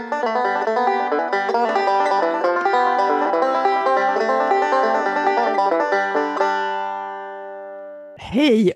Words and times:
Hej 0.00 0.12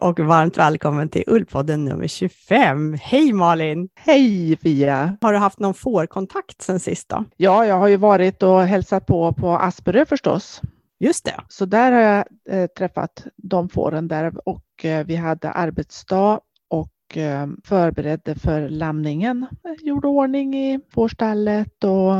och 0.00 0.20
varmt 0.20 0.58
välkommen 0.58 1.08
till 1.08 1.24
Ullpodden 1.26 1.84
nummer 1.84 2.08
25. 2.08 2.96
Hej 3.00 3.32
Malin! 3.32 3.88
Hej 3.94 4.56
Fia! 4.56 5.16
Har 5.20 5.32
du 5.32 5.38
haft 5.38 5.58
någon 5.58 5.74
fårkontakt 5.74 6.62
sen 6.62 6.80
sist 6.80 7.08
då? 7.08 7.24
Ja, 7.36 7.66
jag 7.66 7.78
har 7.78 7.88
ju 7.88 7.96
varit 7.96 8.42
och 8.42 8.62
hälsat 8.62 9.06
på 9.06 9.32
på 9.32 9.50
Asperö 9.50 10.06
förstås. 10.06 10.60
Just 11.00 11.24
det. 11.24 11.40
Så 11.48 11.64
där 11.64 11.92
har 11.92 12.00
jag 12.00 12.24
eh, 12.50 12.66
träffat 12.66 13.26
de 13.36 13.68
fåren 13.68 14.08
där 14.08 14.48
och 14.48 14.84
eh, 14.84 15.06
vi 15.06 15.16
hade 15.16 15.50
arbetsdag 15.50 16.40
och 17.14 17.20
eh, 17.20 17.48
förberedde 17.64 18.34
för 18.34 18.68
lamningen. 18.68 19.46
Gjorde 19.80 20.08
ordning 20.08 20.54
i 20.54 20.80
fårstallet 20.90 21.84
och 21.84 22.14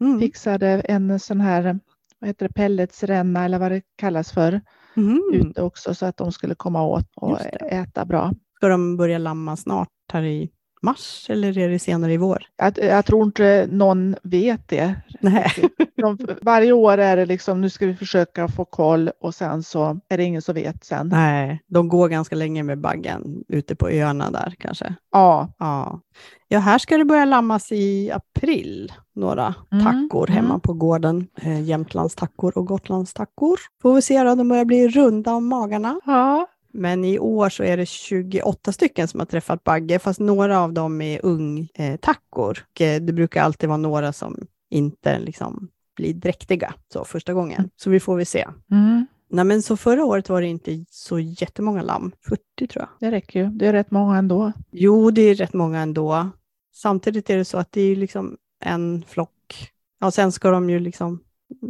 Mm. 0.00 0.20
fixade 0.20 0.66
en 0.68 1.20
sån 1.20 1.40
här 1.40 1.78
vad 2.18 2.28
heter 2.28 2.48
det, 2.48 2.54
pelletsränna 2.54 3.44
eller 3.44 3.58
vad 3.58 3.70
det 3.72 3.82
kallas 3.96 4.32
för 4.32 4.60
Mhm. 4.94 5.20
ute 5.34 5.62
också 5.62 5.94
så 5.94 6.06
att 6.06 6.16
de 6.16 6.32
skulle 6.32 6.54
komma 6.54 6.82
åt 6.86 7.06
och 7.16 7.40
äta 7.72 8.04
bra. 8.04 8.32
Ska 8.56 8.68
de 8.68 8.96
börja 8.96 9.18
lamma 9.18 9.56
snart 9.56 9.88
här 10.12 10.22
i 10.22 10.50
mars 10.82 11.26
eller 11.30 11.58
är 11.58 11.68
det 11.68 11.78
senare 11.78 12.12
i 12.12 12.16
vår? 12.16 12.42
Jag, 12.56 12.78
jag 12.78 13.04
tror 13.04 13.22
inte 13.24 13.68
någon 13.70 14.16
vet 14.22 14.68
det. 14.68 14.94
Nej. 15.20 15.52
De, 15.96 16.18
varje 16.42 16.72
år 16.72 16.98
är 16.98 17.16
det 17.16 17.26
liksom, 17.26 17.60
nu 17.60 17.70
ska 17.70 17.86
vi 17.86 17.94
försöka 17.96 18.48
få 18.48 18.64
koll 18.64 19.10
och 19.20 19.34
sen 19.34 19.62
så 19.62 20.00
är 20.08 20.16
det 20.16 20.24
ingen 20.24 20.42
som 20.42 20.54
vet 20.54 20.84
sen. 20.84 21.08
Nej, 21.08 21.62
de 21.66 21.88
går 21.88 22.08
ganska 22.08 22.36
länge 22.36 22.62
med 22.62 22.80
baggen 22.80 23.44
ute 23.48 23.76
på 23.76 23.88
öarna 23.88 24.30
där 24.30 24.54
kanske. 24.58 24.94
Ja, 25.12 25.48
Ja. 25.58 26.00
ja, 26.48 26.58
här 26.58 26.78
ska 26.78 26.96
det 26.96 27.04
börja 27.04 27.24
lammas 27.24 27.72
i 27.72 28.10
april. 28.10 28.92
Några 29.14 29.54
Mm, 29.72 29.84
tackor 29.84 30.26
hemma 30.26 30.48
mm. 30.48 30.60
på 30.60 30.72
gården. 30.72 31.26
Eh, 31.42 31.60
Jämtlands 31.62 32.14
tackor 32.14 32.58
och 32.58 32.66
Gotlands 32.66 33.12
tackor. 33.14 33.56
Får 33.82 33.94
vi 33.94 34.02
se 34.02 34.22
då, 34.22 34.34
de 34.34 34.48
börjar 34.48 34.64
bli 34.64 34.88
runda 34.88 35.32
om 35.34 35.46
magarna. 35.48 36.00
ja, 36.06 36.46
Men 36.72 37.04
i 37.04 37.18
år 37.18 37.48
så 37.48 37.62
är 37.62 37.76
det 37.76 37.86
28 37.86 38.72
stycken 38.72 39.08
som 39.08 39.20
har 39.20 39.26
träffat 39.26 39.64
bagge, 39.64 39.98
fast 39.98 40.20
några 40.20 40.60
av 40.60 40.72
dem 40.72 41.00
är 41.00 41.20
ungtackor. 41.24 42.58
Eh, 42.80 43.02
det 43.02 43.12
brukar 43.12 43.42
alltid 43.42 43.68
vara 43.68 43.76
några 43.76 44.12
som 44.12 44.46
inte 44.70 45.18
liksom 45.18 45.68
blir 45.96 46.14
dräktiga 46.14 46.74
så 46.92 47.04
första 47.04 47.34
gången. 47.34 47.70
Så 47.76 47.90
vi 47.90 48.00
får 48.00 48.16
vi 48.16 48.24
se. 48.24 48.46
mm, 48.70 49.06
Nej, 49.30 49.44
men 49.44 49.62
så 49.62 49.76
förra 49.76 50.04
året 50.04 50.28
var 50.28 50.40
det 50.40 50.46
inte 50.46 50.84
så 50.90 51.18
jättemånga 51.18 51.82
lamm, 51.82 52.12
40 52.28 52.66
tror 52.66 52.68
jag. 52.82 52.88
det 53.10 53.16
räcker 53.16 53.40
ju. 53.40 53.46
Det 53.46 53.66
är 53.66 53.72
rätt 53.72 53.90
många 53.90 54.18
ändå. 54.18 54.52
Jo, 54.70 55.10
det 55.10 55.22
är 55.22 55.34
rätt 55.34 55.52
många 55.52 55.80
ändå. 55.80 56.28
Samtidigt 56.74 57.30
är 57.30 57.36
det 57.36 57.44
så 57.44 57.58
att 57.58 57.72
det 57.72 57.80
är 57.80 57.96
liksom 57.96 58.36
en 58.64 59.04
flock. 59.08 59.70
Ja, 60.00 60.10
sen 60.10 60.32
ska 60.32 60.50
de 60.50 60.70
ju 60.70 60.78
liksom, 60.78 61.20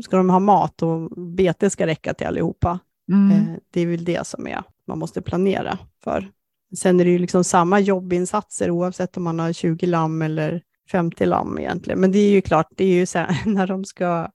ska 0.02 0.16
de 0.16 0.30
ha 0.30 0.38
mat 0.38 0.82
och 0.82 1.10
bete 1.10 1.70
ska 1.70 1.86
räcka 1.86 2.14
till 2.14 2.26
allihopa. 2.26 2.78
Mm. 3.08 3.30
Eh, 3.30 3.56
Det 3.72 3.80
är 3.80 3.86
väl 3.86 4.04
det 4.04 4.26
som 4.26 4.46
är, 4.46 4.62
man 4.88 4.98
måste 4.98 5.22
planera 5.22 5.78
för. 6.04 6.30
Sen 6.78 7.00
är 7.00 7.04
det 7.04 7.10
ju 7.10 7.18
liksom 7.18 7.44
samma 7.44 7.80
jobbinsatser 7.80 8.70
oavsett 8.70 9.16
om 9.16 9.22
man 9.22 9.38
har 9.38 9.52
20 9.52 9.86
lamm 9.86 10.22
eller 10.22 10.62
50 10.92 11.26
lamm 11.26 11.58
egentligen. 11.58 12.00
Men 12.00 12.12
det 12.12 12.18
är 12.18 12.30
ju 12.30 12.40
klart, 12.40 12.66
det 12.76 12.84
är 12.84 12.94
ju 12.94 13.06
här, 13.14 13.46
när 13.48 13.66
de 13.66 13.84
ska, 13.84 14.28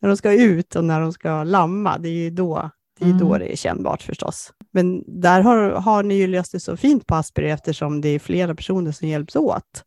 när 0.00 0.08
de 0.08 0.16
ska 0.16 0.32
ut 0.32 0.76
och 0.76 0.84
när 0.84 1.00
de 1.00 1.12
ska 1.12 1.44
lamma, 1.44 1.98
det 1.98 2.08
är 2.08 2.12
ju 2.24 2.30
då 2.30 2.70
det, 3.00 3.08
är 3.08 3.12
då 3.12 3.26
Mm. 3.26 3.38
det 3.38 3.52
är 3.52 3.56
kännbart 3.56 4.02
förstås. 4.02 4.52
Men 4.72 5.04
där 5.20 5.40
har, 5.40 5.70
har 5.70 6.02
ni 6.02 6.14
ju 6.14 6.26
löst 6.26 6.52
det 6.52 6.60
så 6.60 6.76
fint 6.76 7.06
på 7.06 7.14
Asperger 7.14 7.54
eftersom 7.54 8.00
det 8.00 8.08
är 8.08 8.18
flera 8.18 8.54
personer 8.54 8.92
som 8.92 9.08
hjälps 9.08 9.36
åt. 9.36 9.84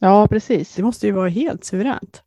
Ja, 0.00 0.28
precis. 0.28 0.74
Det 0.74 0.82
måste 0.82 1.06
ju 1.06 1.12
vara 1.12 1.28
helt 1.28 1.64
suveränt. 1.64 2.22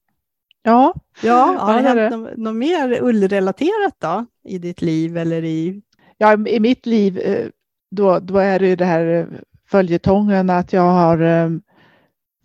Ja, 0.66 0.94
Ja, 1.24 1.58
har 1.60 1.76
Ja, 1.76 1.82
det 1.82 2.02
hänt 2.02 2.12
något, 2.12 2.38
något 2.38 2.56
mer 2.56 3.04
ullrelaterat 3.04 3.96
då 3.98 4.26
i 4.44 4.58
ditt 4.58 4.82
liv 4.82 5.18
eller 5.18 5.44
i 5.44 5.82
ja 6.18 6.48
i 6.48 6.60
mitt 6.60 6.86
liv 6.86 7.18
eh, 7.18 7.48
då, 7.92 8.20
då 8.20 8.38
är 8.38 8.60
det 8.60 8.68
ju 8.68 8.76
det 8.76 8.86
här 8.86 9.06
eh, 9.06 9.26
följetongen 9.70 10.50
att 10.50 10.74
jag 10.74 10.92
har 10.92 11.22
eh, 11.22 11.50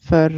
för, 0.09 0.31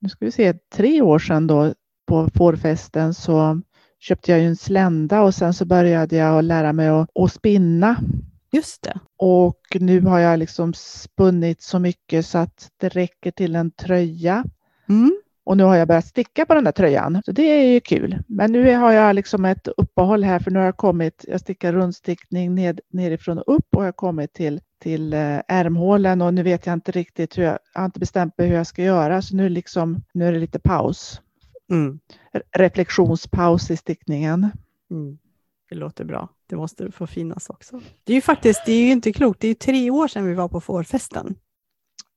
nu 0.00 0.08
ska 0.08 0.24
vi 0.24 0.30
se, 0.30 0.52
tre 0.52 1.02
år 1.02 1.18
sedan 1.18 1.46
då 1.46 1.74
på 2.06 2.28
fårfesten 2.34 3.14
så 3.14 3.60
köpte 4.00 4.30
jag 4.30 4.40
ju 4.40 4.46
en 4.46 4.56
slända 4.56 5.22
och 5.22 5.34
sen 5.34 5.54
så 5.54 5.64
började 5.64 6.16
jag 6.16 6.44
lära 6.44 6.72
mig 6.72 6.88
att, 6.88 7.10
att 7.14 7.32
spinna. 7.32 7.96
Just 8.52 8.82
det. 8.82 9.00
Och 9.16 9.60
nu 9.80 10.00
har 10.00 10.18
jag 10.18 10.38
liksom 10.38 10.74
spunnit 10.74 11.62
så 11.62 11.78
mycket 11.78 12.26
så 12.26 12.38
att 12.38 12.70
det 12.76 12.88
räcker 12.88 13.30
till 13.30 13.56
en 13.56 13.70
tröja. 13.70 14.44
Mm. 14.88 15.16
Och 15.48 15.56
nu 15.56 15.64
har 15.64 15.76
jag 15.76 15.88
börjat 15.88 16.06
sticka 16.06 16.46
på 16.46 16.54
den 16.54 16.64
där 16.64 16.72
tröjan. 16.72 17.22
Så 17.24 17.32
det 17.32 17.42
är 17.42 17.72
ju 17.72 17.80
kul. 17.80 18.22
Men 18.26 18.52
nu 18.52 18.76
har 18.76 18.92
jag 18.92 19.14
liksom 19.14 19.44
ett 19.44 19.68
uppehåll 19.68 20.24
här 20.24 20.38
för 20.38 20.50
nu 20.50 20.58
har 20.58 20.66
jag 20.66 20.76
kommit, 20.76 21.24
jag 21.28 21.40
stickar 21.40 21.72
rundstickning 21.72 22.54
ned, 22.54 22.80
nerifrån 22.88 23.38
och 23.38 23.54
upp 23.56 23.66
och 23.76 23.82
jag 23.82 23.86
har 23.86 23.92
kommit 23.92 24.32
till, 24.32 24.60
till 24.82 25.12
eh, 25.12 25.40
ärmhålen 25.48 26.22
och 26.22 26.34
nu 26.34 26.42
vet 26.42 26.66
jag 26.66 26.72
inte 26.72 26.92
riktigt 26.92 27.38
hur 27.38 27.42
jag, 27.42 27.58
jag 27.74 27.80
har 27.80 27.86
inte 27.86 28.00
bestämt 28.00 28.38
mig 28.38 28.48
hur 28.48 28.56
jag 28.56 28.66
ska 28.66 28.82
göra. 28.82 29.22
Så 29.22 29.36
nu, 29.36 29.48
liksom, 29.48 30.04
nu 30.12 30.28
är 30.28 30.32
det 30.32 30.38
lite 30.38 30.58
paus. 30.58 31.20
Mm. 31.70 31.98
Re- 32.32 32.42
Reflektionspaus 32.52 33.70
i 33.70 33.76
stickningen. 33.76 34.50
Mm. 34.90 35.18
Det 35.68 35.74
låter 35.74 36.04
bra. 36.04 36.28
Det 36.46 36.56
måste 36.56 36.92
få 36.92 37.06
finnas 37.06 37.50
också. 37.50 37.80
Det 38.04 38.12
är 38.12 38.14
ju 38.14 38.20
faktiskt, 38.20 38.62
det 38.66 38.72
är 38.72 38.84
ju 38.84 38.90
inte 38.90 39.12
klokt. 39.12 39.40
Det 39.40 39.46
är 39.46 39.48
ju 39.48 39.54
tre 39.54 39.90
år 39.90 40.08
sedan 40.08 40.26
vi 40.26 40.34
var 40.34 40.48
på 40.48 40.60
fårfesten. 40.60 41.34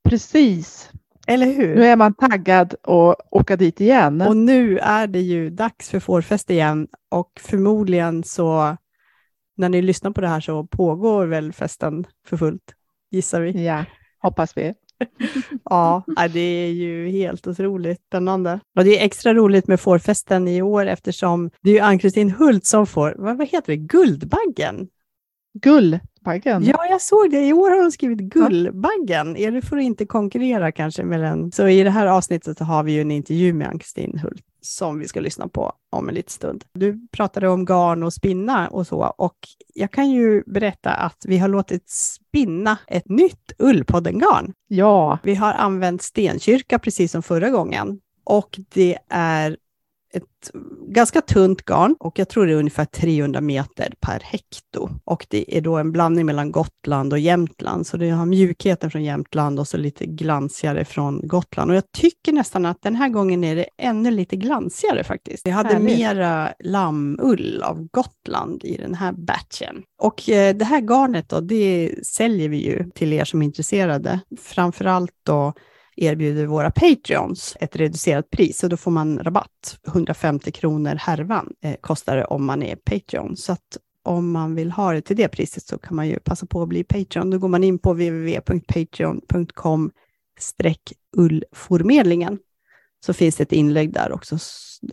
Precis. 0.04 0.92
Eller 1.28 1.46
hur? 1.46 1.76
Nu 1.76 1.86
är 1.86 1.96
man 1.96 2.14
taggad 2.14 2.76
att 2.84 3.16
åka 3.32 3.56
dit 3.56 3.82
igen. 3.82 4.22
Och 4.22 4.38
nu 4.38 4.78
är 4.78 5.08
det 5.08 5.22
ju 5.22 5.50
dags 5.50 5.90
för 5.90 6.00
fårfest 6.00 6.50
igen 6.50 6.88
och 7.10 7.32
förmodligen 7.40 8.24
så 8.24 8.78
när 9.58 9.70
ni 9.70 9.82
lyssnar 9.82 10.12
på 10.12 10.22
det 10.22 10.28
här 10.28 10.40
så 10.40 10.64
pågår 10.64 11.26
väl 11.26 11.54
festen 11.54 12.08
för 12.26 12.38
fullt, 12.38 12.74
gissar 13.12 13.42
vi. 13.42 13.66
Ja, 13.66 13.86
hoppas 14.22 14.58
vi. 14.58 14.74
Ja, 15.64 16.04
det 16.34 16.40
är 16.40 16.72
ju 16.72 17.10
helt 17.10 17.48
otroligt 17.48 18.02
spännande. 18.08 18.60
Och 18.76 18.84
det 18.84 19.00
är 19.00 19.06
extra 19.06 19.34
roligt 19.34 19.68
med 19.68 19.80
fårfesten 19.80 20.48
i 20.48 20.62
år 20.62 20.86
eftersom 20.86 21.52
det 21.62 21.70
är 21.70 21.74
ju 21.74 21.80
Ann-Kristin 21.80 22.32
Hult 22.32 22.66
som 22.66 22.88
får, 22.88 23.16
vad, 23.18 23.38
vad 23.38 23.48
heter 23.48 23.72
det, 23.74 23.78
Guldbaggen? 23.78 24.88
Gullbaggen. 26.24 26.64
Ja, 26.66 26.86
jag 26.90 27.02
såg 27.02 27.32
det. 27.32 27.48
I 27.48 27.54
år 27.54 27.70
har 27.70 27.82
hon 27.82 27.92
skrivit 27.92 28.20
Guldbaggen. 28.20 29.38
Är 29.38 29.52
det 29.52 29.62
för 29.62 29.78
att 29.78 29.84
inte 29.84 30.06
konkurrera 30.06 30.72
kanske 30.72 31.04
med 31.04 31.20
den? 31.20 31.52
Så 31.52 31.68
i 31.68 31.84
det 31.84 31.90
här 31.90 32.08
avsnittet 32.08 32.60
har 32.60 32.84
vi 32.84 32.92
ju 32.92 33.02
en 33.02 33.12
intervju 33.12 33.54
med 33.54 33.68
Ann-Kristin 33.68 34.20
Hult 34.24 34.44
som 34.62 35.00
vi 35.00 35.08
ska 35.08 35.20
lyssna 35.20 35.48
på 35.48 35.74
om 35.92 36.10
en 36.10 36.16
liten 36.16 36.30
stund. 36.30 36.64
Du 36.74 37.08
pratade 37.12 37.48
om 37.50 37.66
garn 37.66 38.04
och 38.04 38.14
spinna 38.14 38.68
och 38.68 38.88
så 38.88 39.14
och 39.18 39.38
jag 39.74 39.92
kan 39.92 40.12
ju 40.12 40.44
berätta 40.46 40.90
att 40.90 41.26
vi 41.28 41.38
har 41.38 41.48
låtit 41.48 41.90
spinna 41.90 42.78
ett 42.88 43.10
nytt 43.10 43.52
Ullpodden-garn. 43.60 44.54
ja. 44.68 45.20
Vi 45.24 45.36
har 45.36 45.54
använt 45.54 46.02
stenkyrka 46.02 46.80
precis 46.80 47.12
som 47.12 47.24
förra 47.24 47.50
gången 47.50 48.00
och 48.24 48.60
det 48.74 48.98
är 49.10 49.58
ett 50.14 50.52
ganska 50.88 51.22
tunt 51.22 51.66
garn 51.66 51.96
och 52.00 52.20
jag 52.20 52.30
tror 52.30 52.46
det 52.46 52.54
är 52.54 52.58
ungefär 52.58 52.86
300 52.86 53.42
meter 53.42 53.94
per 54.00 54.20
hekto. 54.24 54.90
Och 55.04 55.26
det 55.30 55.58
är 55.58 55.62
då 55.62 55.78
en 55.78 55.92
blandning 55.92 56.26
mellan 56.26 56.52
Gotland 56.52 57.14
och 57.14 57.20
Jämtland, 57.20 57.88
så 57.88 57.98
det 57.98 58.10
har 58.10 58.26
mjukheten 58.26 58.92
från 58.92 59.04
Jämtland 59.04 59.60
och 59.60 59.68
så 59.68 59.78
lite 59.78 60.06
glansigare 60.06 60.86
från 60.86 61.28
Gotland. 61.28 61.72
Och 61.72 61.78
jag 61.78 61.92
tycker 61.92 62.34
nästan 62.34 62.66
att 62.66 62.82
den 62.82 62.96
här 62.96 63.10
gången 63.10 63.44
är 63.44 63.56
det 63.56 63.66
ännu 63.78 64.12
lite 64.12 64.36
glansigare 64.36 65.04
faktiskt. 65.04 65.46
Vi 65.46 65.52
hade 65.52 65.74
Härligt. 65.74 65.98
mera 65.98 66.54
lammull 66.60 67.62
av 67.64 67.88
Gotland 67.92 68.64
i 68.64 68.78
den 68.78 68.96
här 68.96 69.12
batchen. 69.12 69.84
Och 70.02 70.30
eh, 70.30 70.56
det 70.56 70.66
här 70.66 70.82
garnet 70.82 71.30
då, 71.30 71.40
det 71.40 71.96
säljer 72.04 72.50
vi 72.50 72.58
ju 72.58 72.90
till 72.96 73.14
er 73.14 73.26
som 73.26 73.42
är 73.42 73.46
intresserade. 73.46 74.20
Framförallt 74.40 75.16
då 75.24 75.54
erbjuder 76.02 76.46
våra 76.46 76.72
Patreons 76.72 77.58
ett 77.60 77.76
reducerat 77.76 78.30
pris, 78.30 78.64
och 78.64 78.70
då 78.70 78.78
får 78.78 78.92
man 78.92 79.20
rabatt. 79.20 79.80
150 79.88 80.52
kronor 80.52 80.96
härvan 80.96 81.54
eh, 81.64 81.76
kostar 81.82 82.18
det 82.18 82.26
om 82.26 82.46
man 82.46 82.64
är 82.64 82.76
Patreon. 82.76 83.38
Så 83.38 83.52
att 83.52 83.78
om 84.04 84.32
man 84.32 84.56
vill 84.56 84.72
ha 84.72 84.94
det 84.94 85.02
till 85.02 85.16
det 85.18 85.28
priset 85.28 85.64
så 85.64 85.78
kan 85.78 85.96
man 85.96 86.08
ju 86.08 86.20
passa 86.20 86.46
på 86.46 86.62
att 86.62 86.70
bli 86.70 86.84
Patreon. 86.84 87.30
Då 87.30 87.38
går 87.38 87.48
man 87.48 87.64
in 87.64 87.80
på 87.80 87.94
www.patreon.com 87.94 89.92
ullformedlingen 91.18 92.40
så 93.06 93.14
finns 93.14 93.36
det 93.36 93.44
ett 93.44 93.52
inlägg 93.52 93.94
där 93.94 94.12
också 94.12 94.36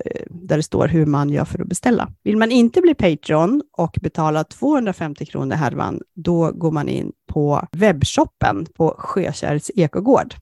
eh, 0.04 0.22
där 0.30 0.56
det 0.56 0.62
står 0.62 0.88
hur 0.88 1.06
man 1.06 1.30
gör 1.30 1.44
för 1.44 1.62
att 1.62 1.68
beställa. 1.68 2.08
Vill 2.22 2.36
man 2.36 2.50
inte 2.50 2.80
bli 2.80 2.94
Patreon 2.94 3.62
och 3.72 3.98
betala 4.02 4.44
250 4.44 5.26
kronor 5.26 5.56
härvan, 5.56 6.00
då 6.14 6.52
går 6.52 6.70
man 6.70 6.88
in 6.88 7.12
på 7.28 7.66
webbshoppen 7.72 8.66
på 8.76 8.94
Sjökärrs 8.98 9.70
ekogård, 9.74 10.34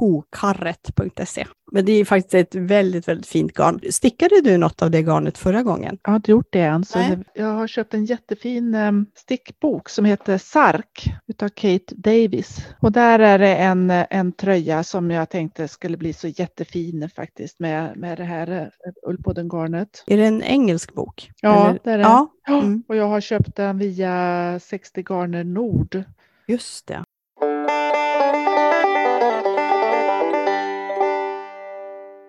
jokarret.se. 0.00 1.46
Men 1.72 1.84
det 1.84 1.92
är 1.92 2.04
faktiskt 2.04 2.34
ett 2.34 2.54
väldigt, 2.54 3.08
väldigt 3.08 3.26
fint 3.26 3.52
garn. 3.52 3.80
Stickade 3.90 4.40
du 4.40 4.56
något 4.56 4.82
av 4.82 4.90
det 4.90 5.02
garnet 5.02 5.38
förra 5.38 5.62
gången? 5.62 5.98
Jag 6.02 6.10
har 6.10 6.16
inte 6.16 6.30
gjort 6.30 6.48
det 6.52 6.60
än. 6.60 6.84
Så 6.84 6.98
jag 7.34 7.54
har 7.54 7.66
köpt 7.66 7.94
en 7.94 8.04
jättefin 8.04 8.74
um, 8.74 9.06
stickbok 9.14 9.88
som 9.88 10.04
heter 10.04 10.38
Sark 10.38 11.04
utav 11.26 11.48
Kate 11.48 11.94
Davis. 11.94 12.66
Och 12.80 12.92
där 12.92 13.18
är 13.18 13.38
det 13.38 13.56
en, 13.56 13.90
en 13.90 14.32
tröja 14.32 14.84
som 14.84 15.10
jag 15.10 15.28
tänkte 15.30 15.68
skulle 15.68 15.96
bli 15.96 16.12
så 16.12 16.28
jättefin 16.28 17.10
faktiskt 17.16 17.60
med, 17.60 17.96
med 17.96 18.18
det 18.18 18.24
här 18.24 18.50
uh, 18.50 18.66
ullpodden-garnet. 19.10 20.04
Är 20.06 20.16
det 20.16 20.26
en 20.26 20.42
engelsk 20.42 20.94
bok? 20.94 21.30
Ja, 21.40 21.68
Eller? 21.68 21.80
det 21.84 21.90
är 21.90 21.98
det. 21.98 22.04
Ja. 22.04 22.28
Mm. 22.48 22.82
Och 22.88 22.96
jag 22.96 23.08
har 23.08 23.20
köpt 23.20 23.56
den 23.56 23.78
via 23.78 24.60
60 24.62 25.02
Garner 25.02 25.44
Nord. 25.44 26.04
Just 26.46 26.86
det. 26.86 27.04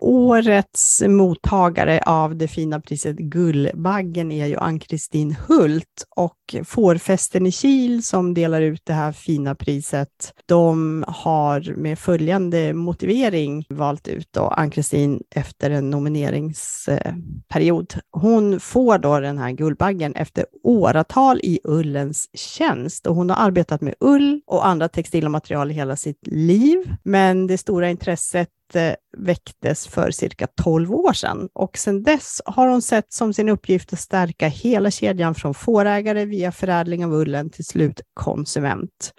Årets 0.04 1.04
mottagare 1.08 2.02
av 2.06 2.36
det 2.36 2.48
fina 2.48 2.82
priset 2.82 3.18
Gullbaggen 3.18 4.32
är 4.32 4.46
ju 4.46 4.58
Ann-Kristin 4.58 5.36
Hult 5.48 6.06
och 6.16 6.56
Fårfesten 6.66 7.46
i 7.46 7.52
Kil 7.52 8.04
som 8.04 8.34
delar 8.34 8.62
ut 8.62 8.82
det 8.84 8.94
här 8.94 9.12
fina 9.12 9.56
priset. 9.56 10.34
De 10.46 11.04
har 11.08 11.76
med 11.76 12.00
följande 12.00 12.74
motivering 12.74 13.66
valt 13.70 14.08
ut 14.08 14.38
Ann-Kristin 14.38 15.22
efter 15.36 15.70
en 15.70 15.90
nomineringsperiod. 15.90 17.94
Hon 18.12 18.60
får 18.60 18.98
då 18.98 19.20
den 19.20 19.38
här 19.38 19.52
Guldbaggen 19.52 20.16
efter 20.16 20.46
åratal 20.64 21.40
i 21.44 21.60
ullens 21.64 22.30
tjänst 22.34 23.08
och 23.08 23.16
hon 23.16 23.30
har 23.30 23.38
arbetat 23.38 23.82
med 23.82 23.96
ull 24.00 24.42
och 24.48 24.68
andra 24.68 24.90
textila 24.90 25.30
material 25.30 25.72
i 25.72 25.74
hela 25.74 25.96
sitt 25.96 26.28
liv. 26.28 26.96
Men 27.04 27.48
det 27.48 27.58
stora 27.58 27.90
intresset 27.90 28.50
Eh, 28.76 28.94
väcktes 29.18 29.88
för 29.88 30.12
cirka 30.12 30.48
12 30.48 30.92
år 30.92 31.14
sedan 31.14 31.50
och 31.54 31.78
sedan 31.78 32.04
dess 32.04 32.42
har 32.46 32.68
hon 32.68 32.82
sett 32.82 33.14
som 33.14 33.34
sin 33.34 33.50
uppgift 33.50 33.94
att 33.94 34.00
stärka 34.00 34.48
hela 34.48 34.92
kedjan 34.92 35.36
från 35.36 35.54
fårägare 35.54 36.26
via 36.26 36.52
förädling 36.52 37.06
av 37.06 37.14
ullen 37.14 37.50
till 37.50 37.66
slut 37.66 38.02
konsument. 38.14 39.14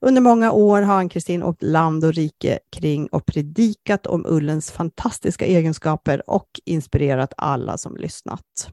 Under 0.00 0.22
många 0.22 0.52
år 0.52 0.82
har 0.82 0.94
Ann-Kristin 0.94 1.42
åkt 1.42 1.62
land 1.62 2.04
och 2.04 2.14
rike 2.14 2.58
kring 2.76 3.06
och 3.06 3.26
predikat 3.26 4.06
om 4.06 4.26
ullens 4.28 4.70
fantastiska 4.70 5.46
egenskaper 5.46 6.30
och 6.30 6.48
inspirerat 6.64 7.32
alla 7.36 7.78
som 7.78 7.96
lyssnat. 7.96 8.70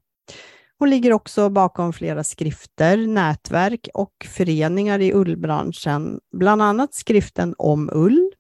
Hon 0.80 0.89
ligger 0.89 1.13
också 1.13 1.50
bakom 1.50 1.94
flera 1.94 2.24
skrifter, 2.24 2.98
nätverk 2.98 3.88
och 3.94 4.13
föreningar 4.25 5.00
i 5.00 5.13
ullbranschen, 5.13 6.19
bland 6.38 6.62
annat 6.62 6.94
skriften 6.94 7.56
om 7.57 7.89
ull, 7.94 8.31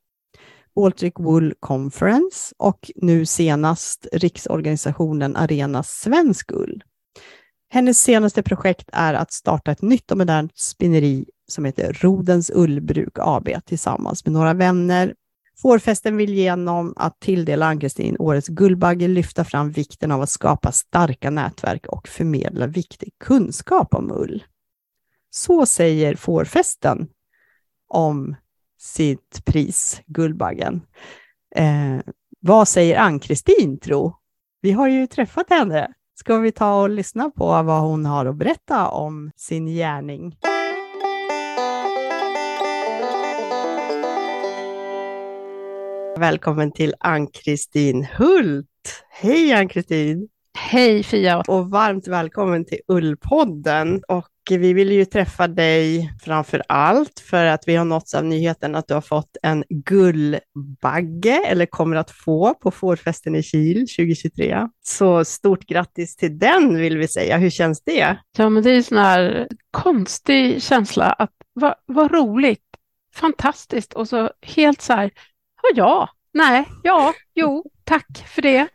Baltic 0.75 1.13
Wool 1.19 1.53
Conference 1.59 2.55
och 2.57 2.91
nu 2.95 3.25
senast 3.25 4.07
riksorganisationen 4.11 5.35
Arena 5.35 5.83
Svensk 5.83 6.51
Ull. 6.51 6.83
Hennes 7.69 8.01
senaste 8.01 8.43
projekt 8.43 8.89
är 8.93 9.13
att 9.13 9.31
starta 9.31 9.71
ett 9.71 9.81
nytt 9.81 10.11
och 10.11 10.17
modernt 10.17 10.57
spinneri 10.57 11.25
som 11.47 11.65
heter 11.65 11.97
Rodens 12.01 12.51
Ullbruk 12.55 13.13
AB 13.19 13.49
tillsammans 13.65 14.25
med 14.25 14.33
några 14.33 14.53
vänner. 14.53 15.13
Fårfesten 15.61 16.17
vill 16.17 16.33
genom 16.33 16.93
att 16.95 17.19
tilldela 17.19 17.65
Ann-Kristin 17.65 18.15
årets 18.19 18.47
Guldbagge 18.47 19.07
lyfta 19.07 19.43
fram 19.43 19.71
vikten 19.71 20.11
av 20.11 20.21
att 20.21 20.29
skapa 20.29 20.71
starka 20.71 21.29
nätverk 21.29 21.85
och 21.87 22.07
förmedla 22.07 22.67
viktig 22.67 23.13
kunskap 23.19 23.93
om 23.93 24.11
ull. 24.11 24.43
Så 25.29 25.65
säger 25.65 26.15
Fårfesten 26.15 27.07
om 27.87 28.35
sitt 28.85 29.45
pris, 29.45 30.01
Guldbaggen. 30.05 30.81
Eh, 31.55 31.99
vad 32.39 32.67
säger 32.67 32.99
Ann-Kristin 32.99 33.79
tro? 33.79 34.13
Vi 34.61 34.71
har 34.71 34.87
ju 34.87 35.07
träffat 35.07 35.49
henne. 35.49 35.93
Ska 36.15 36.37
vi 36.37 36.51
ta 36.51 36.81
och 36.81 36.89
lyssna 36.89 37.29
på 37.29 37.45
vad 37.45 37.81
hon 37.81 38.05
har 38.05 38.25
att 38.25 38.35
berätta 38.35 38.87
om 38.87 39.31
sin 39.35 39.65
gärning? 39.65 40.37
Välkommen 46.17 46.71
till 46.71 46.93
Ann-Kristin 46.99 48.07
Hult. 48.17 49.05
Hej 49.09 49.53
Ann-Kristin! 49.53 50.29
Hej 50.57 51.03
Fia! 51.03 51.43
Och 51.47 51.69
varmt 51.69 52.07
välkommen 52.07 52.65
till 52.65 52.79
Ullpodden. 52.87 54.01
Och 54.07 54.29
vi 54.49 54.73
vill 54.73 54.91
ju 54.91 55.05
träffa 55.05 55.47
dig 55.47 56.13
framför 56.21 56.63
allt 56.69 57.19
för 57.19 57.45
att 57.45 57.63
vi 57.67 57.75
har 57.75 57.85
nåtts 57.85 58.13
av 58.13 58.25
nyheten 58.25 58.75
att 58.75 58.87
du 58.87 58.93
har 58.93 59.01
fått 59.01 59.37
en 59.43 59.63
gullbagge, 59.69 61.41
eller 61.47 61.65
kommer 61.65 61.95
att 61.95 62.11
få, 62.11 62.53
på 62.53 62.71
fårfesten 62.71 63.35
i 63.35 63.43
Kil 63.43 63.75
2023. 63.75 64.67
Så 64.85 65.25
stort 65.25 65.65
grattis 65.65 66.15
till 66.15 66.39
den 66.39 66.77
vill 66.77 66.97
vi 66.97 67.07
säga. 67.07 67.37
Hur 67.37 67.49
känns 67.49 67.81
det? 67.83 68.17
Ja, 68.37 68.49
men 68.49 68.63
det 68.63 68.71
är 68.71 68.75
en 68.75 68.83
sån 68.83 68.97
här 68.97 69.47
konstig 69.71 70.63
känsla 70.63 71.11
att 71.11 71.33
vad, 71.53 71.75
vad 71.85 72.11
roligt, 72.11 72.65
fantastiskt 73.15 73.93
och 73.93 74.07
så 74.07 74.29
helt 74.41 74.81
så 74.81 74.93
här, 74.93 75.11
ja, 75.75 76.09
nej, 76.33 76.65
ja, 76.83 77.13
jo, 77.33 77.65
tack 77.83 78.25
för 78.27 78.41
det. 78.41 78.67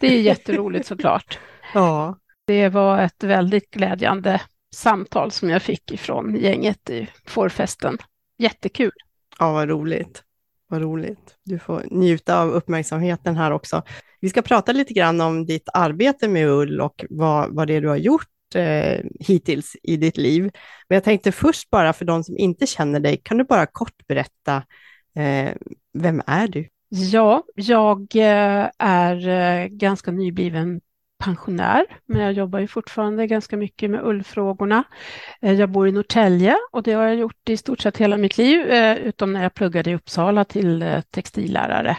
Det 0.00 0.06
är 0.06 0.20
jätteroligt 0.20 0.86
såklart. 0.86 1.38
Ja. 1.74 2.18
Det 2.46 2.68
var 2.68 3.02
ett 3.02 3.24
väldigt 3.24 3.70
glädjande 3.70 4.40
samtal 4.74 5.30
som 5.30 5.50
jag 5.50 5.62
fick 5.62 5.92
ifrån 5.92 6.36
gänget 6.36 6.90
i 6.90 7.08
fårfesten. 7.26 7.98
Jättekul. 8.38 8.92
Ja, 9.38 9.52
vad 9.52 9.68
roligt. 9.68 10.22
Vad 10.68 10.82
roligt. 10.82 11.36
Du 11.44 11.58
får 11.58 11.84
njuta 11.90 12.40
av 12.40 12.50
uppmärksamheten 12.50 13.36
här 13.36 13.50
också. 13.50 13.82
Vi 14.20 14.28
ska 14.28 14.42
prata 14.42 14.72
lite 14.72 14.92
grann 14.94 15.20
om 15.20 15.46
ditt 15.46 15.68
arbete 15.74 16.28
med 16.28 16.48
ull 16.48 16.80
och 16.80 17.04
vad, 17.10 17.54
vad 17.54 17.66
det 17.66 17.74
är 17.74 17.80
du 17.80 17.88
har 17.88 17.96
gjort 17.96 18.54
eh, 18.54 19.04
hittills 19.20 19.76
i 19.82 19.96
ditt 19.96 20.16
liv. 20.16 20.42
Men 20.88 20.96
jag 20.96 21.04
tänkte 21.04 21.32
först 21.32 21.70
bara 21.70 21.92
för 21.92 22.04
de 22.04 22.24
som 22.24 22.38
inte 22.38 22.66
känner 22.66 23.00
dig, 23.00 23.20
kan 23.24 23.38
du 23.38 23.44
bara 23.44 23.66
kort 23.66 24.06
berätta, 24.08 24.56
eh, 25.16 25.52
vem 25.98 26.22
är 26.26 26.48
du? 26.48 26.68
Ja, 26.88 27.42
jag 27.54 28.16
eh, 28.16 28.70
är 28.78 29.28
eh, 29.28 29.66
ganska 29.66 30.10
nybliven 30.10 30.80
pensionär, 31.18 31.86
men 32.06 32.22
jag 32.22 32.32
jobbar 32.32 32.58
ju 32.58 32.66
fortfarande 32.66 33.26
ganska 33.26 33.56
mycket 33.56 33.90
med 33.90 34.04
ullfrågorna. 34.04 34.84
Eh, 35.40 35.52
jag 35.52 35.70
bor 35.70 35.88
i 35.88 35.92
Norrtälje 35.92 36.56
och 36.72 36.82
det 36.82 36.92
har 36.92 37.02
jag 37.04 37.16
gjort 37.16 37.48
i 37.48 37.56
stort 37.56 37.80
sett 37.80 37.96
hela 37.96 38.16
mitt 38.16 38.38
liv, 38.38 38.60
utom 39.04 39.32
när 39.32 39.42
jag 39.42 39.54
pluggade 39.54 39.90
i 39.90 39.94
Uppsala 39.94 40.44
till 40.44 41.02
textillärare. 41.10 41.96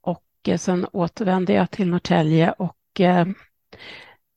Och 0.00 0.48
sen 0.58 0.86
återvände 0.92 1.52
jag 1.52 1.70
till 1.70 1.88
Norrtälje 1.88 2.52
och 2.52 3.00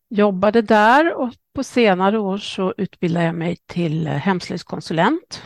jobbade 0.09 0.61
där 0.61 1.13
och 1.13 1.33
på 1.53 1.63
senare 1.63 2.19
år 2.19 2.37
så 2.37 2.73
utbildade 2.77 3.25
jag 3.25 3.35
mig 3.35 3.57
till 3.65 4.07
hemslöjdskonsulent. 4.07 5.41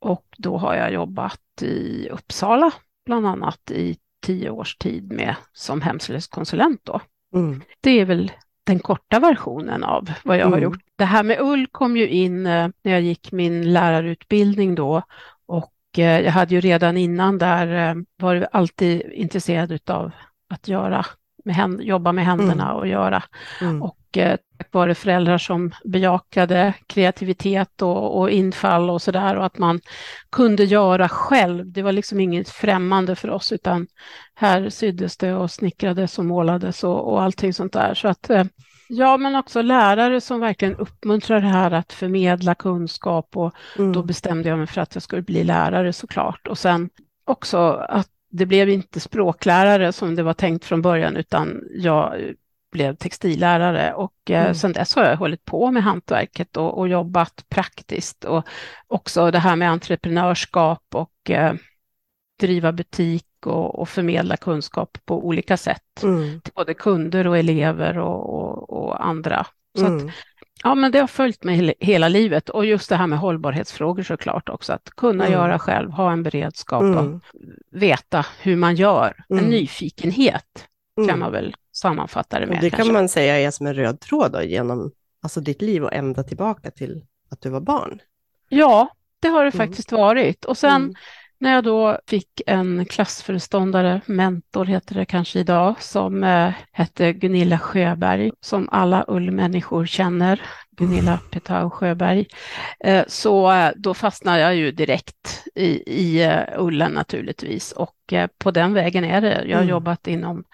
Och 0.00 0.26
då 0.38 0.56
har 0.56 0.74
jag 0.74 0.92
jobbat 0.92 1.62
i 1.62 2.08
Uppsala 2.08 2.72
bland 3.06 3.26
annat 3.26 3.70
i 3.70 3.96
tio 4.22 4.50
års 4.50 4.76
tid 4.76 5.12
med 5.12 5.34
som 5.52 5.80
hemslöjdskonsulent 5.80 6.80
då. 6.84 7.00
Mm. 7.34 7.60
Det 7.80 7.90
är 7.90 8.04
väl 8.04 8.32
den 8.64 8.78
korta 8.78 9.18
versionen 9.18 9.84
av 9.84 10.10
vad 10.24 10.36
jag 10.36 10.46
mm. 10.46 10.52
har 10.52 10.60
gjort. 10.60 10.82
Det 10.96 11.04
här 11.04 11.22
med 11.22 11.40
ull 11.40 11.66
kom 11.66 11.96
ju 11.96 12.08
in 12.08 12.46
eh, 12.46 12.68
när 12.82 12.92
jag 12.92 13.00
gick 13.00 13.32
min 13.32 13.72
lärarutbildning 13.72 14.74
då 14.74 15.02
och 15.46 15.98
eh, 15.98 16.20
jag 16.20 16.32
hade 16.32 16.54
ju 16.54 16.60
redan 16.60 16.96
innan 16.96 17.38
där 17.38 17.90
eh, 17.90 18.02
varit 18.18 18.44
alltid 18.52 19.02
intresserad 19.12 19.90
av 19.90 20.10
att 20.48 20.68
göra 20.68 21.06
med 21.44 21.80
jobba 21.80 22.12
med 22.12 22.24
händerna 22.24 22.64
mm. 22.64 22.76
och 22.76 22.86
göra. 22.86 23.22
Mm. 23.60 23.82
Och 23.82 23.98
tack 24.14 24.72
vare 24.72 24.94
föräldrar 24.94 25.38
som 25.38 25.72
bejakade 25.84 26.74
kreativitet 26.86 27.82
och, 27.82 28.20
och 28.20 28.30
infall 28.30 28.90
och 28.90 29.02
sådär 29.02 29.36
och 29.36 29.46
att 29.46 29.58
man 29.58 29.80
kunde 30.32 30.64
göra 30.64 31.08
själv. 31.08 31.72
Det 31.72 31.82
var 31.82 31.92
liksom 31.92 32.20
inget 32.20 32.48
främmande 32.48 33.16
för 33.16 33.30
oss 33.30 33.52
utan 33.52 33.86
här 34.34 34.68
syddes 34.68 35.16
det 35.16 35.34
och 35.34 35.50
snickrades 35.50 36.18
och 36.18 36.24
målades 36.24 36.84
och, 36.84 37.12
och 37.12 37.22
allting 37.22 37.54
sånt 37.54 37.72
där. 37.72 37.94
Så 37.94 38.08
att 38.08 38.30
eh, 38.30 38.44
Ja, 38.88 39.16
men 39.16 39.36
också 39.36 39.62
lärare 39.62 40.20
som 40.20 40.40
verkligen 40.40 40.76
uppmuntrar 40.76 41.40
det 41.40 41.46
här 41.46 41.70
att 41.70 41.92
förmedla 41.92 42.54
kunskap 42.54 43.36
och 43.36 43.54
mm. 43.78 43.92
då 43.92 44.02
bestämde 44.02 44.48
jag 44.48 44.58
mig 44.58 44.66
för 44.66 44.80
att 44.80 44.94
jag 44.94 45.02
skulle 45.02 45.22
bli 45.22 45.44
lärare 45.44 45.92
såklart. 45.92 46.48
Och 46.48 46.58
sen 46.58 46.90
också 47.24 47.58
att 47.88 48.08
det 48.30 48.46
blev 48.46 48.68
inte 48.68 49.00
språklärare 49.00 49.92
som 49.92 50.14
det 50.14 50.22
var 50.22 50.34
tänkt 50.34 50.64
från 50.64 50.82
början, 50.82 51.16
utan 51.16 51.62
jag 51.70 52.14
blev 52.74 52.96
textillärare 52.96 53.94
och 53.94 54.30
eh, 54.30 54.42
mm. 54.42 54.54
sen 54.54 54.72
dess 54.72 54.94
har 54.94 55.04
jag 55.04 55.16
hållit 55.16 55.44
på 55.44 55.70
med 55.70 55.82
hantverket 55.82 56.56
och, 56.56 56.78
och 56.78 56.88
jobbat 56.88 57.44
praktiskt 57.48 58.24
och 58.24 58.44
också 58.86 59.30
det 59.30 59.38
här 59.38 59.56
med 59.56 59.70
entreprenörskap 59.70 60.82
och 60.94 61.30
eh, 61.30 61.54
driva 62.40 62.72
butik 62.72 63.26
och, 63.46 63.78
och, 63.78 63.88
förmedla 63.88 64.36
kunskap 64.36 64.98
på 65.04 65.26
olika 65.26 65.56
sätt 65.56 66.02
mm. 66.02 66.40
till 66.40 66.52
både 66.52 66.74
kunder 66.74 67.26
och 67.26 67.38
elever 67.38 67.98
och, 67.98 68.34
och, 68.34 68.70
och 68.70 69.06
andra. 69.06 69.46
Så 69.78 69.86
mm. 69.86 70.10
Ja, 70.62 70.74
men 70.74 70.92
det 70.92 70.98
har 70.98 71.06
följt 71.06 71.44
mig 71.44 71.74
hela 71.80 72.08
livet 72.08 72.48
och 72.48 72.66
just 72.66 72.88
det 72.88 72.96
här 72.96 73.06
med 73.06 73.18
hållbarhetsfrågor 73.18 74.02
såklart 74.02 74.48
också, 74.48 74.72
att 74.72 74.90
kunna 74.96 75.26
Mm. 75.26 75.38
göra 75.38 75.58
själv, 75.58 75.90
ha 75.90 76.12
en 76.12 76.22
beredskap 76.22 76.82
och 76.82 76.88
Mm. 76.88 77.20
veta 77.70 78.26
hur 78.40 78.56
man 78.56 78.74
gör. 78.74 79.24
En 79.28 79.38
Mm. 79.38 79.50
nyfikenhet 79.50 80.68
kan 80.96 81.04
Mm. 81.04 81.20
man 81.20 81.32
väl 81.32 81.54
sammanfatta 81.84 82.38
det 82.38 82.44
Och 82.46 82.52
med. 82.52 82.60
det 82.60 82.70
kanske. 82.70 82.84
kan 82.86 82.92
man 82.92 83.08
säga 83.08 83.38
är 83.38 83.50
som 83.50 83.66
en 83.66 83.74
röd 83.74 84.00
tråd 84.00 84.32
då, 84.32 84.42
genom 84.42 84.90
alltså 85.22 85.40
ditt 85.40 85.62
liv 85.62 85.84
och 85.84 85.92
ända 85.92 86.22
tillbaka 86.22 86.70
till 86.70 87.04
att 87.30 87.40
du 87.40 87.48
var 87.50 87.60
barn. 87.60 88.00
Ja, 88.48 88.88
det 89.20 89.28
har 89.28 89.44
det 89.44 89.54
Mm. 89.54 89.66
faktiskt 89.68 89.92
varit. 89.92 90.44
Och 90.44 90.58
sen 90.58 90.82
Mm. 90.82 90.94
när 91.38 91.52
jag 91.54 91.64
då 91.64 91.98
fick 92.06 92.42
en 92.46 92.86
klassföreståndare, 92.86 94.00
mentor 94.06 94.64
heter 94.64 94.94
det 94.94 95.04
kanske 95.04 95.38
idag, 95.40 95.82
som 95.82 96.24
eh, 96.24 96.52
hette 96.72 97.12
Gunilla 97.12 97.58
Sjöberg, 97.58 98.30
som 98.40 98.68
alla 98.72 99.04
ullmänniskor 99.08 99.86
känner, 99.86 100.40
Gunilla 100.76 101.18
Petau 101.30 101.70
Sjöberg, 101.70 102.26
eh, 102.84 103.04
så 103.08 103.52
eh, 103.52 103.70
då 103.76 103.94
fastnade 103.94 104.40
jag 104.40 104.54
ju 104.56 104.70
direkt 104.72 105.42
i, 105.54 105.66
i 106.04 106.22
eh, 106.24 106.40
ullen 106.58 106.92
naturligtvis 106.92 107.72
och 107.72 108.12
eh, 108.12 108.28
på 108.38 108.50
den 108.50 108.74
vägen 108.74 109.04
är 109.04 109.20
det. 109.20 109.44
Jag 109.46 109.56
har 109.56 109.62
Mm. 109.62 109.68
jobbat 109.70 110.06
inom 110.06 110.44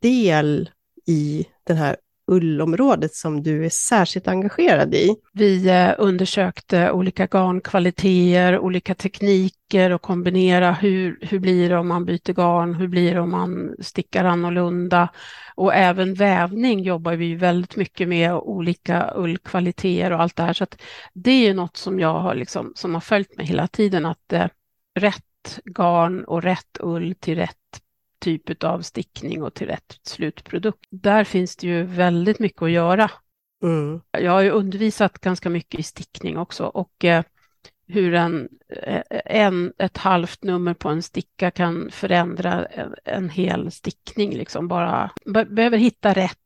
del 0.00 0.70
i 1.06 1.46
den 1.64 1.76
här 1.76 1.96
ullområdet 2.32 3.14
som 3.14 3.42
du 3.42 3.64
är 3.64 3.68
särskilt 3.68 4.28
engagerad 4.28 4.94
i? 4.94 5.16
Vi 5.32 5.68
eh, 5.68 5.90
undersökte 5.98 6.90
olika 6.90 7.26
garnkvaliteter, 7.26 8.58
olika 8.58 8.94
tekniker 8.94 9.90
och 9.90 10.02
kombinera 10.02 10.72
hur, 10.72 11.18
hur 11.22 11.38
blir 11.38 11.68
det 11.68 11.76
om 11.76 11.88
man 11.88 12.04
byter 12.04 12.32
garn, 12.32 12.74
hur 12.74 12.88
blir 12.88 13.14
det 13.14 13.20
om 13.20 13.30
man 13.30 13.74
stickar 13.80 14.24
annorlunda. 14.24 15.08
Och 15.54 15.74
även 15.74 16.14
vävning 16.14 16.80
jobbar 16.80 17.12
vi 17.12 17.34
väldigt 17.34 17.76
mycket 17.76 18.08
med, 18.08 18.34
och 18.34 18.50
olika 18.50 19.12
ullkvaliteter 19.16 20.12
och 20.12 20.20
allt 20.20 20.36
det 20.36 20.42
här. 20.42 20.52
Så 20.52 20.64
att 20.64 20.82
det 21.12 21.30
är 21.30 21.46
ju 21.46 21.54
något 21.54 21.76
som 21.76 22.00
jag 22.00 22.20
har, 22.20 22.34
liksom, 22.34 22.72
som 22.76 22.94
har 22.94 23.00
följt 23.00 23.36
mig 23.36 23.46
hela 23.46 23.68
tiden, 23.68 24.06
att 24.06 24.32
eh, 24.32 24.46
rätt 24.94 25.60
garn 25.64 26.24
och 26.24 26.42
rätt 26.42 26.76
ull 26.80 27.14
till 27.14 27.36
rätt 27.36 27.56
typ 28.22 28.64
av 28.64 28.80
stickning 28.80 29.42
och 29.42 29.54
till 29.54 29.66
rätt 29.66 29.98
slutprodukt. 30.02 30.86
Där 30.90 31.24
finns 31.24 31.56
det 31.56 31.66
ju 31.66 31.82
väldigt 31.82 32.38
mycket 32.38 32.62
att 32.62 32.70
göra. 32.70 33.10
Mm. 33.62 34.00
Jag 34.10 34.32
har 34.32 34.40
ju 34.40 34.50
undervisat 34.50 35.18
ganska 35.18 35.50
mycket 35.50 35.80
i 35.80 35.82
stickning 35.82 36.38
också 36.38 36.64
och 36.64 37.04
eh, 37.04 37.24
hur 37.86 38.14
en, 38.14 38.48
eh, 38.82 39.02
en, 39.24 39.72
ett 39.78 39.96
halvt 39.96 40.42
nummer 40.42 40.74
på 40.74 40.88
en 40.88 41.02
sticka 41.02 41.50
kan 41.50 41.90
förändra 41.90 42.64
en, 42.66 42.94
en 43.04 43.28
hel 43.28 43.70
stickning. 43.70 44.34
Liksom 44.36 44.68
bara 44.68 45.10
be, 45.24 45.44
behöver 45.44 45.78
hitta 45.78 46.12
rätt 46.12 46.38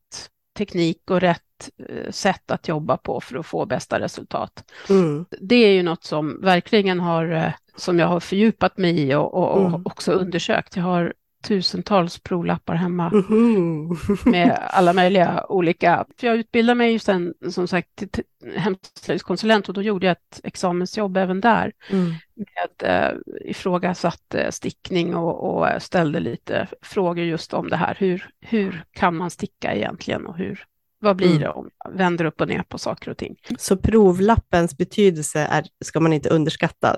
teknik 0.58 1.10
och 1.10 1.20
rätt 1.20 1.70
eh, 1.88 2.10
sätt 2.10 2.50
att 2.50 2.68
jobba 2.68 2.96
på 2.96 3.20
för 3.20 3.38
att 3.38 3.46
få 3.46 3.66
bästa 3.66 4.00
resultat. 4.00 4.72
Mm. 4.88 5.26
Det 5.40 5.56
är 5.56 5.72
ju 5.72 5.82
något 5.82 6.04
som 6.04 6.40
verkligen 6.40 7.00
har, 7.00 7.52
som 7.76 7.98
jag 7.98 8.06
har 8.06 8.20
fördjupat 8.20 8.78
mig 8.78 9.00
i 9.00 9.14
och, 9.14 9.34
och, 9.34 9.50
och 9.52 9.68
Mm. 9.68 9.82
också 9.84 10.12
undersökt. 10.12 10.76
Jag 10.76 10.82
har 10.84 11.14
tusentals 11.42 12.18
provlappar 12.18 12.74
hemma 12.74 13.10
Mhm. 13.10 13.96
med 14.24 14.58
alla 14.70 14.92
möjliga 14.92 15.46
olika. 15.48 16.04
För 16.20 16.26
jag 16.26 16.36
utbildade 16.36 16.74
mig 16.74 16.92
ju 16.92 16.98
sen 16.98 17.34
som 17.50 17.68
sagt 17.68 17.88
till 18.12 18.24
hemslöjdskonsulent 18.56 19.68
och 19.68 19.74
då 19.74 19.82
gjorde 19.82 20.06
jag 20.06 20.12
ett 20.12 20.40
examensjobb 20.44 21.16
även 21.16 21.40
där 21.40 21.72
Mm. 21.90 22.12
med 22.36 23.04
eh, 23.10 23.14
ifrågasatt 23.50 24.34
eh, 24.34 24.50
stickning 24.50 25.14
och, 25.16 25.56
och 25.56 25.82
ställde 25.82 26.20
lite 26.20 26.66
frågor 26.82 27.24
just 27.24 27.54
om 27.54 27.68
det 27.68 27.76
här. 27.76 27.96
Hur, 28.00 28.30
hur 28.40 28.84
kan 28.92 29.16
man 29.16 29.30
sticka 29.30 29.74
egentligen 29.74 30.26
och 30.26 30.36
hur, 30.36 30.64
vad 30.98 31.16
blir 31.16 31.26
Mm. 31.28 31.40
det 31.40 31.48
om 31.48 31.70
man 31.84 31.96
vänder 31.96 32.24
upp 32.24 32.40
och 32.40 32.48
ner 32.48 32.62
på 32.62 32.78
saker 32.78 33.10
och 33.10 33.16
ting? 33.16 33.36
Så 33.58 33.76
provlappens 33.76 34.76
betydelse 34.76 35.40
är, 35.40 35.64
ska 35.84 36.00
man 36.00 36.12
inte 36.12 36.28
underskatta? 36.28 36.96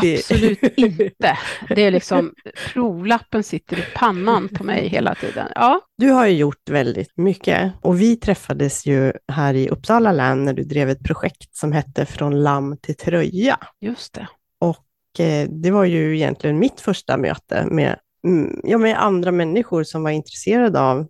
Det- 0.00 0.14
Absolut 0.16 0.62
inte. 0.78 1.38
Det 1.68 1.82
är 1.82 1.90
liksom, 1.90 2.32
provlappen 2.72 3.42
sitter 3.42 3.78
i 3.78 3.82
pannan 3.94 4.48
på 4.48 4.64
mig 4.64 4.88
hela 4.88 5.14
tiden. 5.14 5.48
Ja, 5.54 5.80
Du 5.98 6.10
har 6.10 6.26
ju 6.26 6.36
gjort 6.36 6.70
väldigt 6.70 7.16
mycket 7.16 7.72
och 7.80 8.00
vi 8.00 8.16
träffades 8.16 8.86
ju 8.86 9.12
här 9.32 9.54
i 9.54 9.68
Uppsala 9.68 10.12
län 10.12 10.44
när 10.44 10.52
du 10.52 10.62
drev 10.64 10.90
ett 10.90 11.04
projekt 11.04 11.56
som 11.56 11.72
hette 11.72 12.06
Från 12.06 12.42
lamm 12.42 12.76
till 12.76 12.94
tröja. 12.96 13.58
just 13.80 14.12
det. 14.14 14.28
Och 14.60 15.20
eh, 15.24 15.48
det 15.48 15.70
var 15.70 15.84
ju 15.84 16.16
egentligen 16.16 16.58
mitt 16.58 16.80
första 16.80 17.16
möte 17.16 17.66
med, 17.70 17.96
mm, 18.26 18.60
ja, 18.64 18.78
med 18.78 19.02
andra 19.02 19.32
människor 19.32 19.84
som 19.84 20.02
var 20.02 20.10
intresserade 20.10 20.80
av 20.80 21.06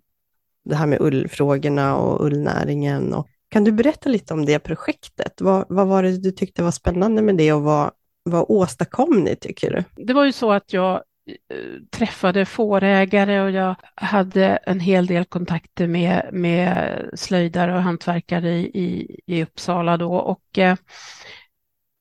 det 0.64 0.74
här 0.74 0.86
med 0.86 1.00
ullfrågorna 1.00 1.96
och 1.96 2.26
ullnäringen. 2.26 3.14
Och, 3.14 3.26
kan 3.48 3.64
du 3.64 3.72
berätta 3.72 4.08
lite 4.08 4.34
om 4.34 4.46
det 4.46 4.58
projektet? 4.58 5.40
Vad, 5.40 5.64
vad 5.68 5.86
var 5.86 6.02
det 6.02 6.16
du 6.22 6.30
tyckte 6.30 6.62
var 6.62 6.70
spännande 6.70 7.22
med 7.22 7.36
det 7.36 7.52
och 7.52 7.62
vad, 7.62 7.90
vad 8.24 8.44
åstadkom 8.48 9.20
ni, 9.24 9.36
tycker 9.36 9.70
du? 9.70 10.04
Det 10.04 10.12
var 10.12 10.24
ju 10.24 10.32
så 10.32 10.52
att 10.52 10.72
jag 10.72 10.94
eh, 10.94 11.56
träffade 11.90 12.44
fårägare 12.44 13.40
och 13.40 13.50
jag 13.50 13.74
hade 13.94 14.46
en 14.46 14.80
hel 14.80 15.06
del 15.06 15.24
kontakter 15.24 15.86
med, 15.86 16.28
med 16.32 16.96
slöjdare 17.14 17.74
och 17.74 17.82
hantverkare 17.82 18.50
i, 18.50 18.64
i, 18.64 19.20
i 19.26 19.42
Uppsala 19.42 19.96
då 19.96 20.14
och 20.14 20.58
eh, 20.58 20.76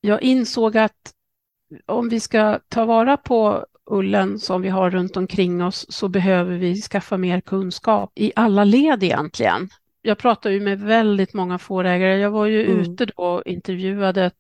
jag 0.02 0.22
insåg 0.22 0.78
att 0.78 1.14
om 1.86 2.10
vi 2.10 2.20
ska 2.20 2.60
ta 2.68 2.86
vara 2.86 3.18
på 3.18 3.66
ullen 3.86 4.40
som 4.40 4.62
vi 4.62 4.70
har 4.70 4.90
runt 4.90 5.18
omkring 5.18 5.64
oss 5.64 5.86
så 5.90 6.08
behöver 6.08 6.58
vi 6.58 6.82
skaffa 6.82 7.18
mer 7.18 7.42
kunskap 7.42 8.12
i 8.16 8.32
alla 8.36 8.64
led 8.64 9.04
egentligen. 9.04 9.70
Jag 10.02 10.18
pratar 10.18 10.50
ju 10.50 10.60
med 10.60 10.80
väldigt 10.80 11.34
många 11.34 11.58
fårägare. 11.58 12.18
Jag 12.18 12.32
var 12.32 12.46
ju 12.46 12.66
Mm. 12.66 12.80
ute 12.80 13.06
då 13.06 13.14
och 13.24 13.44
intervjuade 13.46 14.32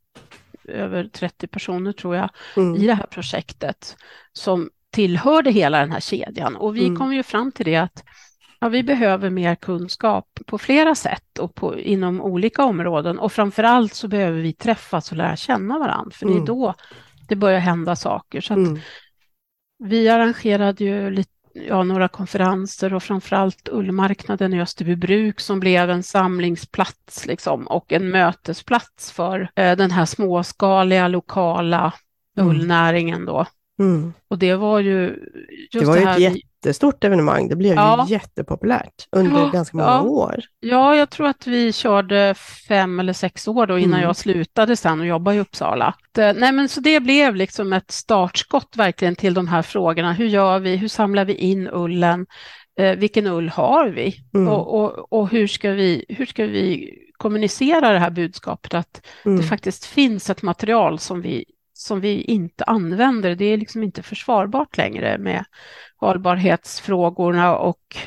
över 0.71 1.03
30 1.03 1.47
personer 1.47 1.91
tror 1.91 2.15
jag 2.15 2.29
Mm. 2.57 2.75
i 2.75 2.87
det 2.87 2.93
här 2.93 3.05
projektet 3.05 3.97
som 4.33 4.69
tillhörde 4.89 5.51
hela 5.51 5.79
den 5.79 5.91
här 5.91 5.99
kedjan. 5.99 6.55
Och 6.55 6.75
vi 6.75 6.85
Mm. 6.85 6.97
kom 6.99 7.13
ju 7.13 7.23
fram 7.23 7.51
till 7.51 7.65
det 7.65 7.75
att 7.75 8.03
ja, 8.59 8.69
vi 8.69 8.83
behöver 8.83 9.29
mer 9.29 9.55
kunskap 9.55 10.39
på 10.45 10.57
flera 10.57 10.95
sätt 10.95 11.39
och 11.39 11.55
på, 11.55 11.79
inom 11.79 12.21
olika 12.21 12.63
områden. 12.63 13.19
Och 13.19 13.31
framför 13.31 13.63
allt 13.63 13.93
så 13.93 14.07
behöver 14.07 14.39
vi 14.41 14.53
träffas 14.53 15.11
och 15.11 15.17
lära 15.17 15.35
känna 15.35 15.79
varandra, 15.79 16.11
för 16.11 16.25
det 16.25 16.31
Mm. 16.31 16.43
är 16.43 16.47
då 16.47 16.73
det 17.27 17.35
börjar 17.35 17.59
hända 17.59 17.95
saker. 17.95 18.41
Så 18.41 18.53
Mm. 18.53 18.79
vi 19.83 20.09
arrangerade 20.09 20.83
ju 20.83 21.09
lite, 21.09 21.31
ja, 21.53 21.84
några 21.84 22.08
konferenser 22.08 22.93
och 22.93 23.03
framförallt 23.03 23.70
ullmarknaden 23.72 24.53
i 24.53 24.62
Österbybruk 24.62 25.39
som 25.39 25.60
blev 25.60 25.89
en 25.89 26.03
samlingsplats 26.03 27.25
liksom, 27.25 27.67
och 27.67 27.91
en 27.91 28.10
mötesplats 28.10 29.12
för 29.12 29.50
eh, 29.55 29.75
den 29.75 29.91
här 29.91 30.05
småskaliga 30.05 31.08
lokala 31.08 31.93
Mm. 32.38 32.50
ullnäringen 32.50 33.25
då. 33.25 33.46
Mm. 33.79 34.13
Och 34.27 34.38
det 34.38 34.55
var 34.55 34.79
ju 34.79 35.20
just 35.72 35.79
Det 35.79 35.86
var 35.86 35.98
ju 35.98 36.05
här 36.05 36.27
ett 36.27 36.38
jättestort 36.65 37.03
evenemang. 37.03 37.47
Det 37.49 37.55
blev 37.55 37.75
Ja. 37.75 38.05
ju 38.07 38.13
jättepopulärt 38.13 39.07
under 39.11 39.39
Ja, 39.39 39.49
ganska 39.53 39.77
många 39.77 39.89
ja. 39.89 40.01
år. 40.01 40.39
Ja, 40.59 40.95
jag 40.95 41.09
tror 41.09 41.27
att 41.27 41.47
vi 41.47 41.73
körde 41.73 42.33
fem 42.67 42.99
eller 42.99 43.13
sex 43.13 43.47
år 43.47 43.67
då 43.67 43.77
innan 43.79 43.93
Mm. 43.93 44.03
jag 44.07 44.15
slutade 44.15 44.75
sen 44.75 44.99
och 44.99 45.05
jobbade 45.07 45.37
i 45.37 45.39
Uppsala. 45.39 45.93
Eh, 46.17 46.33
Nej, 46.35 46.51
men 46.51 46.69
så 46.69 46.81
det 46.81 46.99
blev 46.99 47.35
liksom 47.35 47.73
ett 47.73 47.91
startskott 47.91 48.73
verkligen 48.77 49.15
till 49.15 49.33
de 49.33 49.47
här 49.47 49.61
frågorna. 49.61 50.13
Hur 50.13 50.27
gör 50.27 50.59
vi? 50.59 50.75
Hur 50.75 50.87
samlar 50.87 51.25
vi 51.25 51.33
in 51.33 51.69
ullen? 51.73 52.25
Eh, 52.79 52.95
vilken 52.95 53.27
ull 53.27 53.49
har 53.49 53.87
vi? 53.89 54.15
Mm. 54.33 54.47
Och, 54.47 54.79
och, 54.81 55.13
och 55.13 55.29
hur, 55.29 55.47
ska 55.47 55.71
vi, 55.71 56.05
hur 56.09 56.25
ska 56.25 56.45
vi 56.45 56.89
kommunicera 57.17 57.93
det 57.93 57.99
här 57.99 58.09
budskapet 58.09 58.73
att 58.73 59.01
Mm. 59.25 59.37
det 59.37 59.43
faktiskt 59.43 59.85
finns 59.85 60.29
ett 60.29 60.41
material 60.41 60.99
som 60.99 61.21
vi, 61.21 61.45
som 61.81 62.00
vi 62.01 62.21
inte 62.21 62.63
använder. 62.63 63.35
Det 63.35 63.45
är 63.45 63.57
liksom 63.57 63.83
inte 63.83 64.03
försvarbart 64.03 64.77
längre 64.77 65.17
med 65.17 65.45
hållbarhetsfrågorna 65.97 67.57
och 67.57 67.97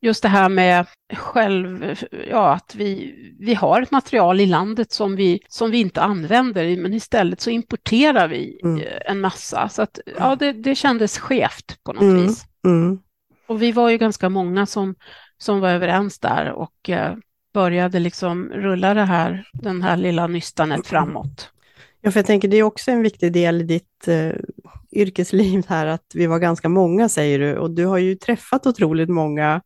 just 0.00 0.22
det 0.22 0.28
här 0.28 0.48
med 0.48 0.86
själv, 1.14 1.96
ja, 2.30 2.52
att 2.54 2.74
vi, 2.74 3.14
vi 3.40 3.54
har 3.54 3.82
ett 3.82 3.90
material 3.90 4.40
i 4.40 4.46
landet 4.46 4.92
som 4.92 5.16
vi, 5.16 5.40
som 5.48 5.70
vi 5.70 5.78
inte 5.78 6.02
använder, 6.02 6.76
men 6.76 6.94
istället 6.94 7.40
så 7.40 7.50
importerar 7.50 8.28
vi 8.28 8.60
Mm. 8.64 8.82
eh, 8.82 9.10
en 9.10 9.20
massa. 9.20 9.68
Så 9.68 9.82
att, 9.82 9.98
ja, 10.18 10.36
det, 10.36 10.52
det 10.52 10.74
kändes 10.74 11.18
skevt 11.18 11.78
på 11.84 11.92
något 11.92 12.02
Mm. 12.02 12.22
vis. 12.22 12.44
Mm. 12.66 12.98
Och 13.46 13.62
vi 13.62 13.72
var 13.72 13.90
ju 13.90 13.98
ganska 13.98 14.28
många 14.28 14.66
som, 14.66 14.94
som 15.38 15.60
var 15.60 15.68
överens 15.70 16.18
där 16.18 16.52
och 16.52 16.90
eh, 16.90 17.16
började 17.54 17.98
liksom 17.98 18.48
rulla 18.54 18.94
det 18.94 19.04
här, 19.04 19.48
den 19.52 19.82
här 19.82 19.96
lilla 19.96 20.26
nystanet 20.26 20.86
framåt. 20.86 21.50
Ja, 22.06 22.12
för 22.12 22.18
jag 22.18 22.26
tänker 22.26 22.48
det 22.48 22.56
är 22.56 22.62
också 22.62 22.90
en 22.90 23.02
viktig 23.02 23.32
del 23.32 23.60
i 23.60 23.64
ditt 23.64 24.08
eh, 24.08 24.32
yrkesliv 24.92 25.64
här, 25.68 25.86
att 25.86 26.12
vi 26.14 26.26
var 26.26 26.38
ganska 26.38 26.68
många 26.68 27.08
säger 27.08 27.38
du, 27.38 27.58
och 27.58 27.70
du 27.70 27.86
har 27.86 27.98
ju 27.98 28.14
träffat 28.14 28.66
otroligt 28.66 29.08
många 29.08 29.62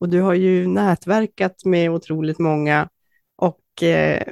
och 0.00 0.08
du 0.08 0.20
har 0.20 0.34
ju 0.34 0.66
nätverkat 0.66 1.64
med 1.64 1.90
otroligt 1.90 2.38
många 2.38 2.88
och 3.36 3.82
eh, 3.82 4.22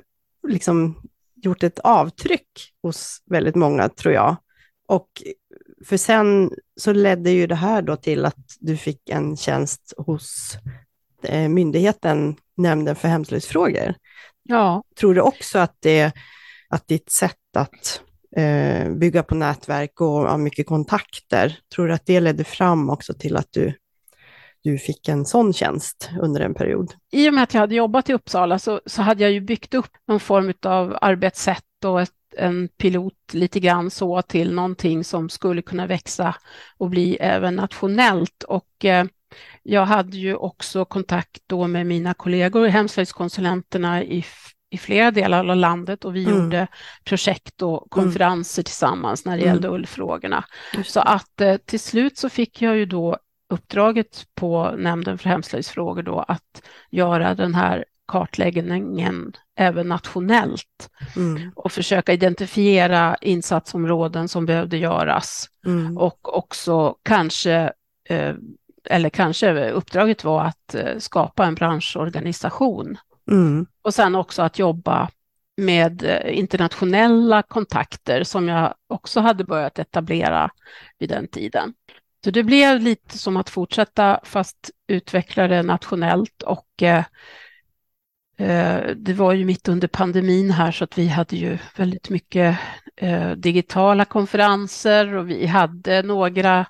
liksom 0.48 1.02
gjort 1.34 1.62
ett 1.62 1.78
avtryck 1.78 2.48
hos 2.82 3.22
väldigt 3.26 3.54
många, 3.54 3.88
tror 3.88 4.14
jag. 4.14 4.36
Och 4.88 5.08
för 5.84 5.96
sen 5.96 6.50
så 6.76 6.92
ledde 6.92 7.30
ju 7.30 7.46
det 7.46 7.54
här 7.54 7.82
då 7.82 7.96
till 7.96 8.24
att 8.24 8.56
du 8.60 8.76
fick 8.76 9.08
en 9.08 9.36
tjänst 9.36 9.92
hos 9.96 10.58
eh, 11.22 11.48
myndigheten, 11.48 12.36
Nämnden 12.56 12.96
för 12.96 13.08
hemslöjdsfrågor. 13.08 13.94
Ja, 14.42 14.82
Tror 14.96 15.14
du 15.14 15.20
också 15.20 15.58
att, 15.58 15.76
det, 15.80 16.12
att 16.68 16.86
ditt 16.88 17.12
sätt 17.12 17.36
att 17.58 18.00
eh, 18.36 18.90
bygga 18.90 19.22
på 19.22 19.34
nätverk 19.34 20.00
och 20.00 20.08
ha 20.08 20.36
mycket 20.36 20.66
kontakter, 20.66 21.58
tror 21.74 21.86
du 21.86 21.94
att 21.94 22.06
det 22.06 22.20
ledde 22.20 22.44
fram 22.44 22.90
också 22.90 23.14
till 23.14 23.36
att 23.36 23.48
du, 23.50 23.74
du 24.62 24.78
fick 24.78 25.08
en 25.08 25.24
sån 25.24 25.52
tjänst 25.52 26.10
under 26.20 26.40
en 26.40 26.54
period? 26.54 26.94
i 27.12 27.28
och 27.28 27.34
med 27.34 27.42
att 27.42 27.54
jag 27.54 27.60
hade 27.60 27.74
jobbat 27.74 28.10
i 28.10 28.12
Uppsala 28.12 28.58
så, 28.58 28.80
så 28.86 29.02
hade 29.02 29.22
jag 29.22 29.32
ju 29.32 29.40
byggt 29.40 29.74
upp 29.74 29.90
någon 30.06 30.20
form 30.20 30.52
av 30.62 30.98
arbetssätt 31.00 31.64
och 31.84 32.00
ett, 32.00 32.10
en 32.36 32.68
pilot 32.68 33.14
lite 33.32 33.60
grann 33.60 33.90
så 33.90 34.22
till 34.22 34.54
någonting 34.54 35.04
som 35.04 35.28
skulle 35.28 35.62
kunna 35.62 35.86
växa 35.86 36.34
och 36.78 36.90
bli 36.90 37.16
även 37.20 37.56
nationellt. 37.56 38.42
Och 38.42 38.84
eh, 38.84 39.04
jag 39.62 39.86
hade 39.86 40.16
ju 40.16 40.34
också 40.34 40.84
kontakt 40.84 41.42
då 41.46 41.66
med 41.66 41.86
mina 41.86 42.14
kollegor, 42.14 42.66
hemslöjdskonsulenterna 42.66 44.02
i, 44.02 44.24
i 44.70 44.78
flera 44.78 45.10
delar 45.10 45.38
av 45.48 45.56
landet 45.56 46.04
och 46.04 46.16
vi 46.16 46.24
Mm. 46.24 46.36
gjorde 46.38 46.66
projekt 47.04 47.62
och 47.62 47.90
konferenser 47.90 48.62
tillsammans 48.62 49.24
när 49.24 49.36
det 49.36 49.42
Mm. 49.42 49.54
gällde 49.54 49.68
ullfrågorna. 49.68 50.44
Så 50.84 51.00
att 51.00 51.40
eh, 51.40 51.56
till 51.56 51.80
slut 51.80 52.18
så 52.18 52.28
fick 52.28 52.62
jag 52.62 52.76
ju 52.76 52.86
då 52.86 53.16
uppdraget 53.50 54.26
på 54.34 54.70
Nämnden 54.78 55.18
för 55.18 55.28
hemslöjdsfrågor 55.28 56.02
då 56.02 56.18
att 56.28 56.62
göra 56.90 57.34
den 57.34 57.54
här 57.54 57.84
kartläggningen 58.08 59.32
även 59.56 59.88
nationellt 59.88 60.90
Mm, 61.16 61.52
och 61.56 61.72
försöka 61.72 62.12
identifiera 62.12 63.16
insatsområden 63.20 64.28
som 64.28 64.46
behövde 64.46 64.76
göras 64.76 65.46
mm, 65.66 65.98
och 65.98 66.38
också 66.38 66.94
kanske, 67.02 67.72
eh, 68.08 68.34
eller 68.84 69.10
kanske 69.10 69.70
uppdraget 69.70 70.24
var 70.24 70.44
att 70.44 70.74
eh, 70.74 70.98
skapa 70.98 71.46
en 71.46 71.54
branschorganisation 71.54 72.96
mm, 73.30 73.66
och 73.82 73.94
sen 73.94 74.14
också 74.14 74.42
att 74.42 74.58
jobba 74.58 75.10
med 75.56 76.02
eh, 76.02 76.38
internationella 76.38 77.42
kontakter 77.42 78.24
som 78.24 78.48
jag 78.48 78.74
också 78.86 79.20
hade 79.20 79.44
börjat 79.44 79.78
etablera 79.78 80.50
vid 80.98 81.08
den 81.08 81.28
tiden. 81.28 81.74
Så 82.24 82.30
det 82.30 82.42
blev 82.42 82.80
lite 82.80 83.18
som 83.18 83.36
att 83.36 83.50
fortsätta 83.50 84.20
fast 84.24 84.70
utveckla 84.86 85.48
det 85.48 85.62
nationellt 85.62 86.42
och 86.42 86.82
eh, 86.82 87.04
eh 88.38 88.80
det 88.96 89.12
var 89.12 89.32
ju 89.32 89.44
mitt 89.44 89.68
under 89.68 89.88
pandemin 89.88 90.50
här 90.50 90.72
så 90.72 90.84
att 90.84 90.98
vi 90.98 91.08
hade 91.08 91.36
ju 91.36 91.58
väldigt 91.76 92.10
mycket 92.10 92.58
eh, 92.96 93.30
digitala 93.30 94.04
konferenser 94.04 95.14
och 95.14 95.30
vi 95.30 95.46
hade 95.46 96.02
några 96.02 96.66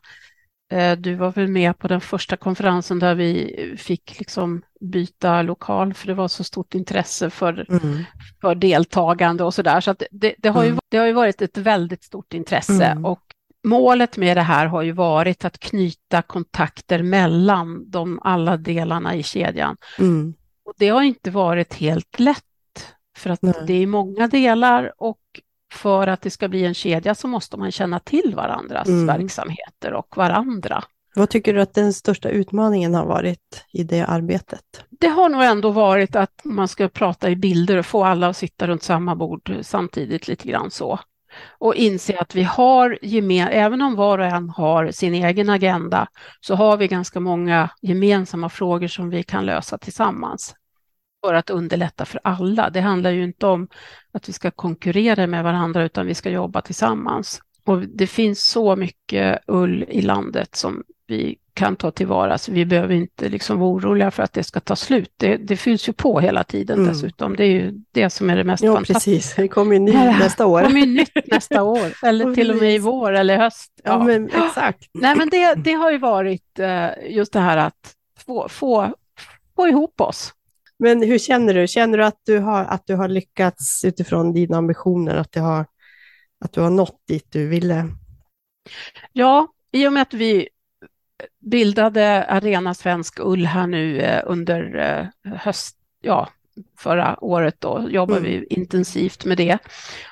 du 0.98 1.14
var 1.14 1.30
väl 1.32 1.48
med 1.48 1.78
på 1.78 1.88
den 1.88 2.00
första 2.00 2.37
konferensen 2.37 2.98
där 2.98 3.14
vi 3.14 3.54
fick 3.78 4.18
liksom 4.18 4.62
byta 4.80 5.42
lokal 5.42 5.94
för 5.94 6.06
det 6.06 6.14
var 6.14 6.28
så 6.28 6.44
stort 6.44 6.75
intresse 6.75 7.30
för, 7.30 7.66
mm, 7.68 8.04
för 8.40 8.54
deltagande 8.54 9.44
och 9.44 9.54
så 9.54 9.62
där. 9.62 9.80
Så 9.80 9.90
att 9.90 10.02
det, 10.10 10.34
det, 10.38 10.48
har 10.48 10.62
ju, 10.62 10.68
Mm. 10.68 10.80
det 10.88 10.96
har 10.98 11.06
ju 11.06 11.12
varit 11.12 11.42
ett 11.42 11.56
väldigt 11.56 12.04
stort 12.04 12.34
intresse 12.34 12.84
Mm. 12.87 13.04
och 13.04 13.20
målet 13.64 14.16
med 14.16 14.37
det 14.37 14.42
här 14.42 14.66
har 14.66 14.82
ju 14.82 14.92
varit 14.92 15.44
att 15.44 15.58
knyta 15.58 16.22
kontakter 16.22 17.02
mellan 17.02 17.90
de 17.90 18.20
alla 18.22 18.56
delarna 18.56 19.14
i 19.14 19.22
kedjan. 19.22 19.76
mm, 19.98 20.34
Och 20.64 20.72
det 20.78 20.88
har 20.88 21.02
inte 21.02 21.30
varit 21.30 21.75
helt 21.75 22.18
lätt 22.20 22.44
för 23.16 23.30
att 23.30 23.42
Nej. 23.42 23.54
det 23.66 23.82
är 23.82 23.87
många 23.87 24.28
delar 24.28 24.92
och 24.98 25.18
för 25.72 26.06
att 26.06 26.22
det 26.22 26.30
ska 26.30 26.48
bli 26.48 26.64
en 26.64 26.75
kedja 26.75 27.14
så 27.14 27.28
måste 27.28 27.56
man 27.56 27.72
känna 27.72 27.98
till 28.00 28.34
varandras 28.37 28.88
Mm. 28.88 29.07
verksamheter 29.07 29.92
och 29.92 30.16
varandra. 30.16 30.85
Vad 31.14 31.28
tycker 31.31 31.54
du 31.54 31.61
att 31.61 31.74
den 31.74 31.92
största 31.92 32.28
utmaningen 32.28 32.94
har 32.94 33.07
varit 33.07 33.64
i 33.72 33.85
det 33.85 34.00
arbetet? 34.00 34.85
Det 34.90 35.09
har 35.09 35.28
nog 35.28 35.42
ändå 35.42 35.70
varit 35.70 36.16
att 36.16 36.40
man 36.44 36.68
ska 36.68 36.88
prata 36.88 37.31
i 37.31 37.37
bilder 37.37 37.76
och 37.76 37.87
få 37.87 38.04
alla 38.04 38.28
att 38.28 38.37
sitta 38.37 38.66
runt 38.66 38.83
samma 38.83 39.16
bord 39.16 39.54
samtidigt 39.62 40.28
lite 40.28 40.48
grann 40.48 40.70
så. 40.70 40.98
Och 41.59 41.74
inse 41.74 42.18
att 42.18 42.35
vi 42.35 42.42
har, 42.42 42.98
gemen, 43.02 43.48
även 43.48 43.83
om 43.83 43.94
var 43.94 44.18
och 44.18 44.26
en 44.26 44.50
har 44.50 44.90
sin 44.90 45.14
egen 45.14 45.50
agenda, 45.50 46.07
så 46.40 46.54
har 46.54 46.76
vi 46.76 46.88
ganska 46.88 47.20
många 47.20 47.70
gemensamma 47.81 48.48
frågor 48.48 48.88
som 48.88 49.11
vi 49.11 49.22
kan 49.22 49.46
lösa 49.46 49.78
tillsammans 49.78 50.54
för 51.26 51.35
att 51.35 51.50
underlätta 51.50 52.04
för 52.04 52.20
alla. 52.24 52.70
Det 52.70 52.81
handlar 52.81 53.11
ju 53.11 53.24
inte 53.24 53.46
om 53.46 53.68
att 54.12 54.28
vi 54.28 54.33
ska 54.33 54.50
konkurrera 54.50 55.26
med 55.26 55.44
varandra 55.44 55.85
utan 55.85 56.07
vi 56.07 56.14
ska 56.14 56.31
jobba 56.31 56.61
tillsammans. 56.61 57.40
Och 57.64 57.78
det 57.81 58.07
finns 58.07 58.44
så 58.44 58.76
mycket 58.76 59.38
ull 59.46 59.85
i 59.88 60.02
landet 60.02 60.54
som 60.57 60.83
vi 61.07 61.37
kan 61.54 61.76
ta 61.76 61.90
tillvara 61.90 62.38
så 62.38 62.52
vi 62.52 62.64
behöver 62.66 62.94
inte 62.94 63.28
liksom 63.28 63.59
vara 63.59 63.70
oroliga 63.70 64.11
för 64.11 64.22
att 64.22 64.33
det 64.33 64.42
ska 64.42 64.61
ta 64.61 64.76
slut. 64.76 65.12
Det, 65.16 65.37
det 65.37 65.57
fylls 65.57 65.88
ju 65.88 65.92
på 65.92 66.20
hela 66.20 66.44
tiden 66.44 66.78
Mm. 66.78 66.92
dessutom. 66.92 67.37
Det 67.37 67.44
är 67.44 67.50
ju 67.50 67.72
det 67.92 68.11
som 68.11 68.31
är 68.31 68.37
det 68.37 68.44
mest 68.44 68.62
Ja, 68.64 68.74
fantastiska. 68.74 69.11
precis. 69.11 69.35
Det 69.35 69.48
kommer 69.48 69.72
ju 69.72 69.78
ny 69.78 69.92
Ja, 69.92 70.04
nästa 70.18 70.44
Det 70.44 70.48
år. 70.50 70.62
kommer 70.62 70.81
ju 70.81 70.87
nytt 70.87 71.26
nästa 71.31 71.62
år 71.62 71.92
eller 72.02 72.28
Ja, 72.28 72.35
till 72.35 72.50
och 72.50 72.57
med 72.57 72.74
i 72.74 72.78
vår 72.78 73.12
eller 73.12 73.37
höst. 73.38 73.72
Ja, 73.85 74.04
men 74.04 74.26
exakt. 74.28 74.85
Nej, 74.94 75.16
men 75.16 75.28
det, 75.28 75.54
det 75.54 75.72
har 75.72 75.90
ju 75.90 75.98
varit 75.98 76.59
eh, 76.59 76.88
just 77.09 77.33
det 77.33 77.40
här 77.40 77.57
att 77.57 77.94
få, 78.26 78.48
få, 78.48 78.94
få 79.57 79.68
ihop 79.68 80.00
oss. 80.00 80.33
Men 80.79 81.03
hur 81.03 81.19
känner 81.19 81.55
du? 81.55 81.67
Känner 81.69 81.99
du 81.99 82.05
att 82.05 82.21
du 82.27 82.38
har, 82.38 82.64
att 82.64 82.87
du 82.87 82.95
har 82.95 83.09
lyckats 83.09 83.85
utifrån 83.85 84.33
dina 84.33 84.57
ambitioner, 84.57 85.14
att, 85.17 85.33
det 85.33 85.41
har, 85.41 85.67
att 86.41 86.53
du 86.53 86.61
har 86.61 86.71
nått 86.71 87.01
dit 87.09 87.27
du 87.31 87.49
ville? 87.49 87.88
Ja, 89.12 89.49
i 89.73 89.87
och 89.88 89.93
med 89.93 90.03
att 90.03 90.14
vi 90.14 90.49
bildade 91.41 92.25
Arena 92.25 92.75
Svensk 92.75 93.19
Ull 93.21 93.47
här 93.47 93.67
nu 93.67 94.01
eh, 94.01 94.23
under 94.27 94.77
eh, 94.77 95.33
höst, 95.37 95.77
ja, 96.01 96.29
förra 96.79 97.25
året 97.25 97.57
då 97.59 97.87
jobbade 97.91 98.21
Mm. 98.21 98.31
vi 98.31 98.47
intensivt 98.47 99.25
med 99.25 99.37
det. 99.37 99.59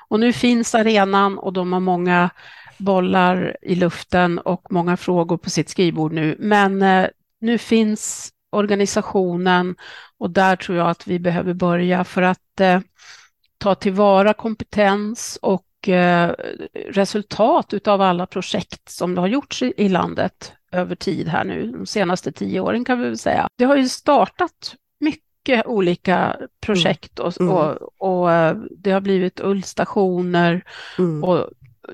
Och 0.09 0.21
nu 0.21 0.33
finns 0.33 0.75
arenan 0.75 1.39
och 1.39 1.53
de 1.53 1.73
har 1.73 1.81
många 1.81 2.31
bollar 2.79 3.57
i 3.63 3.75
luften 3.75 4.39
och 4.39 4.73
många 4.73 4.97
frågor 4.97 5.37
på 5.37 5.51
sitt 5.51 5.69
skrivbord 5.69 6.13
nu. 6.13 6.37
Men 6.39 6.83
eh, 6.83 7.07
nu 7.41 7.59
finns 7.59 8.33
organisationen 8.57 9.77
och 10.19 10.31
där 10.31 10.57
tror 10.57 10.79
jag 10.79 10.91
att 10.91 11.07
vi 11.07 11.19
behöver 11.19 11.55
börja 11.55 12.05
för 12.05 12.23
att 12.23 12.61
eh, 12.61 12.81
ta 13.59 13.75
tillvara 13.75 14.33
kompetens 14.35 15.39
och 15.43 15.89
eh, 15.89 16.35
resultat 16.91 17.75
utav 17.75 18.03
alla 18.03 18.27
projekt 18.27 18.89
som 18.89 19.15
det 19.15 19.21
har 19.21 19.29
gjorts 19.29 19.63
i, 19.63 19.73
i 19.77 19.89
landet 19.89 20.53
över 20.73 20.95
tid 20.95 21.29
här 21.29 21.45
nu, 21.45 21.73
de 21.73 21.87
senaste 21.87 22.33
tio 22.33 22.61
åren 22.61 22.85
kan 22.85 22.99
vi 23.01 23.05
väl 23.05 23.19
säga. 23.19 23.49
Det 23.59 23.65
har 23.65 23.77
ju 23.77 23.89
startat 23.89 24.75
mycket 25.01 25.67
olika 25.67 26.37
projekt 26.61 27.19
och, 27.19 27.41
Mm. 27.41 27.53
och, 27.55 27.77
och 27.99 28.33
eh, 28.33 28.57
det 28.79 28.91
har 28.91 29.01
blivit 29.01 29.41
ullstationer 29.41 30.65
Mm. 30.99 31.25
och 31.25 31.51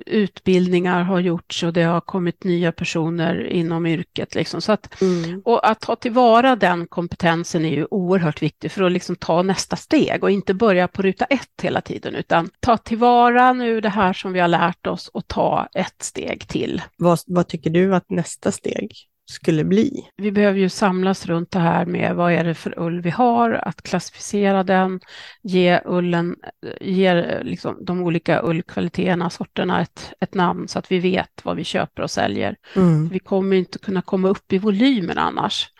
utbildningar 0.06 1.02
har 1.02 1.20
gjorts 1.20 1.62
och 1.62 1.72
det 1.72 1.82
har 1.82 2.00
kommit 2.00 2.44
nya 2.44 2.72
personer 2.72 3.46
inom 3.46 3.86
yrket. 3.86 4.34
Liksom. 4.34 4.60
Så 4.60 4.72
att, 4.72 5.02
Mm. 5.02 5.42
och 5.44 5.70
att 5.70 5.80
ta 5.80 5.96
tillvara 5.96 6.56
den 6.56 6.86
kompetensen 6.86 7.64
är 7.64 7.70
ju 7.70 7.86
oerhört 7.90 8.42
viktigt 8.42 8.72
för 8.72 8.82
att 8.82 8.92
liksom 8.92 9.16
ta 9.16 9.42
nästa 9.42 9.76
steg 9.76 10.24
och 10.24 10.30
inte 10.30 10.54
börja 10.54 10.88
på 10.88 11.02
ruta 11.02 11.24
ett 11.24 11.62
hela 11.62 11.80
tiden 11.80 12.14
utan 12.14 12.50
ta 12.60 12.76
tillvara 12.76 13.52
nu 13.52 13.80
det 13.80 13.88
här 13.88 14.12
som 14.12 14.32
vi 14.32 14.40
har 14.40 14.48
lärt 14.48 14.86
oss 14.86 15.08
och 15.08 15.28
ta 15.28 15.68
ett 15.74 16.02
steg 16.02 16.48
till. 16.48 16.82
Vad, 16.96 17.18
vad 17.26 17.48
tycker 17.48 17.70
du 17.70 17.94
att 17.94 18.10
nästa 18.10 18.52
steg 18.52 18.92
skulle 19.24 19.64
bli? 19.64 20.08
Vi 20.16 20.32
behöver 20.32 20.58
ju 20.58 20.68
samlas 20.68 21.26
runt 21.26 21.50
det 21.50 21.58
här 21.58 21.86
med 21.86 22.14
vad 22.14 22.32
är 22.32 22.44
det 22.44 22.54
för 22.54 22.78
ull 22.78 23.00
vi 23.00 23.10
har, 23.10 23.50
att 23.50 23.82
klassificera 23.82 24.62
den, 24.62 25.00
ge 25.42 25.80
ullen, 25.84 26.36
ge 26.80 27.42
liksom 27.42 27.84
de 27.84 28.02
olika 28.02 28.42
ullkvaliteterna, 28.42 29.30
sorterna 29.30 29.80
ett, 29.80 30.12
ett 30.20 30.34
namn 30.34 30.68
så 30.68 30.78
att 30.78 30.92
vi 30.92 30.98
vet 30.98 31.44
vad 31.44 31.56
vi 31.56 31.64
köper 31.64 32.02
och 32.02 32.10
säljer. 32.10 32.56
Mm. 32.76 33.08
Vi 33.08 33.18
kommer 33.18 33.56
inte 33.56 33.78
kunna 33.78 34.02
komma 34.02 34.28
upp 34.28 34.52
i 34.52 34.58
volymen 34.58 35.18
annars. 35.18 35.70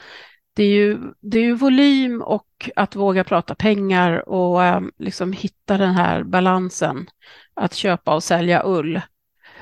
det 0.56 0.62
är 0.62 0.74
ju, 0.74 0.98
det 1.20 1.38
är 1.38 1.44
ju 1.44 1.54
volym 1.54 2.22
och 2.22 2.70
att 2.76 2.96
våga 2.96 3.24
prata 3.24 3.54
pengar 3.54 4.28
och 4.28 4.64
eh, 4.64 4.80
liksom 4.98 5.32
hitta 5.32 5.78
den 5.78 5.94
här 5.94 6.22
balansen 6.22 7.06
att 7.54 7.74
köpa 7.74 8.14
och 8.14 8.24
sälja 8.24 8.62
ull. 8.66 9.00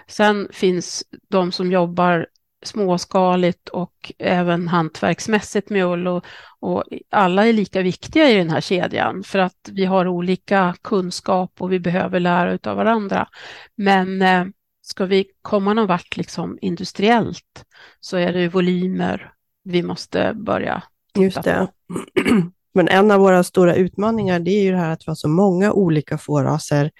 Sen 0.06 0.48
finns 0.52 1.04
de 1.28 1.52
som 1.52 1.72
jobbar 1.72 2.26
småskaligt 2.62 3.68
och 3.68 4.12
även 4.18 4.68
hantverksmässigt 4.68 5.70
med 5.70 5.84
ull 5.86 6.06
och, 6.06 6.24
och, 6.60 6.84
alla 7.10 7.46
är 7.46 7.52
lika 7.52 7.82
viktiga 7.82 8.30
i 8.30 8.34
den 8.34 8.50
här 8.50 8.60
kedjan 8.60 9.22
för 9.22 9.38
att 9.38 9.68
vi 9.72 9.84
har 9.84 10.08
olika 10.08 10.74
kunskap 10.82 11.52
och 11.58 11.72
vi 11.72 11.80
behöver 11.80 12.20
lära 12.20 12.70
av 12.70 12.76
varandra. 12.76 13.28
Men 13.74 14.22
eh, 14.22 14.44
ska 14.82 15.06
vi 15.06 15.26
komma 15.42 15.74
någon 15.74 15.86
vart 15.86 16.16
liksom 16.16 16.58
industriellt 16.60 17.64
så 18.00 18.16
är 18.16 18.32
det 18.32 18.48
volymer 18.48 19.32
vi 19.64 19.82
måste 19.82 20.32
börja 20.34 20.82
titta 21.14 21.24
Just 21.24 21.42
det. 21.42 21.68
på. 21.88 22.00
Men 22.74 22.88
en 22.88 23.10
av 23.10 23.20
våra 23.20 23.44
stora 23.44 23.74
utmaningar 23.74 24.40
det 24.40 24.50
är 24.50 24.62
ju 24.62 24.70
det 24.70 24.78
här 24.78 24.90
att 24.90 25.02
vi 25.06 25.10
har 25.10 25.14
så 25.14 25.28
många 25.28 25.72
olika 25.72 26.18
fåraser 26.18 26.90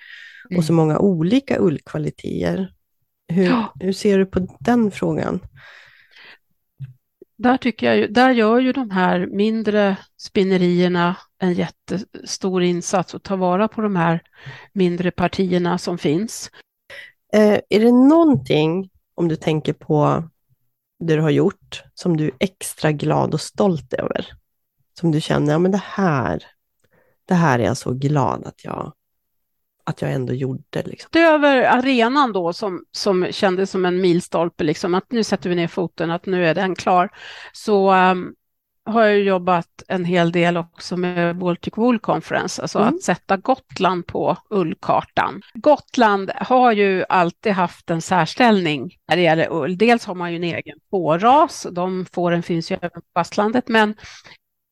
och 0.57 0.65
så 0.65 0.73
många 0.73 0.99
olika 0.99 1.59
ullkvaliteter. 1.61 2.73
Hur, 3.31 3.65
hur 3.81 3.93
ser 3.93 4.19
du 4.19 4.27
på 4.27 4.57
den 4.61 4.91
frågan? 4.91 5.41
Där, 7.37 7.57
tycker 7.57 7.87
jag 7.87 7.97
ju, 7.97 8.07
där 8.09 8.31
gör 8.31 8.59
ju 8.59 8.73
de 8.73 8.91
här 8.91 9.27
mindre 9.27 9.97
spinnerierna 10.17 11.17
en 11.39 11.53
jättestor 11.53 12.63
insats 12.63 13.15
och 13.15 13.23
tar 13.23 13.37
vara 13.37 13.69
på 13.69 13.81
de 13.81 13.97
här 13.97 14.23
mindre 14.73 15.11
partierna 15.11 15.79
som 15.79 15.99
finns. 15.99 16.51
Eh, 17.33 17.61
är 17.69 17.81
det 17.81 17.93
någonting, 17.93 18.91
om 19.15 19.29
du 19.29 19.37
tänker 19.37 19.73
på 19.73 20.25
det 21.05 21.15
du 21.15 21.21
har 21.21 21.31
gjort, 21.31 21.83
som 21.95 22.17
du 22.17 22.25
är 22.25 22.33
extra 22.41 22.93
glad 22.93 23.35
och 23.35 23.41
stolt 23.41 23.93
över? 23.93 24.27
Som 25.01 25.11
du 25.13 25.21
känner, 25.21 25.53
ja 25.53 25.59
men 25.59 25.73
det 25.73 25.83
här, 25.85 26.45
det 27.25 27.35
här 27.35 27.59
är 27.59 27.65
jag 27.65 27.77
så 27.77 27.93
glad 27.93 28.47
att 28.47 28.65
jag, 28.65 28.93
att 29.91 30.03
jag 30.03 30.13
ändå 30.13 30.33
gjorde. 30.33 30.83
Liksom. 30.85 31.09
Utöver 31.13 31.63
arenan 31.63 32.33
då 32.33 32.53
som, 32.53 32.85
som 32.93 33.27
kändes 33.31 33.71
som 33.71 33.85
en 33.85 34.01
milstolpe, 34.01 34.65
liksom, 34.65 34.95
att 34.95 35.13
nu 35.13 35.25
sätter 35.25 35.51
vi 35.51 35.57
ner 35.57 35.69
foten, 35.69 36.11
att 36.11 36.27
nu 36.27 36.47
är 36.47 36.55
den 36.55 36.75
klar, 36.75 37.11
så 37.53 37.95
um, 37.95 38.35
har 38.85 39.03
jag 39.03 39.21
jobbat 39.21 39.83
en 39.89 40.05
hel 40.05 40.33
del 40.33 40.57
också 40.57 40.97
med 40.97 41.39
Baltic 41.39 41.73
Wool 41.77 41.99
Conference, 41.99 42.63
alltså 42.63 42.79
Mm. 42.79 42.95
att 42.95 43.03
sätta 43.03 43.37
Gotland 43.37 44.07
på 44.07 44.37
ullkartan. 44.51 45.43
Gotland 45.55 46.31
har 46.37 46.73
ju 46.73 47.05
alltid 47.09 47.53
haft 47.53 47.91
en 47.91 48.03
särställning 48.03 48.97
när 49.09 49.17
det 49.17 49.23
gäller 49.23 49.49
ull. 49.53 49.79
Dels 49.79 50.05
har 50.05 50.15
man 50.15 50.31
ju 50.31 50.37
en 50.37 50.45
egen 50.45 50.79
fåras, 50.91 51.67
de 51.73 52.07
fåren 52.13 52.43
finns 52.43 52.71
ju 52.71 52.77
även 52.77 52.91
på 52.91 53.01
fastlandet, 53.15 53.69
men, 53.69 53.95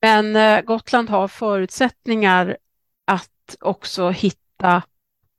men 0.02 0.36
eh, 0.36 0.60
Gotland 0.60 1.10
har 1.10 1.28
förutsättningar 1.28 2.56
att 3.06 3.56
också 3.60 4.10
hitta 4.10 4.82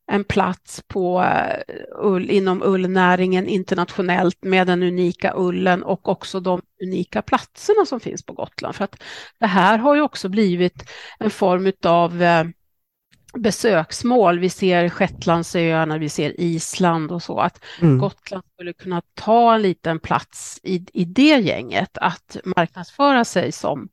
en 0.10 0.24
plats 0.24 0.84
på 0.88 1.22
eh, 1.22 1.76
ull, 1.98 2.30
inom 2.30 2.63
ullnäringen 2.63 3.48
internationellt 3.48 4.43
med 4.43 4.67
den 4.67 4.84
unika 4.84 5.34
ullen 5.36 5.84
och 5.84 6.10
också 6.10 6.39
de 6.39 6.62
unika 6.84 7.22
platserna 7.22 7.86
som 7.86 8.00
finns 8.00 8.26
på 8.26 8.34
Gotland. 8.34 8.76
För 8.76 8.84
att 8.84 9.04
det 9.39 9.48
här 9.48 9.78
har 9.78 9.95
ju 9.95 10.02
också 10.02 10.30
blivit 10.30 10.89
en 11.19 11.30
form 11.30 11.72
av 11.84 12.24
eh, 12.24 12.43
besöksmål. 13.34 14.39
Vi 14.39 14.50
ser 14.50 14.89
Shetlandsöarna, 14.89 15.98
vi 15.98 16.10
ser 16.10 16.41
Island 16.41 17.12
och 17.12 17.24
så, 17.24 17.39
att 17.39 17.65
Mm. 17.82 17.98
Gotland 17.98 18.43
skulle 18.54 18.74
kunna 18.74 19.02
ta 19.13 19.56
en 19.56 19.62
liten 19.62 20.00
plats 20.00 20.60
i, 20.63 20.86
i 20.93 21.06
det 21.06 21.39
gänget, 21.39 21.98
att 21.98 22.38
marknadsföra 22.43 23.26
sig 23.26 23.52
som 23.52 23.89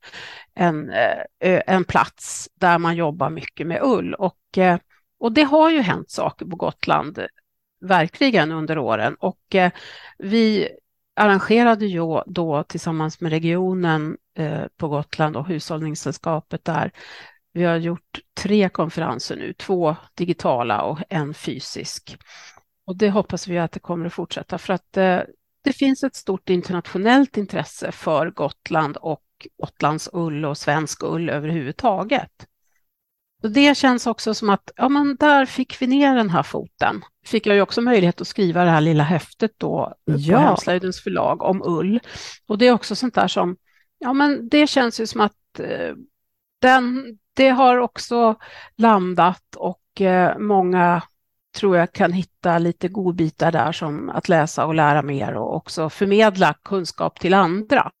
en, 0.55 0.89
eh, 0.89 1.61
en 1.67 1.83
plats 1.83 2.49
där 2.53 2.77
man 2.77 2.95
jobbar 2.95 3.29
mycket 3.29 3.67
med 3.67 3.81
ull. 3.83 4.13
Och, 4.13 4.57
och 5.19 5.31
det 5.31 5.43
har 5.43 5.69
ju 5.69 5.81
hänt 5.81 6.11
saker 6.11 6.45
på 6.45 6.55
Gotland, 6.55 7.19
verkligen 7.81 8.51
under 8.51 8.77
åren. 8.77 9.15
Och 9.19 9.55
eh, 9.55 9.71
vi 10.17 10.69
arrangerade 11.15 11.85
ju 11.85 12.21
då 12.25 12.63
tillsammans 12.63 13.21
med 13.21 13.31
regionen 13.31 14.17
eh, 14.37 14.63
på 14.77 14.87
Gotland 14.87 15.37
och 15.37 15.47
Hushållningssällskapet 15.47 16.65
där. 16.65 16.91
Vi 17.53 17.63
har 17.63 17.77
gjort 17.77 18.19
tre 18.33 18.69
konferenser 18.69 19.35
nu, 19.35 19.53
två 19.53 19.95
digitala 20.13 20.81
och 20.81 20.99
en 21.09 21.33
fysisk. 21.33 22.17
Och 22.85 22.97
det 22.97 23.09
hoppas 23.09 23.47
vi 23.47 23.57
att 23.57 23.71
det 23.71 23.79
kommer 23.79 24.05
att 24.05 24.13
fortsätta 24.13 24.57
för 24.57 24.73
att 24.73 24.97
eh, 24.97 25.19
det 25.61 25.73
finns 25.73 26.03
ett 26.03 26.15
stort 26.15 26.49
internationellt 26.49 27.37
intresse 27.37 27.91
för 27.91 28.29
Gotland 28.31 28.97
och 28.97 29.23
Gotlands 29.57 30.09
ull 30.13 30.45
och 30.45 30.57
svensk 30.57 31.03
ull 31.03 31.29
överhuvudtaget. 31.29 32.47
Och 33.43 33.51
det 33.51 33.77
känns 33.77 34.07
också 34.07 34.33
som 34.33 34.49
att 34.49 34.71
ja, 34.75 34.89
men 34.89 35.15
där 35.15 35.45
fick 35.45 35.81
vi 35.81 35.87
ner 35.87 36.15
den 36.15 36.29
här 36.29 36.43
foten. 36.43 37.01
Fick 37.25 37.45
jag 37.47 37.55
ju 37.55 37.61
också 37.61 37.81
möjlighet 37.81 38.21
att 38.21 38.27
skriva 38.27 38.63
det 38.63 38.69
här 38.69 38.81
lilla 38.81 39.03
häftet 39.03 39.51
då 39.57 39.93
Ja. 40.05 40.37
på 40.37 40.43
Hemslöjdens 40.43 41.03
förlag 41.03 41.41
om 41.41 41.61
ull. 41.65 41.99
Och 42.47 42.57
det 42.57 42.67
är 42.67 42.71
också 42.71 42.95
sånt 42.95 43.15
där 43.15 43.27
som, 43.27 43.55
ja 43.99 44.13
men 44.13 44.49
det 44.49 44.67
känns 44.67 44.99
ju 44.99 45.07
som 45.07 45.21
att 45.21 45.59
eh, 45.59 45.95
den, 46.61 47.03
det 47.33 47.49
har 47.49 47.77
också 47.77 48.35
landat 48.77 49.55
och 49.55 50.01
eh, 50.01 50.37
många 50.37 51.01
tror 51.57 51.77
jag 51.77 51.91
kan 51.91 52.11
hitta 52.11 52.57
lite 52.57 52.87
godbitar 52.87 53.51
där 53.51 53.71
som 53.71 54.09
att 54.09 54.29
läsa 54.29 54.65
och 54.65 54.75
lära 54.75 55.01
mer 55.01 55.33
och 55.33 55.55
också 55.55 55.89
förmedla 55.89 56.53
kunskap 56.63 57.19
till 57.19 57.33
andra. 57.33 57.91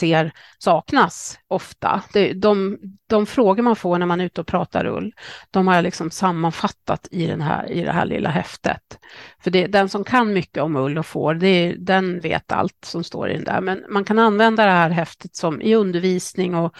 Ser 0.00 0.32
saknas 0.58 1.38
ofta. 1.48 2.02
Det, 2.12 2.32
de, 2.32 2.78
de 3.08 3.26
frågor 3.26 3.62
man 3.62 3.76
får 3.76 3.98
när 3.98 4.06
man 4.06 4.20
är 4.20 4.24
ute 4.24 4.40
och 4.40 4.46
pratar 4.46 4.86
ull, 4.86 5.12
de 5.50 5.68
har 5.68 5.74
jag 5.74 5.82
liksom 5.82 6.10
sammanfattat 6.10 7.08
i, 7.10 7.26
den 7.26 7.40
här, 7.40 7.72
i 7.72 7.80
det 7.84 7.92
här 7.92 8.06
lilla 8.06 8.30
häftet. 8.30 8.98
För 9.42 9.50
det, 9.50 9.66
den 9.66 9.88
som 9.88 10.04
kan 10.04 10.32
mycket 10.32 10.62
om 10.62 10.76
ull 10.76 10.98
och 10.98 11.06
får, 11.06 11.34
det, 11.34 11.74
den 11.78 12.20
vet 12.20 12.52
allt 12.52 12.78
som 12.84 13.04
står 13.04 13.30
i 13.30 13.34
den 13.34 13.44
där. 13.44 13.60
Men 13.60 13.84
man 13.90 14.04
kan 14.04 14.18
använda 14.18 14.64
det 14.64 14.70
här 14.72 14.90
häftet 14.90 15.36
som 15.36 15.62
i 15.62 15.74
undervisning 15.74 16.54
och 16.54 16.74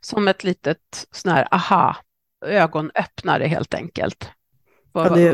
som 0.00 0.28
ett 0.28 0.44
litet 0.44 1.06
sån 1.10 1.32
här 1.32 1.48
aha, 1.50 1.96
ögonöppnare 2.46 3.44
helt 3.46 3.74
enkelt. 3.74 4.30
Ja, 5.04 5.14
det- 5.14 5.30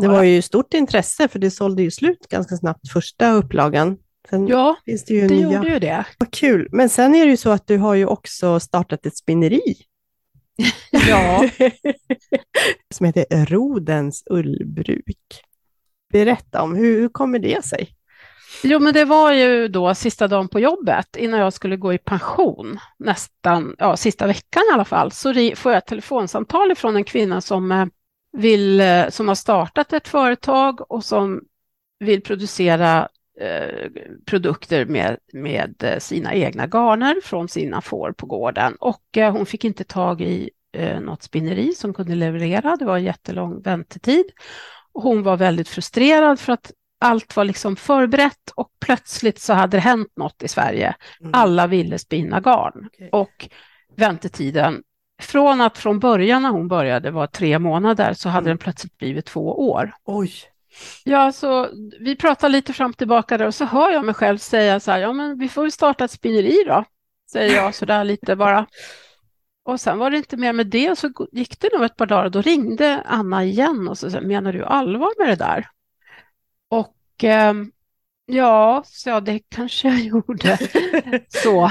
Det 0.00 0.08
var 0.08 0.22
ju 0.22 0.42
stort 0.42 0.74
intresse 0.74 1.28
för 1.28 1.38
det 1.38 1.50
sålde 1.50 1.82
ju 1.82 1.90
slut 1.90 2.28
ganska 2.28 2.56
snabbt 2.56 2.92
första 2.92 3.32
upplagan. 3.32 3.96
Sen 4.30 4.46
Ja, 4.46 4.76
finns 4.84 5.04
det 5.04 5.14
ju 5.14 5.26
det 5.26 5.34
nya. 5.34 5.52
gjorde 5.52 5.68
ju 5.68 5.78
det. 5.78 6.04
Vad 6.18 6.30
kul. 6.30 6.68
Men 6.72 6.88
sen 6.88 7.14
är 7.14 7.24
det 7.24 7.30
ju 7.30 7.36
så 7.36 7.50
att 7.50 7.66
du 7.66 7.78
har 7.78 7.94
ju 7.94 8.06
också 8.06 8.60
startat 8.60 9.06
ett 9.06 9.16
spinneri. 9.16 9.74
Ja. 11.08 11.48
som 12.94 13.06
heter 13.06 13.46
Rodens 13.46 14.22
ullbruk. 14.30 15.42
Berätta 16.12 16.62
om 16.62 16.74
hur, 16.76 17.00
hur 17.00 17.08
kommer 17.08 17.38
det 17.38 17.64
sig? 17.64 17.94
Jo, 18.62 18.78
men 18.78 18.94
det 18.94 19.04
var 19.04 19.32
ju 19.32 19.68
då 19.68 19.94
sista 19.94 20.28
dagen 20.28 20.48
på 20.48 20.60
jobbet 20.60 21.16
innan 21.16 21.40
jag 21.40 21.52
skulle 21.52 21.76
gå 21.76 21.92
i 21.92 21.98
pension, 21.98 22.78
nästan, 22.98 23.74
ja, 23.78 23.96
sista 23.96 24.26
veckan 24.26 24.62
i 24.70 24.74
alla 24.74 24.84
fall, 24.84 25.12
så 25.12 25.34
får 25.56 25.72
jag 25.72 25.78
ett 25.78 25.86
telefonsamtal 25.86 26.74
från 26.74 26.96
en 26.96 27.04
kvinna 27.04 27.40
som 27.40 27.72
eh, 27.72 27.86
vill, 28.32 28.80
eh, 28.80 29.08
som 29.08 29.28
har 29.28 29.34
startat 29.34 29.92
ett 29.92 30.08
företag 30.08 30.90
och 30.92 31.04
som 31.04 31.40
vill 31.98 32.22
producera 32.22 33.08
produkter 34.26 34.84
med, 34.86 35.16
med 35.32 35.82
eh, 35.84 35.98
sina 35.98 36.34
egna 36.34 36.66
garner 36.66 37.16
från 37.24 37.48
sina 37.48 37.80
får 37.80 38.12
på 38.12 38.26
gården. 38.26 38.76
Och 38.80 39.16
eh, 39.16 39.32
hon 39.32 39.46
fick 39.46 39.64
inte 39.64 39.84
tag 39.84 40.20
i 40.20 40.50
eh, 40.72 41.00
något 41.00 41.22
spinneri 41.22 41.72
som 41.72 41.94
kunde 41.94 42.14
leverera, 42.14 42.76
det 42.76 42.84
var 42.84 42.96
en 42.96 43.04
jättelång 43.04 43.62
väntetid. 43.62 44.24
Hon 44.92 45.22
var 45.22 45.36
väldigt 45.36 45.68
frustrerad 45.68 46.40
för 46.40 46.52
att 46.52 46.72
allt 47.00 47.36
var 47.36 47.44
liksom 47.44 47.76
förberett 47.76 48.50
och 48.54 48.68
plötsligt 48.80 49.40
så 49.40 49.52
hade 49.52 49.76
det 49.76 49.80
hänt 49.80 50.12
något 50.16 50.42
i 50.42 50.48
Sverige. 50.48 50.94
Mm. 51.20 51.30
Alla 51.34 51.66
ville 51.66 51.98
spinna 51.98 52.40
garn 52.40 52.86
Okej. 52.86 53.08
och 53.12 53.48
väntetiden 53.96 54.82
från 55.22 55.60
att 55.60 55.78
från 55.78 55.98
början 55.98 56.42
när 56.42 56.50
hon 56.50 56.68
började 56.68 57.10
var 57.10 57.26
tre 57.26 57.58
månader 57.58 58.14
så 58.14 58.28
hade 58.28 58.44
Mm. 58.44 58.48
den 58.50 58.58
plötsligt 58.58 58.98
blivit 58.98 59.26
två 59.26 59.70
år. 59.70 59.92
Oj. 60.04 60.32
Ja, 61.04 61.32
så 61.32 61.68
vi 62.00 62.16
pratar 62.16 62.48
lite 62.48 62.72
fram 62.72 62.90
och 62.90 62.96
tillbaka 62.96 63.38
där 63.38 63.46
och 63.46 63.54
så 63.54 63.64
hör 63.64 63.90
jag 63.90 64.04
mig 64.04 64.14
själv 64.14 64.38
säga 64.38 64.80
så 64.80 64.90
här, 64.90 64.98
ja 64.98 65.12
men 65.12 65.38
vi 65.38 65.48
får 65.48 65.62
väl 65.62 65.72
starta 65.72 66.04
ett 66.04 66.10
spinneri 66.10 66.64
då, 66.66 66.84
säger 67.32 67.56
jag 67.56 67.74
så 67.74 67.84
där 67.84 68.04
lite 68.04 68.36
bara. 68.36 68.66
Och 69.64 69.80
sen 69.80 69.98
var 69.98 70.10
det 70.10 70.16
inte 70.16 70.36
mer 70.36 70.52
med 70.52 70.66
det 70.66 70.90
och 70.90 70.98
så 70.98 71.10
gick 71.32 71.60
det 71.60 71.70
nog 71.76 71.84
ett 71.84 71.96
par 71.96 72.06
dagar 72.06 72.24
och 72.24 72.30
då 72.30 72.40
ringde 72.42 73.02
Anna 73.06 73.44
igen 73.44 73.88
och 73.88 73.98
så 73.98 74.10
sa, 74.10 74.20
menar 74.20 74.52
du 74.52 74.64
allvar 74.64 75.10
med 75.18 75.28
det 75.28 75.44
där? 75.44 75.68
Och 76.68 76.96
ehm, 77.22 77.70
ja, 78.26 78.82
så 78.86 79.08
ja, 79.10 79.20
det 79.20 79.38
kanske 79.48 79.88
jag 79.88 79.98
gjorde. 80.00 80.58
så. 81.28 81.70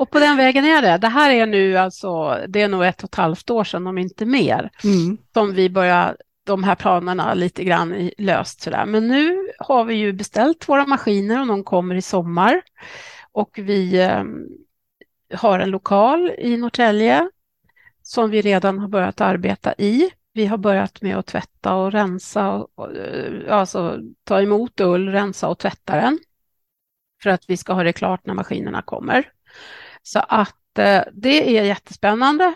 och 0.00 0.10
på 0.10 0.18
den 0.18 0.36
vägen 0.36 0.64
är 0.64 0.82
det. 0.82 0.98
Det 0.98 1.08
här 1.08 1.30
är 1.30 1.46
nu 1.46 1.76
alltså, 1.76 2.38
det 2.48 2.62
är 2.62 2.68
nog 2.68 2.84
ett 2.84 3.02
och 3.02 3.08
ett 3.08 3.14
halvt 3.14 3.50
år 3.50 3.64
sedan, 3.64 3.86
om 3.86 3.98
inte 3.98 4.26
mer 4.26 4.70
Mm. 4.84 5.18
som 5.34 5.54
vi 5.54 5.70
börjar 5.70 6.16
de 6.44 6.64
här 6.64 6.74
planerna 6.74 7.34
lite 7.34 7.64
grann 7.64 8.10
löst 8.18 8.60
sådär. 8.60 8.86
Men 8.86 9.08
nu 9.08 9.48
har 9.58 9.84
vi 9.84 9.94
ju 9.94 10.12
beställt 10.12 10.68
våra 10.68 10.86
maskiner 10.86 11.40
och 11.40 11.46
de 11.46 11.64
kommer 11.64 11.94
i 11.94 12.02
sommar. 12.02 12.62
Och 13.32 13.58
vi, 13.58 14.00
eh, 14.00 14.24
har 15.34 15.58
en 15.58 15.70
lokal 15.70 16.30
i 16.38 16.56
Norrtälje 16.56 17.30
som 18.02 18.30
vi 18.30 18.42
redan 18.42 18.78
har 18.78 18.88
börjat 18.88 19.20
arbeta 19.20 19.74
i. 19.78 20.10
Vi 20.32 20.46
har 20.46 20.58
börjat 20.58 21.02
med 21.02 21.16
att 21.16 21.26
tvätta 21.26 21.74
och 21.74 21.92
rensa, 21.92 22.52
och, 22.52 22.96
eh, 22.96 23.56
alltså 23.56 23.98
ta 24.24 24.42
emot 24.42 24.80
ull, 24.80 25.08
rensa 25.08 25.48
och 25.48 25.58
tvätta 25.58 25.96
den 25.96 26.18
för 27.22 27.30
att 27.30 27.50
vi 27.50 27.56
ska 27.56 27.72
ha 27.72 27.82
det 27.82 27.92
klart 27.92 28.26
när 28.26 28.34
maskinerna 28.34 28.82
kommer. 28.82 29.32
Så 30.02 30.18
att 30.28 30.78
eh, 30.78 31.02
det 31.12 31.58
är 31.58 31.64
jättespännande. 31.64 32.54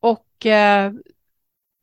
Och 0.00 0.46
eh, 0.46 0.92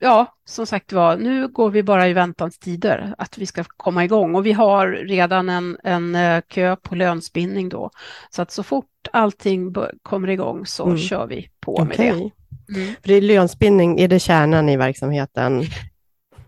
ja, 0.04 0.36
som 0.46 0.66
sagt 0.66 0.94
var, 0.94 1.18
nu 1.18 1.48
går 1.48 1.70
vi 1.70 1.84
bara 1.84 2.08
i 2.08 2.14
väntans 2.14 2.60
tider 2.60 3.16
att 3.18 3.38
vi 3.38 3.46
ska 3.46 3.64
komma 3.64 4.04
igång 4.04 4.36
och 4.36 4.46
vi 4.46 4.52
har 4.52 4.88
redan 4.88 5.50
en, 5.50 5.78
en 5.84 6.16
eh, 6.16 6.42
kö 6.48 6.76
på 6.76 6.96
lönspinning 6.96 7.70
då. 7.70 7.90
Så 8.30 8.42
att 8.42 8.52
så 8.52 8.64
fort 8.64 9.08
allting 9.14 9.76
kommer 10.04 10.30
igång 10.30 10.66
så 10.66 10.86
mm. 10.86 10.98
kör 10.98 11.28
vi 11.28 11.50
på 11.60 11.74
okay. 11.74 11.86
med 11.86 11.98
det. 11.98 12.12
Mm. 12.76 12.96
För 13.02 13.08
det 13.08 13.14
är 13.14 13.22
lönspinning, 13.22 14.00
är 14.00 14.08
det 14.08 14.20
kärnan 14.20 14.70
i 14.70 14.78
verksamheten? 14.78 15.64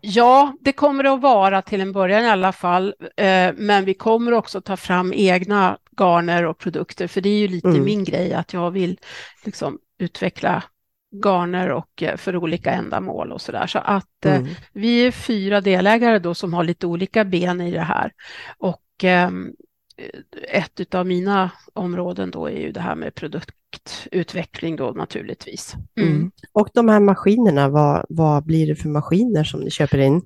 Ja, 0.01 0.53
det 0.61 0.71
kommer 0.71 1.03
det 1.03 1.11
att 1.11 1.21
vara 1.21 1.61
till 1.61 1.81
en 1.81 1.91
början 1.91 2.23
i 2.23 2.29
alla 2.29 2.51
fall, 2.51 2.95
eh, 3.17 3.53
men 3.55 3.85
vi 3.85 3.93
kommer 3.93 4.31
också 4.31 4.61
ta 4.61 4.77
fram 4.77 5.13
egna 5.15 5.77
garner 5.99 6.45
och 6.45 6.57
produkter, 6.57 7.07
för 7.07 7.21
det 7.21 7.29
är 7.29 7.39
ju 7.39 7.47
lite 7.47 7.67
mm. 7.67 7.83
min 7.83 8.03
grej 8.03 8.33
att 8.33 8.53
jag 8.53 8.71
vill 8.71 8.97
liksom 9.43 9.79
utveckla 9.99 10.63
garner 11.23 11.71
och 11.71 12.03
eh, 12.03 12.17
för 12.17 12.35
olika 12.35 12.71
ändamål 12.71 13.31
och 13.31 13.41
så 13.41 13.51
där. 13.51 13.67
Så 13.67 13.79
att 13.79 14.25
eh, 14.25 14.35
mm. 14.35 14.49
vi 14.73 15.07
är 15.07 15.11
fyra 15.11 15.61
delägare 15.61 16.19
då 16.19 16.33
som 16.33 16.53
har 16.53 16.63
lite 16.63 16.87
olika 16.87 17.25
ben 17.25 17.61
i 17.61 17.71
det 17.71 17.81
här. 17.81 18.11
Och 18.57 19.03
ehm, 19.03 19.51
ett 20.51 20.95
av 20.95 21.05
mina 21.05 21.51
områden 21.73 22.31
då 22.31 22.45
är 22.45 22.59
ju 22.59 22.71
det 22.71 22.79
här 22.79 22.95
med 22.95 23.15
produktutveckling 23.15 24.75
då 24.75 24.91
naturligtvis. 24.91 25.75
Mm. 25.97 26.09
Mm. 26.09 26.31
Och 26.51 26.69
de 26.73 26.89
här 26.89 26.99
maskinerna, 26.99 27.69
vad, 27.69 28.05
vad 28.09 28.45
blir 28.45 28.67
det 28.67 28.75
för 28.75 28.89
maskiner 28.89 29.43
som 29.43 29.59
ni 29.59 29.71
köper 29.71 29.97
in? 29.97 30.21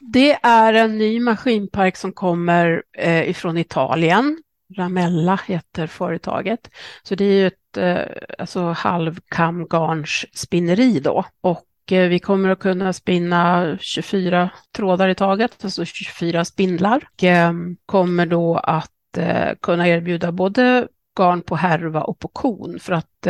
Det 0.00 0.32
är 0.42 0.72
en 0.74 0.98
ny 0.98 1.20
maskinpark 1.20 1.96
som 1.96 2.12
kommer 2.12 2.82
eh, 2.98 3.30
ifrån 3.30 3.58
Italien. 3.58 4.42
Ramella 4.76 5.40
heter 5.46 5.86
företaget. 5.86 6.70
Så 7.02 7.14
det 7.14 7.24
är 7.24 7.32
ju 7.32 7.46
ett 7.46 7.61
eh, 7.76 8.04
alltså 8.38 8.62
halvkamgarns 8.62 10.24
spinneri 10.32 11.00
då. 11.00 11.24
Och 11.40 11.92
eh, 11.92 12.08
vi 12.08 12.18
kommer 12.18 12.48
att 12.48 12.58
kunna 12.58 12.92
spinna 12.92 13.76
24 13.80 14.50
trådar 14.76 15.08
i 15.08 15.14
taget, 15.14 15.64
alltså 15.64 15.84
24 15.84 16.44
spindlar. 16.44 17.08
Och, 17.14 17.24
eh, 17.24 17.52
kommer 17.86 18.26
då 18.26 18.56
att 18.56 19.18
eh, 19.18 19.50
kunna 19.60 19.88
erbjuda 19.88 20.32
både 20.32 20.88
garn 21.16 21.42
på 21.42 21.56
härva 21.56 22.02
och 22.02 22.18
på 22.18 22.28
kon 22.28 22.78
för 22.80 22.92
att 22.92 23.26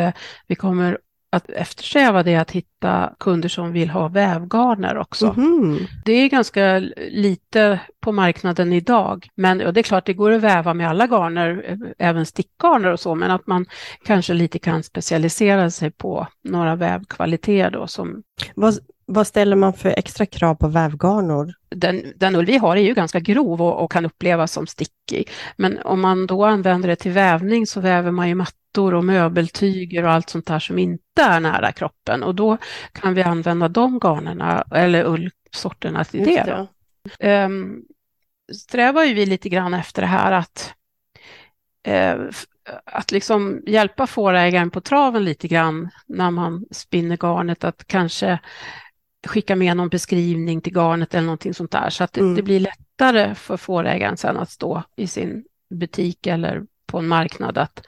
vi 0.46 0.55
kommer 0.55 0.98
att 1.33 1.51
eftersträva 1.51 2.23
det 2.23 2.37
att 2.37 2.51
hitta 2.51 3.12
kunder 3.21 3.49
som 3.49 3.73
vill 3.73 3.90
ha 3.90 4.09
vävgarner 4.09 4.99
också. 4.99 5.35
Mm. 5.37 5.79
Det 6.05 6.12
är 6.12 6.29
ganska 6.29 6.79
lite 7.11 7.81
på 8.01 8.12
marknaden 8.12 8.73
idag, 8.73 9.29
men 9.35 9.61
ja, 9.61 9.73
det 9.73 9.81
är 9.81 9.83
klart 9.83 10.07
det 10.07 10.12
går 10.12 10.31
att 10.31 10.40
väva 10.40 10.75
med 10.75 10.88
alla 10.88 11.07
garner, 11.07 11.64
eh, 11.68 12.09
även 12.09 12.27
stickgarner 12.27 12.92
och 12.92 13.01
så, 13.01 13.14
men 13.14 13.31
att 13.31 13.47
man 13.47 13.66
kanske 14.05 14.35
lite 14.35 14.59
kan 14.59 14.83
specialisera 14.83 15.71
sig 15.71 15.90
på 15.90 16.27
några 16.45 16.77
vävkvaliteter 16.77 17.71
då 17.71 17.87
som... 17.87 18.23
Vad, 18.55 18.79
vad 19.07 19.27
ställer 19.27 19.57
man 19.57 19.73
för 19.73 19.88
extra 19.88 20.27
krav 20.27 20.55
på 20.55 20.68
vävgarnor? 20.68 21.53
Den, 21.71 22.03
den 22.16 22.37
ull 22.37 22.47
vi 22.47 22.59
har 22.59 22.77
är 22.77 22.81
ju 22.83 22.95
ganska 22.95 23.21
grov 23.21 23.62
och, 23.62 23.85
och, 23.85 23.92
kan 23.92 24.07
upplevas 24.07 24.53
som 24.53 24.66
stickig. 24.66 25.31
Men 25.57 25.79
om 25.79 26.01
man 26.01 26.27
då 26.27 26.45
använder 26.45 26.88
det 26.88 26.97
till 26.97 27.12
vävning 27.12 27.66
så 27.66 27.81
väver 27.81 28.11
man 28.11 28.29
ju 28.29 28.35
mattor 28.72 28.94
och 28.94 29.04
möbeltyger 29.04 30.04
och 30.04 30.11
allt 30.11 30.30
sånt 30.30 30.46
där 30.46 30.58
som 30.58 30.78
inte 30.78 31.22
är 31.22 31.40
nära 31.40 31.72
kroppen. 31.72 32.22
Och 32.22 32.35
då 32.35 32.58
kan 32.92 33.14
vi 33.14 33.22
använda 33.22 33.68
de 33.68 33.98
garnerna 33.98 34.64
eller 34.74 35.04
ullsorterna 35.04 36.04
till 36.04 36.24
det. 36.24 36.66
det. 37.18 37.44
Um, 37.44 37.85
strävar 38.54 39.04
ju 39.04 39.14
vi 39.14 39.26
lite 39.26 39.48
grann 39.48 39.74
efter 39.74 40.02
det 40.02 40.08
här 40.08 40.32
att 40.32 40.74
uh, 41.88 42.30
att 42.85 43.11
liksom 43.11 43.62
hjälpa 43.66 44.06
fårägaren 44.06 44.70
på 44.70 44.80
traven 44.80 45.24
lite 45.24 45.48
grann 45.48 45.90
när 46.06 46.30
man 46.30 46.64
spinner 46.70 47.16
garnet, 47.16 47.64
att 47.64 47.85
kanske 47.87 48.38
skicka 49.26 49.56
med 49.56 49.76
någon 49.76 49.88
beskrivning 49.88 50.61
till 50.61 50.72
garnet 50.72 51.14
eller 51.14 51.26
någonting 51.26 51.54
sånt 51.54 51.70
där, 51.70 51.90
så 51.90 52.04
att 52.04 52.16
mm. 52.16 52.35
det, 52.35 52.42
blir 52.42 52.61
lättare 52.61 53.35
för 53.35 53.56
fårägaren 53.56 54.16
sen 54.16 54.37
att 54.37 54.50
stå 54.50 54.82
i 54.96 55.06
sin 55.06 55.44
butik 55.74 56.26
eller 56.26 56.62
på 56.87 56.98
en 56.98 57.08
marknad 57.08 57.58
att, 57.58 57.87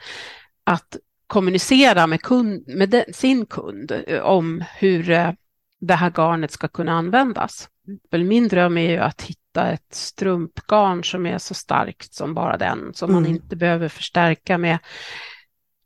att 0.65 0.97
kommunicera 1.27 2.07
med, 2.07 2.21
kund, 2.21 2.63
med 2.67 2.89
den, 2.89 3.03
sin 3.13 3.45
kund 3.45 3.91
eh, 4.07 4.21
om 4.21 4.63
hur 4.77 5.09
eh, 5.09 5.31
det 5.79 5.93
här 5.93 6.11
garnet 6.11 6.51
ska 6.51 6.67
kunna 6.67 6.91
användas. 6.91 7.69
Min 8.11 8.47
dröm 8.47 8.77
är 8.77 8.91
ju 8.91 8.97
att 8.97 9.21
hitta 9.21 9.71
ett 9.71 9.93
strumpgarn 9.95 11.03
som 11.03 11.25
är 11.25 11.37
så 11.37 11.53
starkt 11.53 12.13
som 12.13 12.33
bara 12.33 12.57
den, 12.57 12.93
som 12.93 13.09
mm. 13.09 13.21
man 13.21 13.31
inte 13.31 13.55
behöver 13.55 13.89
förstärka 13.89 14.57
med, 14.57 14.77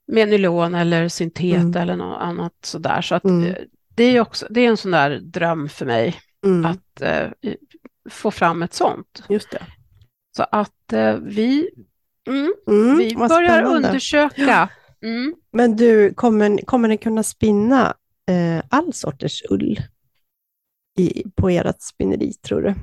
med 0.07 0.29
nylon 0.29 0.75
eller 0.75 1.07
syntet 1.07 1.43
mm. 1.43 1.75
eller 1.75 1.95
något 1.95 2.21
annat 2.21 2.53
sådär. 2.61 3.01
Så 3.01 3.15
att 3.15 3.23
mm. 3.23 3.47
Eh, 3.47 3.55
det 3.95 4.03
är 4.03 4.21
också 4.21 4.47
det 4.49 4.61
är 4.61 4.69
en 4.69 4.77
sån 4.77 4.91
där 4.91 5.19
dröm 5.19 5.69
för 5.69 5.85
mig 5.85 6.15
mm. 6.45 6.65
att 6.65 7.01
eh, 7.01 7.29
få 8.09 8.31
fram 8.31 8.63
ett 8.63 8.73
sånt. 8.73 9.23
Just 9.29 9.51
det. 9.51 9.63
Så 10.37 10.45
att 10.51 10.93
eh, 10.93 11.15
vi, 11.15 11.69
mm, 12.27 12.53
mm, 12.67 12.97
vi 12.97 13.15
börjar 13.15 13.63
undersöka. 13.63 14.69
Mm. 15.01 15.35
Men 15.51 15.75
du, 15.75 16.13
kommer, 16.13 16.65
kommer 16.65 16.87
ni 16.87 16.97
kunna 16.97 17.23
spinna 17.23 17.93
eh, 18.29 18.63
all 18.69 18.93
sorters 18.93 19.43
ull 19.49 19.79
i, 20.97 21.23
på 21.35 21.49
ert 21.49 21.81
spinneri, 21.81 22.33
tror 22.33 22.61
du? 22.61 22.75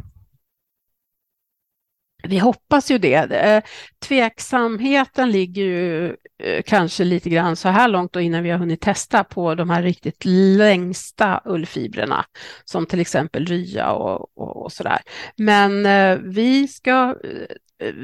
Vi 2.28 2.38
hoppas 2.38 2.90
ju 2.90 2.98
det. 2.98 3.14
Eh, 3.14 3.62
tveksamheten 3.98 5.30
ligger 5.30 5.62
ju 5.62 6.16
eh, 6.42 6.62
kanske 6.66 7.04
lite 7.04 7.30
grann 7.30 7.56
så 7.56 7.68
här 7.68 7.88
långt 7.88 8.16
och 8.16 8.22
innan 8.22 8.42
vi 8.42 8.50
har 8.50 8.58
hunnit 8.58 8.80
testa 8.80 9.24
på 9.24 9.54
de 9.54 9.70
här 9.70 9.82
riktigt 9.82 10.24
längsta 10.24 11.40
ullfibrerna, 11.44 12.24
som 12.64 12.86
till 12.86 13.00
exempel 13.00 13.46
rya 13.46 13.92
och, 13.92 14.38
och, 14.38 14.64
och 14.64 14.72
där. 14.78 14.98
Men 15.36 15.86
eh, 15.86 16.18
vi 16.18 16.68
ska 16.68 17.16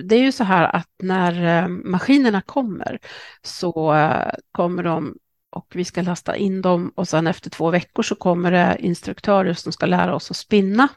det 0.05 0.17
är 0.17 0.23
ju 0.23 0.33
så 0.33 0.45
här 0.45 0.77
att 0.77 0.91
när 1.03 1.63
eh, 1.63 1.69
maskinerna 1.69 2.43
kommer 2.43 2.99
så 3.43 3.95
eh, 3.95 4.33
kommer 4.53 4.83
de 4.83 5.17
och 5.51 5.67
vi 5.75 5.85
ska 5.85 6.03
lasta 6.03 6.37
in 6.37 6.63
dem 6.63 6.93
och 6.95 7.09
sen 7.09 7.27
efter 7.27 7.51
två 7.51 7.71
veckor 7.71 8.03
så 8.03 8.15
kommer 8.15 8.51
det 8.51 8.77
instruktörer 8.79 9.55
som 9.55 9.73
ska 9.73 9.87
lära 9.87 10.15
oss 10.15 10.31
att 10.31 10.37
spinna 10.37 10.89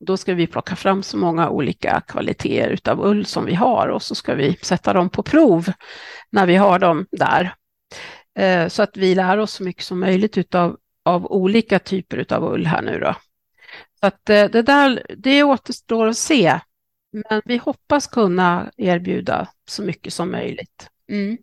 då 0.00 0.16
ska 0.16 0.34
vi 0.34 0.46
plocka 0.46 0.76
fram 0.76 1.02
så 1.02 1.16
många 1.16 1.48
olika 1.50 2.02
kvaliteter 2.08 2.70
utav 2.70 3.06
ull 3.06 3.26
som 3.26 3.44
vi 3.44 3.54
har 3.54 3.88
och 3.88 4.02
så 4.02 4.14
ska 4.14 4.34
vi 4.34 4.56
sätta 4.62 4.92
dem 4.92 5.10
på 5.10 5.22
prov 5.22 5.72
när 6.30 6.46
vi 6.46 6.56
har 6.56 6.78
dem 6.78 7.06
där. 7.10 7.54
Eh, 8.38 8.68
så 8.68 8.82
att 8.82 8.96
vi 8.96 9.14
lär 9.14 9.38
oss 9.38 9.52
så 9.52 9.62
mycket 9.62 9.84
som 9.84 10.00
möjligt 10.00 10.38
utav, 10.38 10.76
av 11.04 11.26
olika 11.26 11.78
typer 11.78 12.16
utav 12.16 12.44
ull 12.44 12.66
här 12.66 12.82
nu 12.82 12.98
då. 12.98 13.14
Så 14.00 14.06
att 14.06 14.24
det 14.24 14.62
där, 14.62 15.06
det 15.16 15.42
återstår 15.42 16.06
att 16.06 16.16
se. 16.16 16.60
Men 17.12 17.42
vi 17.44 17.56
hoppas 17.56 18.06
kunna 18.06 18.70
erbjuda 18.76 19.48
så 19.68 19.82
mycket 19.82 20.12
som 20.12 20.30
möjligt. 20.30 20.88
Mm. 21.10 21.38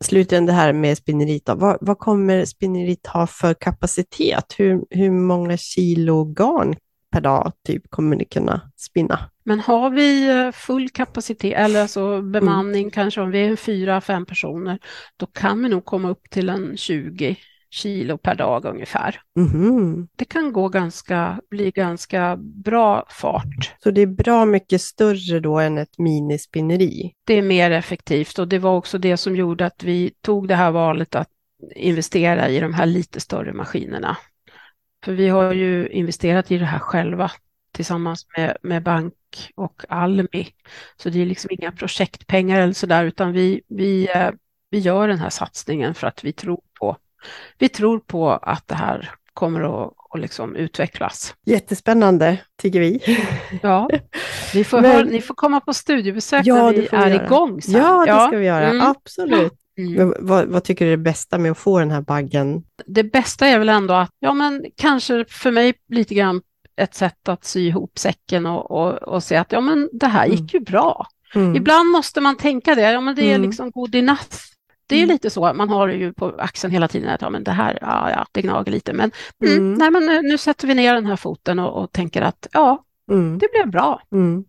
Slutligen 0.00 0.46
det 0.46 0.52
här 0.52 0.72
med 0.72 0.98
spinneriet, 0.98 1.46
då. 1.46 1.54
Vad, 1.54 1.78
vad 1.80 1.98
kommer 1.98 2.44
spinneriet 2.44 3.06
ha 3.06 3.26
för 3.26 3.54
kapacitet? 3.54 4.54
Hur, 4.58 4.84
hur 4.90 5.10
många 5.10 5.56
kilo 5.56 6.24
garn 6.24 6.76
per 7.10 7.20
dag 7.20 7.52
typ 7.66 7.90
kommer 7.90 8.16
ni 8.16 8.24
kunna 8.24 8.70
spinna. 8.76 9.30
Men 9.44 9.60
har 9.60 9.90
vi 9.90 10.28
eh, 10.28 10.52
full 10.52 10.88
kapacitet, 10.88 11.54
eller 11.56 11.82
alltså 11.82 12.22
bemanning, 12.22 12.82
mm. 12.82 12.90
kanske 12.90 13.20
om 13.20 13.30
vi 13.30 13.46
är 13.46 13.56
fyra, 13.56 14.00
fem 14.00 14.26
personer, 14.26 14.78
då 15.16 15.26
kan 15.26 15.62
vi 15.62 15.68
nog 15.68 15.84
komma 15.84 16.10
upp 16.10 16.30
till 16.30 16.48
en 16.48 16.76
20 16.76 17.36
kilo 17.70 18.18
per 18.18 18.34
dag 18.34 18.64
ungefär. 18.64 19.20
Mm. 19.36 20.08
Det 20.16 20.24
kan 20.24 20.52
gå 20.52 20.68
ganska, 20.68 21.40
bli 21.50 21.70
ganska 21.70 22.36
bra 22.36 23.06
fart. 23.10 23.74
Så 23.82 23.90
det 23.90 24.00
är 24.00 24.06
bra 24.06 24.44
mycket 24.44 24.80
större 24.82 25.40
då 25.40 25.58
än 25.58 25.78
ett 25.78 25.98
minispinneri? 25.98 27.12
Det 27.24 27.34
är 27.34 27.42
mer 27.42 27.70
effektivt 27.70 28.38
och 28.38 28.48
det 28.48 28.58
var 28.58 28.76
också 28.76 28.98
det 28.98 29.16
som 29.16 29.36
gjorde 29.36 29.66
att 29.66 29.82
vi 29.82 30.10
tog 30.20 30.48
det 30.48 30.54
här 30.54 30.70
valet 30.70 31.14
att 31.14 31.28
investera 31.76 32.48
i 32.48 32.60
de 32.60 32.74
här 32.74 32.86
lite 32.86 33.20
större 33.20 33.52
maskinerna. 33.52 34.16
För 35.04 35.12
vi 35.12 35.28
har 35.28 35.52
ju 35.52 35.88
investerat 35.88 36.50
i 36.50 36.58
det 36.58 36.64
här 36.64 36.78
själva 36.78 37.30
tillsammans 37.72 38.26
med, 38.36 38.56
med 38.62 38.82
bank 38.82 39.14
och 39.54 39.84
Almi. 39.88 40.48
Så 40.96 41.10
det 41.10 41.22
är 41.22 41.26
liksom 41.26 41.50
inga 41.50 41.72
projektpengar 41.72 42.60
eller 42.60 42.72
sådär, 42.72 43.04
utan 43.04 43.32
vi, 43.32 43.60
vi, 43.68 44.08
eh, 44.14 44.30
vi 44.70 44.78
gör 44.78 45.08
den 45.08 45.18
här 45.18 45.30
satsningen 45.30 45.94
för 45.94 46.06
att 46.06 46.24
vi 46.24 46.32
tror 46.32 46.60
vi 47.58 47.68
tror 47.68 47.98
på 47.98 48.30
att 48.30 48.68
det 48.68 48.74
här 48.74 49.10
kommer 49.34 49.60
att, 49.60 49.92
att 50.14 50.20
liksom 50.20 50.56
utvecklas. 50.56 51.34
Jättespännande, 51.46 52.38
tycker 52.62 52.80
vi. 52.80 53.00
Ja, 53.62 53.90
får 54.64 54.80
Men, 54.82 54.96
ha, 54.96 55.02
ni 55.02 55.20
får 55.20 55.34
komma 55.34 55.60
på 55.60 55.74
studiebesök 55.74 56.46
ja, 56.46 56.54
när 56.54 56.72
vi 56.72 56.88
är 56.92 57.08
göra. 57.08 57.24
igång 57.24 57.62
sen. 57.62 57.74
Ja, 57.74 58.06
det 58.06 58.26
ska 58.28 58.36
vi 58.36 58.46
göra, 58.46 58.70
mm. 58.70 58.86
absolut. 58.86 59.52
Mm. 59.78 60.14
Vad, 60.18 60.46
vad, 60.46 60.64
tycker 60.64 60.84
du 60.84 60.92
är 60.92 60.96
det 60.96 61.02
bästa 61.02 61.38
med 61.38 61.50
att 61.50 61.58
få 61.58 61.78
den 61.78 61.90
här 61.90 62.00
baggen? 62.00 62.62
Det 62.86 63.04
bästa 63.04 63.46
är 63.46 63.58
väl 63.58 63.68
ändå 63.68 63.94
att, 63.94 64.10
ja 64.18 64.34
men 64.34 64.64
kanske 64.76 65.24
för 65.28 65.50
mig 65.50 65.74
lite 65.88 66.14
grann 66.14 66.42
ett 66.76 66.94
sätt 66.94 67.28
att 67.28 67.44
sy 67.44 67.66
ihop 67.66 67.98
säcken 67.98 68.46
och, 68.46 68.70
och, 68.70 68.92
och 68.92 69.22
se 69.22 69.36
att 69.36 69.52
ja 69.52 69.60
men 69.60 69.88
det 69.92 70.06
här 70.06 70.26
gick 70.26 70.38
mm. 70.38 70.48
ju 70.52 70.60
bra. 70.60 71.06
Mm. 71.34 71.56
Ibland 71.56 71.88
måste 71.88 72.20
man 72.20 72.36
tänka 72.36 72.74
det, 72.74 72.92
ja 72.92 73.00
men 73.00 73.14
det 73.14 73.22
är 73.22 73.34
mm. 73.34 73.48
liksom 73.48 73.72
enough. 73.92 74.18
Det 74.88 74.96
är 74.96 75.02
mm. 75.02 75.12
lite 75.12 75.30
så, 75.30 75.52
man 75.54 75.68
har 75.68 75.88
ju 75.88 76.12
på 76.12 76.34
axeln 76.38 76.72
hela 76.72 76.88
tiden, 76.88 77.10
att 77.10 77.22
ja, 77.22 77.30
men 77.30 77.44
det 77.44 77.50
här, 77.50 77.78
ja, 77.80 78.10
ja 78.10 78.26
det 78.32 78.42
gnager 78.42 78.72
lite, 78.72 78.92
men, 78.92 79.10
mm. 79.44 79.56
mm. 79.58 79.74
nej, 79.74 79.90
men 79.90 80.06
nu, 80.06 80.22
nu, 80.22 80.38
sätter 80.38 80.66
vi 80.66 80.74
ner 80.74 80.94
den 80.94 81.06
här 81.06 81.16
foten 81.16 81.58
och, 81.58 81.82
och 81.82 81.92
tänker 81.92 82.22
att 82.22 82.46
ja, 82.52 82.84
mm. 83.10 83.38
det 83.38 83.48
blev 83.52 83.70
bra. 83.70 84.02
Mm. 84.12 84.44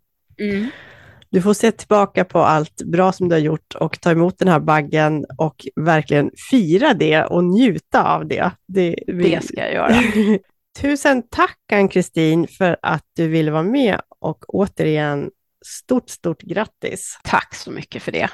Du 1.31 1.41
får 1.41 1.53
se 1.53 1.71
tillbaka 1.71 2.25
på 2.25 2.39
allt 2.39 2.81
bra 2.85 3.11
som 3.11 3.29
du 3.29 3.35
har 3.35 3.39
gjort 3.39 3.75
och 3.75 4.01
ta 4.01 4.11
emot 4.11 4.39
den 4.39 4.47
här 4.47 4.59
baggen 4.59 5.25
och 5.37 5.65
verkligen 5.75 6.31
fira 6.51 6.93
det 6.93 7.23
och 7.23 7.43
njuta 7.43 8.03
av 8.15 8.27
det. 8.27 8.51
Det, 8.67 8.95
vi... 9.07 9.29
det 9.29 9.43
ska 9.43 9.59
jag 9.59 9.73
göra. 9.73 10.01
Tusen 10.79 11.23
tack 11.29 11.59
Ann-Kristin 11.73 12.47
för 12.47 12.77
att 12.81 13.05
du 13.15 13.27
ville 13.27 13.51
vara 13.51 13.63
med 13.63 14.01
och 14.19 14.45
återigen 14.47 15.29
stort, 15.65 16.09
stort 16.09 16.41
grattis. 16.41 17.19
Tack 17.23 17.55
så 17.55 17.71
mycket 17.71 18.03
för 18.03 18.11
det. 18.11 18.29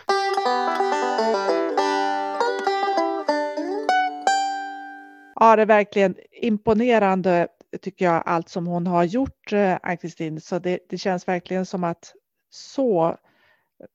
Ja, 5.40 5.56
det 5.56 5.62
är 5.62 5.66
verkligen 5.66 6.16
imponerande 6.42 7.48
tycker 7.82 8.06
jag, 8.06 8.24
allt 8.26 8.50
som 8.50 8.68
hon 8.68 8.88
har 8.88 9.04
gjort, 9.04 9.54
eh, 9.54 9.78
Ann-Kristin. 9.84 10.42
Så 10.42 10.60
det, 10.60 10.80
det, 10.90 10.98
känns 10.98 11.28
verkligen 11.28 11.66
som 11.66 11.84
att 11.84 12.14
så, 12.50 13.18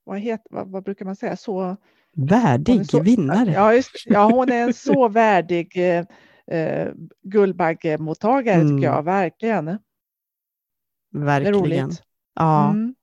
vad, 0.05 0.19
heter, 0.19 0.47
vad, 0.51 0.69
vad 0.69 0.85
brukar 0.85 1.05
man 1.05 1.17
säga, 1.17 1.37
så 1.37 1.77
Värdig 2.17 2.87
så, 2.87 3.03
vinnare. 3.03 3.53
Ja, 3.53 3.75
just, 3.75 3.91
ja, 4.07 4.31
hon 4.31 4.53
är 4.53 4.63
en 4.63 4.75
så 4.75 5.09
värdig 5.19 5.77
eh, 5.77 6.05
eh 6.47 6.89
Guldbaggemottagare 7.23 8.61
mm. 8.61 8.77
tycker 8.77 8.89
jag, 8.89 9.03
verkligen. 9.03 9.79
Verkligen. 11.13 11.91
Ja. 12.35 12.71
Mm. 12.71 12.95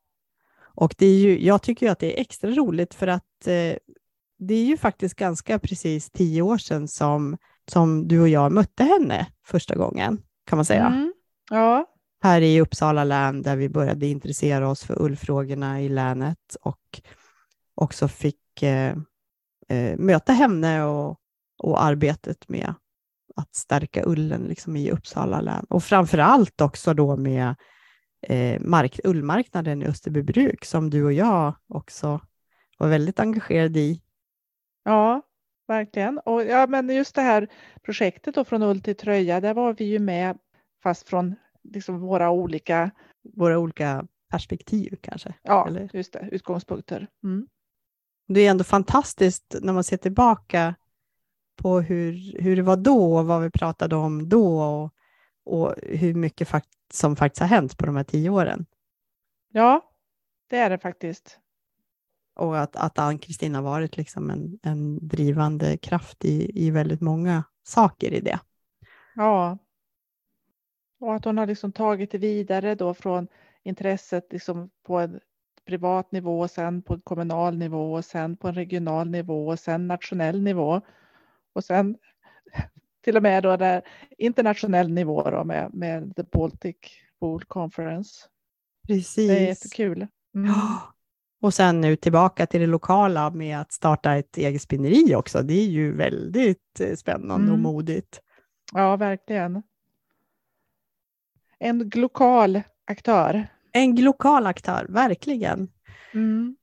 Och 0.60 0.96
det 0.98 1.06
är 1.06 1.20
ju, 1.20 1.46
jag 1.46 1.62
tycker 1.62 1.92
att 1.92 2.00
det 2.00 2.18
är 2.18 2.22
extra 2.22 2.52
roligt 2.52 2.94
för 2.94 3.08
att 3.08 3.48
eh, 3.48 3.76
det 4.40 4.54
är 4.54 4.66
ju 4.66 4.78
faktiskt 4.78 5.16
ganska 5.16 5.60
precis 5.60 6.10
tio 6.10 6.42
år 6.42 6.58
sedan 6.58 6.88
som 6.88 7.38
som 7.68 8.08
du 8.08 8.22
och 8.22 8.30
jag 8.30 8.52
mötte 8.52 8.84
henne 8.84 9.28
första 9.46 9.76
gången, 9.76 10.22
kan 10.46 10.58
man 10.58 10.66
säga. 10.66 10.86
Mm. 10.86 11.14
Ja. 11.50 11.86
Här 12.24 12.42
i 12.42 12.62
Uppsala 12.62 13.04
län, 13.04 13.42
där 13.42 13.56
vi 13.56 13.70
började 13.70 14.08
intressera 14.08 14.70
oss 14.70 14.84
för 14.84 15.02
ullfrågorna 15.02 15.82
i 15.82 15.90
länet 15.90 16.56
och 16.62 17.02
också 17.76 18.08
fick 18.08 18.64
eh, 18.64 18.96
eh, 19.70 19.98
möta 19.98 20.34
henne 20.34 20.84
och, 20.84 21.20
och 21.58 21.84
arbetet 21.84 22.50
med 22.50 22.74
att 23.36 23.56
stärka 23.56 24.04
ullen 24.06 24.42
liksom 24.42 24.76
i 24.76 24.92
Uppsala 24.92 25.42
län. 25.42 25.66
Och 25.70 25.84
framför 25.84 26.18
allt 26.18 26.62
också 26.62 26.94
då 26.94 27.18
med 27.18 27.56
eh, 28.22 28.62
mark, 28.62 29.00
ullmarknaden 29.04 29.82
i 29.82 29.86
Österbybruk, 29.86 30.66
som 30.66 30.90
du 30.90 31.04
och 31.04 31.14
jag 31.14 31.56
också 31.68 32.22
var 32.78 32.88
väldigt 32.88 33.20
engagerade 33.20 33.80
i. 33.80 34.02
Ja, 34.84 35.22
verkligen. 35.68 36.20
Och 36.20 36.46
ja, 36.46 36.68
men 36.68 36.90
just 36.90 37.16
det 37.16 37.22
här 37.22 37.48
projektet 37.82 38.36
då 38.36 38.46
från 38.46 38.64
ull 38.64 38.82
till 38.82 38.96
tröja, 38.96 39.42
där 39.42 39.54
var 39.54 39.74
vi 39.74 39.86
ju 39.86 40.00
med 40.00 40.38
fast 40.84 41.10
från 41.10 41.36
liksom 41.64 42.00
våra 42.00 42.32
olika 42.32 42.92
våra 43.34 43.60
olika 43.60 44.08
perspektiv 44.32 44.98
kanske. 45.02 45.34
Ja, 45.42 45.68
eller? 45.68 45.90
just 45.94 46.14
det, 46.14 46.30
utgångspunkter. 46.32 47.08
Mm. 47.24 47.48
Det 48.28 48.42
är 48.42 48.52
ändå 48.52 48.64
fantastiskt 48.64 49.56
när 49.62 49.74
man 49.74 49.84
ser 49.84 49.98
tillbaka 49.98 50.76
på 51.56 51.82
hur, 51.82 52.42
hur 52.42 52.56
det 52.56 52.62
var 52.62 52.78
då 52.78 53.18
och 53.18 53.26
vad 53.26 53.42
vi 53.42 53.52
pratade 53.52 53.96
om 53.96 54.30
då 54.30 54.62
och, 54.62 54.94
och 55.46 55.76
hur 55.84 56.14
mycket 56.14 56.48
fakt 56.48 56.70
som 56.94 57.16
faktiskt 57.16 57.40
har 57.40 57.48
hänt 57.48 57.78
på 57.78 57.86
de 57.86 57.96
här 57.96 58.04
tio 58.04 58.30
åren. 58.30 58.66
Ja, 59.52 59.92
det 60.50 60.58
är 60.58 60.70
det 60.70 60.80
faktiskt 60.80 61.40
och 62.38 62.60
att, 62.60 62.76
att 62.76 63.00
Ann-Kristin 63.00 63.56
har 63.56 63.62
varit 63.62 63.98
liksom 63.98 64.30
en, 64.30 64.60
en 64.64 65.08
drivande 65.08 65.78
kraft 65.78 66.26
i, 66.26 66.66
i 66.66 66.72
väldigt 66.72 67.02
många 67.02 67.44
saker 67.64 68.14
i 68.14 68.20
det. 68.20 68.40
Ja. 69.16 69.58
Och 71.00 71.16
att 71.16 71.26
hon 71.26 71.38
har 71.38 71.46
liksom 71.46 71.72
tagit 71.72 72.12
det 72.12 72.18
vidare 72.18 72.76
då 72.76 72.94
från 72.94 73.28
intresset 73.64 74.28
liksom 74.32 74.70
på 74.84 75.00
en 75.00 75.20
privat 75.66 76.12
nivå, 76.12 76.40
och 76.40 76.52
sen 76.52 76.82
på 76.82 76.94
en 76.94 77.02
kommunal 77.02 77.58
nivå, 77.58 77.94
och 77.94 78.06
sen 78.06 78.38
på 78.38 78.48
en 78.48 78.56
regional 78.56 79.10
nivå 79.10 79.48
och 79.48 79.60
sen 79.60 79.88
nationell 79.88 80.42
nivå. 80.42 80.82
Och 81.54 81.64
sen 81.64 81.98
till 83.02 83.18
och 83.18 83.24
med 83.24 83.44
då 83.44 83.58
där 83.58 83.82
internationell 84.18 84.92
nivå 84.92 85.30
då 85.30 85.44
med, 85.44 85.74
med 85.74 86.16
The 86.16 86.24
Baltic 86.24 86.78
Wool 87.20 87.44
Conference. 87.44 88.28
Precis. 88.88 89.28
Det 89.28 89.40
är 89.40 89.48
jättekul. 89.48 90.08
Mm. 90.36 90.54
Och 91.42 91.54
sen 91.54 91.82
nu 91.82 91.96
tillbaka 91.96 92.46
till 92.46 92.62
det 92.62 92.68
lokala 92.68 93.30
med 93.30 93.60
att 93.60 93.72
starta 93.72 94.16
ett 94.16 94.38
eget 94.38 94.62
spinneri 94.62 95.16
också. 95.16 95.42
Det 95.42 95.54
är 95.54 95.68
ju 95.68 95.96
väldigt 95.96 96.80
eh, 96.80 96.96
spännande 96.96 97.48
mm. 97.48 97.54
och 97.54 97.60
modigt. 97.60 98.20
Ja, 98.74 98.96
verkligen. 98.96 99.64
En 101.60 101.92
lokal 101.96 102.62
aktör. 102.88 103.48
En 103.72 103.96
lokal 103.96 104.48
aktör, 104.48 104.86
verkligen. 104.90 105.70
Mm. 106.14 106.56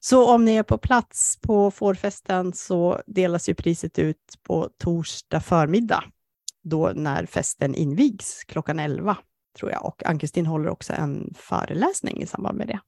Så 0.00 0.34
om 0.34 0.44
ni 0.44 0.56
är 0.56 0.62
på 0.62 0.78
plats 0.78 1.38
på 1.40 1.70
fårfesten 1.70 2.52
så 2.52 3.02
delas 3.06 3.48
ju 3.48 3.54
priset 3.54 3.98
ut 3.98 4.38
på 4.42 4.68
torsdag 4.78 5.40
förmiddag, 5.40 6.04
då 6.62 6.92
när 6.94 7.26
festen 7.26 7.74
invigs 7.74 8.44
klockan 8.44 8.78
11, 8.78 9.16
tror 9.58 9.70
jag. 9.70 9.84
Och 9.86 10.06
Ann-Kristin 10.06 10.46
håller 10.46 10.68
också 10.68 10.92
en 10.92 11.34
föreläsning 11.36 12.22
i 12.22 12.26
samband 12.26 12.58
med 12.58 12.66
det. 12.66 12.80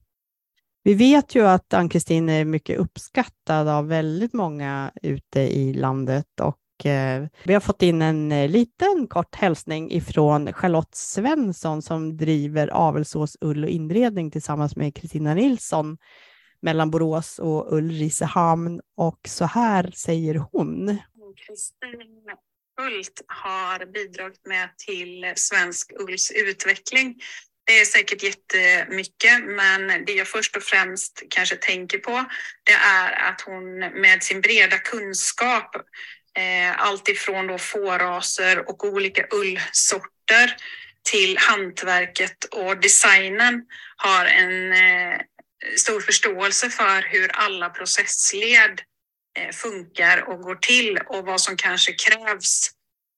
Vi 0.85 0.93
vet 0.93 1.35
ju 1.35 1.47
att 1.47 1.73
Ann-Kristin 1.73 2.29
är 2.29 2.45
mycket 2.45 2.79
uppskattad 2.79 3.67
av 3.67 3.87
väldigt 3.87 4.33
många 4.33 4.91
ute 5.01 5.39
i 5.39 5.73
landet 5.73 6.39
och 6.41 6.85
eh, 6.85 7.27
vi 7.43 7.53
har 7.53 7.61
fått 7.61 7.81
in 7.81 8.01
en 8.01 8.31
eh, 8.31 8.49
liten 8.49 9.07
kort 9.07 9.35
hälsning 9.35 9.91
ifrån 9.91 10.53
Charlotte 10.53 10.95
Svensson 10.95 11.81
som 11.81 12.17
driver 12.17 12.67
Avelsås 12.67 13.37
ull 13.41 13.63
och 13.63 13.69
inredning 13.69 14.31
tillsammans 14.31 14.75
med 14.75 14.95
Kristina 14.95 15.33
Nilsson 15.33 15.97
mellan 16.61 16.91
Borås 16.91 17.39
och 17.39 17.73
Ulricehamn 17.73 18.81
och 18.97 19.19
så 19.27 19.45
här 19.45 19.91
säger 19.91 20.35
hon. 20.35 20.97
Kristin 21.47 22.01
Hult 22.81 23.21
har 23.27 23.85
bidragit 23.85 24.45
med 24.45 24.77
till 24.77 25.33
svensk 25.35 25.91
ulls 25.99 26.31
utveckling 26.31 27.15
det 27.65 27.79
är 27.79 27.85
säkert 27.85 28.23
jättemycket, 28.23 29.43
men 29.45 30.05
det 30.05 30.13
jag 30.13 30.27
först 30.27 30.55
och 30.55 30.63
främst 30.63 31.23
kanske 31.29 31.55
tänker 31.55 31.97
på, 31.97 32.25
det 32.63 32.73
är 32.73 33.29
att 33.29 33.41
hon 33.41 33.79
med 33.79 34.23
sin 34.23 34.41
breda 34.41 34.77
kunskap, 34.77 35.75
eh, 36.37 36.81
alltifrån 36.81 37.47
då 37.47 37.57
fåraser 37.57 38.69
och 38.69 38.83
olika 38.83 39.27
ullsorter 39.31 40.55
till 41.03 41.37
hantverket 41.37 42.43
och 42.43 42.77
designen, 42.77 43.61
har 43.95 44.25
en 44.25 44.73
eh, 44.73 45.19
stor 45.77 46.01
förståelse 46.01 46.69
för 46.69 47.01
hur 47.01 47.31
alla 47.31 47.69
processled 47.69 48.81
eh, 49.39 49.51
funkar 49.51 50.29
och 50.29 50.41
går 50.41 50.55
till 50.55 50.97
och 50.97 51.25
vad 51.25 51.41
som 51.41 51.57
kanske 51.57 51.93
krävs 51.93 52.71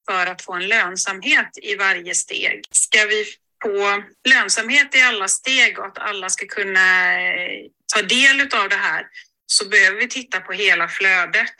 för 0.10 0.26
att 0.26 0.42
få 0.42 0.54
en 0.54 0.68
lönsamhet 0.68 1.58
i 1.62 1.76
varje 1.76 2.16
steg. 2.16 2.66
Ska 2.72 3.06
vi 3.06 3.26
på 3.60 4.04
lönsamhet 4.30 4.96
i 4.96 5.02
alla 5.02 5.28
steg 5.28 5.80
och 5.80 5.86
att 5.86 5.98
alla 5.98 6.30
ska 6.30 6.46
kunna 6.46 7.14
eh, 7.22 7.66
ta 7.94 8.02
del 8.02 8.42
av 8.42 8.70
det 8.70 8.76
här 8.76 9.08
så 9.46 9.68
behöver 9.68 9.98
vi 9.98 10.08
titta 10.08 10.40
på 10.40 10.52
hela 10.52 10.88
flödet. 10.88 11.54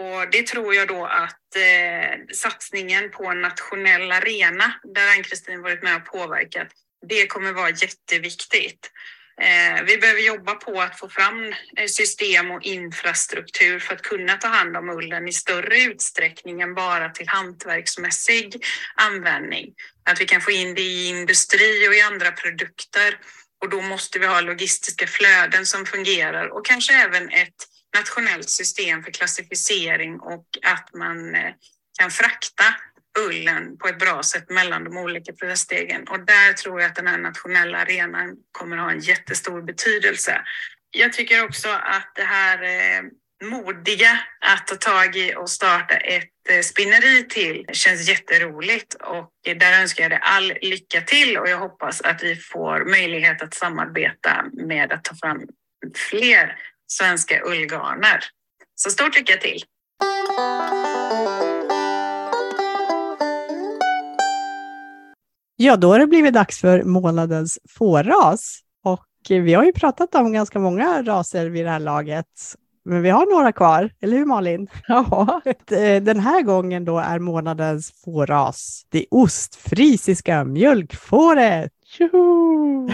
Och 0.00 0.30
det 0.30 0.46
tror 0.46 0.74
jag 0.74 0.88
då 0.88 1.04
att 1.04 1.56
eh, 1.56 2.34
satsningen 2.34 3.10
på 3.10 3.26
en 3.26 3.40
nationell 3.40 4.12
arena, 4.12 4.74
där 4.94 5.08
Ann-Kristin 5.16 5.62
varit 5.62 5.82
med 5.82 5.96
och 5.96 6.04
påverkat, 6.04 6.68
det 7.08 7.26
kommer 7.26 7.52
vara 7.52 7.70
jätteviktigt. 7.70 8.90
Eh, 9.40 9.82
vi 9.82 9.96
behöver 9.98 10.20
jobba 10.20 10.54
på 10.54 10.80
att 10.80 10.98
få 10.98 11.08
fram 11.08 11.52
eh, 11.76 11.86
system 11.86 12.50
och 12.50 12.62
infrastruktur 12.62 13.78
för 13.78 13.94
att 13.94 14.02
kunna 14.02 14.36
ta 14.36 14.48
hand 14.48 14.76
om 14.76 14.90
ullen 14.90 15.28
i 15.28 15.32
större 15.32 15.78
utsträckning 15.78 16.60
än 16.60 16.74
bara 16.74 17.08
till 17.08 17.28
hantverksmässig 17.28 18.64
användning. 18.94 19.74
Att 20.10 20.20
vi 20.20 20.24
kan 20.24 20.40
få 20.40 20.50
in 20.50 20.74
det 20.74 20.82
i 20.82 21.08
industri 21.08 21.88
och 21.88 21.94
i 21.94 22.00
andra 22.00 22.32
produkter. 22.32 23.18
Och 23.62 23.70
då 23.70 23.80
måste 23.80 24.18
vi 24.18 24.26
ha 24.26 24.40
logistiska 24.40 25.06
flöden 25.06 25.66
som 25.66 25.86
fungerar 25.86 26.48
och 26.48 26.66
kanske 26.66 26.94
även 26.94 27.30
ett 27.30 27.68
nationellt 27.96 28.50
system 28.50 29.02
för 29.02 29.10
klassificering 29.10 30.20
och 30.20 30.46
att 30.62 30.94
man 30.94 31.34
eh, 31.34 31.52
kan 31.98 32.10
frakta 32.10 32.64
ullen 33.18 33.78
på 33.78 33.88
ett 33.88 33.98
bra 33.98 34.22
sätt 34.22 34.50
mellan 34.50 34.84
de 34.84 34.96
olika 34.96 35.32
processstegen. 35.32 36.08
Och 36.08 36.20
där 36.20 36.52
tror 36.52 36.80
jag 36.80 36.90
att 36.90 36.96
den 36.96 37.06
här 37.06 37.18
nationella 37.18 37.78
arenan 37.78 38.36
kommer 38.52 38.76
att 38.76 38.82
ha 38.82 38.90
en 38.90 39.00
jättestor 39.00 39.62
betydelse. 39.62 40.40
Jag 40.90 41.12
tycker 41.12 41.44
också 41.44 41.68
att 41.68 42.12
det 42.14 42.22
här 42.22 42.62
eh, 42.62 43.02
modiga 43.44 44.18
att 44.40 44.66
ta 44.66 44.74
tag 44.74 45.16
i 45.16 45.34
och 45.36 45.50
starta 45.50 45.94
ett 45.94 46.30
eh, 46.48 46.60
spinneri 46.60 47.26
till. 47.28 47.64
Känns 47.72 48.08
jätteroligt 48.08 48.94
och 48.94 49.30
där 49.56 49.80
önskar 49.80 50.04
jag 50.04 50.10
dig 50.10 50.20
all 50.22 50.52
lycka 50.62 51.00
till 51.00 51.38
och 51.38 51.48
jag 51.48 51.58
hoppas 51.58 52.00
att 52.00 52.22
vi 52.22 52.36
får 52.36 52.84
möjlighet 52.84 53.42
att 53.42 53.54
samarbeta 53.54 54.44
med 54.52 54.92
att 54.92 55.04
ta 55.04 55.14
fram 55.14 55.40
fler 56.10 56.58
svenska 56.86 57.42
ullgarner. 57.44 58.24
Så 58.74 58.90
stort 58.90 59.16
lycka 59.16 59.36
till! 59.36 59.62
Ja, 65.66 65.76
då 65.76 65.92
har 65.92 65.98
det 65.98 66.06
blivit 66.06 66.34
dags 66.34 66.60
för 66.60 66.82
månadens 66.82 67.58
fårras. 67.68 68.58
Och 68.84 69.06
vi 69.28 69.54
har 69.54 69.64
ju 69.64 69.72
pratat 69.72 70.14
om 70.14 70.32
ganska 70.32 70.58
många 70.58 71.02
raser 71.02 71.46
vid 71.46 71.64
det 71.64 71.70
här 71.70 71.80
laget. 71.80 72.26
Men 72.84 73.02
vi 73.02 73.10
har 73.10 73.26
några 73.34 73.52
kvar, 73.52 73.90
eller 74.00 74.16
hur 74.16 74.24
Malin? 74.24 74.68
Ja. 74.88 75.40
Den 76.02 76.20
här 76.20 76.42
gången 76.42 76.84
då 76.84 76.98
är 76.98 77.18
månadens 77.18 77.92
fårras 78.04 78.86
det 78.88 79.06
ostfrisiska 79.10 80.44
mjölkfåret. 80.44 81.72
Tjoho! 81.98 82.88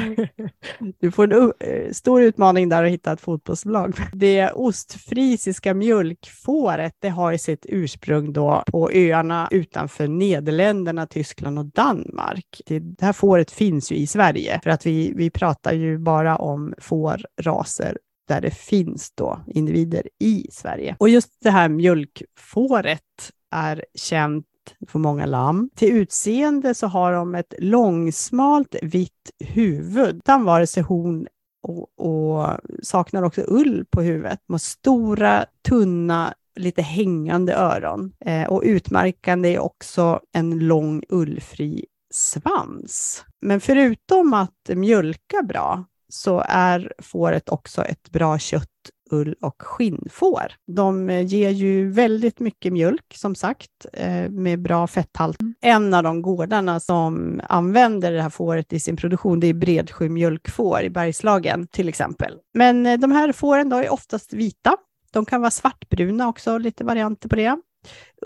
Du 1.00 1.11
får 1.11 1.32
en 1.32 1.42
uh, 1.42 1.92
stor 1.92 2.22
utmaning 2.22 2.68
där 2.68 2.84
att 2.84 2.90
hitta 2.90 3.12
ett 3.12 3.20
fotbollslag. 3.20 3.94
Det 4.12 4.50
ostfrisiska 4.50 5.74
mjölkfåret, 5.74 6.96
det 6.98 7.09
har 7.09 7.32
ju 7.32 7.38
sitt 7.38 7.66
ursprung 7.68 8.32
då 8.32 8.62
på 8.66 8.90
öarna 8.92 9.48
utanför 9.50 10.09
Nederländerna, 10.09 11.07
Tyskland 11.07 11.59
och 11.59 11.66
Danmark. 11.66 12.61
Det 12.66 13.03
här 13.03 13.12
fåret 13.12 13.50
finns 13.50 13.92
ju 13.92 13.96
i 13.96 14.07
Sverige 14.07 14.61
för 14.62 14.70
att 14.70 14.86
vi, 14.86 15.12
vi 15.16 15.30
pratar 15.30 15.72
ju 15.72 15.98
bara 15.98 16.36
om 16.36 16.74
fårraser 16.78 17.98
där 18.28 18.40
det 18.40 18.50
finns 18.50 19.12
då 19.14 19.40
individer 19.46 20.09
i 20.18 20.46
Sverige. 20.50 20.96
Och 20.98 21.09
just 21.09 21.42
det 21.42 21.50
här 21.50 21.68
mjölkfåret 21.68 23.32
är 23.50 23.84
känt 23.94 24.46
för 24.88 24.98
många 24.98 25.26
lamm. 25.26 25.70
Till 25.76 25.92
utseende 25.92 26.74
så 26.74 26.86
har 26.86 27.12
de 27.12 27.34
ett 27.34 27.54
långsmalt 27.58 28.76
vitt 28.82 29.30
huvud 29.44 30.16
utan 30.16 30.44
vare 30.44 30.66
sig 30.66 30.82
horn 30.82 31.26
och, 31.62 31.98
och 31.98 32.58
saknar 32.82 33.22
också 33.22 33.44
ull 33.48 33.84
på 33.90 34.02
huvudet. 34.02 34.40
De 34.46 34.52
har 34.52 34.58
stora, 34.58 35.46
tunna, 35.68 36.34
lite 36.56 36.82
hängande 36.82 37.54
öron 37.54 38.12
eh, 38.24 38.48
och 38.48 38.62
utmärkande 38.64 39.54
är 39.54 39.58
också 39.58 40.20
en 40.32 40.58
lång 40.58 41.02
ullfri 41.08 41.86
svans. 42.14 43.24
Men 43.40 43.60
förutom 43.60 44.34
att 44.34 44.70
mjölka 44.74 45.42
bra 45.42 45.84
så 46.08 46.44
är 46.48 46.92
fåret 46.98 47.48
också 47.48 47.84
ett 47.84 48.10
bra 48.10 48.38
kött 48.38 48.68
ull 49.12 49.34
och 49.40 49.62
skinnfår. 49.62 50.52
De 50.66 51.10
ger 51.10 51.50
ju 51.50 51.90
väldigt 51.90 52.40
mycket 52.40 52.72
mjölk, 52.72 53.14
som 53.14 53.34
sagt, 53.34 53.86
eh, 53.92 54.30
med 54.30 54.62
bra 54.62 54.86
fetthalt. 54.86 55.38
En 55.60 55.94
av 55.94 56.02
de 56.02 56.22
gårdarna 56.22 56.80
som 56.80 57.40
använder 57.48 58.12
det 58.12 58.22
här 58.22 58.30
fåret 58.30 58.72
i 58.72 58.80
sin 58.80 58.96
produktion, 58.96 59.40
det 59.40 59.46
är 59.46 59.54
Bredsjö 59.54 60.08
mjölkfår 60.08 60.82
i 60.82 60.90
Bergslagen 60.90 61.66
till 61.66 61.88
exempel. 61.88 62.38
Men 62.54 62.86
eh, 62.86 62.98
de 62.98 63.12
här 63.12 63.32
fåren 63.32 63.68
då 63.68 63.76
är 63.76 63.92
oftast 63.92 64.32
vita. 64.32 64.76
De 65.12 65.24
kan 65.24 65.40
vara 65.40 65.50
svartbruna 65.50 66.28
också, 66.28 66.58
lite 66.58 66.84
varianter 66.84 67.28
på 67.28 67.36
det. 67.36 67.56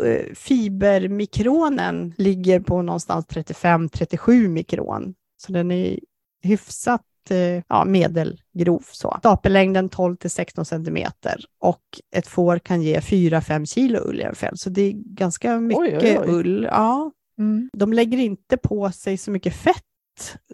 Eh, 0.05 0.35
fibermikronen 0.35 2.15
ligger 2.17 2.61
på 2.61 2.83
någonstans 2.83 3.27
35-37 3.27 4.49
mikron, 4.49 5.15
så 5.37 5.53
den 5.53 5.71
är 5.71 5.99
hyfsat 6.43 7.03
Eh, 7.03 7.16
ja, 7.69 7.85
medelgrov. 7.85 8.85
Så. 8.93 9.17
Stapellängden 9.19 9.89
12 9.89 10.17
till 10.17 10.31
16 10.31 10.65
centimeter 10.65 11.45
och 11.61 11.83
ett 12.17 12.27
får 12.27 12.59
kan 12.59 12.83
ge 12.83 12.99
4-5 12.99 13.65
kilo 13.65 13.99
ull 13.99 14.21
i 14.21 14.23
en 14.23 14.35
fäll, 14.35 14.59
så 14.59 14.71
det 14.71 14.83
är 14.83 14.93
ganska 14.93 15.61
mycket 15.61 16.03
oj, 16.03 16.19
oj, 16.19 16.19
oj. 16.19 16.29
ull. 16.29 16.69
Ja. 16.71 17.13
Mm. 17.39 17.71
De 17.73 17.93
lägger 17.93 18.19
inte 18.19 18.57
på 18.57 18.91
sig 18.91 19.17
så 19.17 19.31
mycket 19.31 19.55
fett 19.55 19.83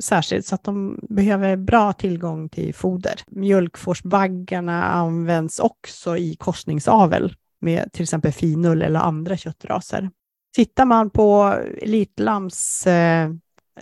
särskilt, 0.00 0.46
så 0.46 0.54
att 0.54 0.64
de 0.64 1.00
behöver 1.08 1.56
bra 1.56 1.92
tillgång 1.92 2.48
till 2.48 2.74
foder. 2.74 3.20
Mjölkfårsbaggarna 3.26 4.84
används 4.84 5.58
också 5.58 6.16
i 6.16 6.36
korsningsavel 6.36 7.36
med 7.60 7.92
till 7.92 8.02
exempel 8.02 8.32
finull 8.32 8.82
eller 8.82 9.00
andra 9.00 9.36
köttraser. 9.36 10.10
Tittar 10.56 10.84
man 10.84 11.10
på 11.10 11.58
Elitlams 11.82 12.86
eh, 12.86 13.30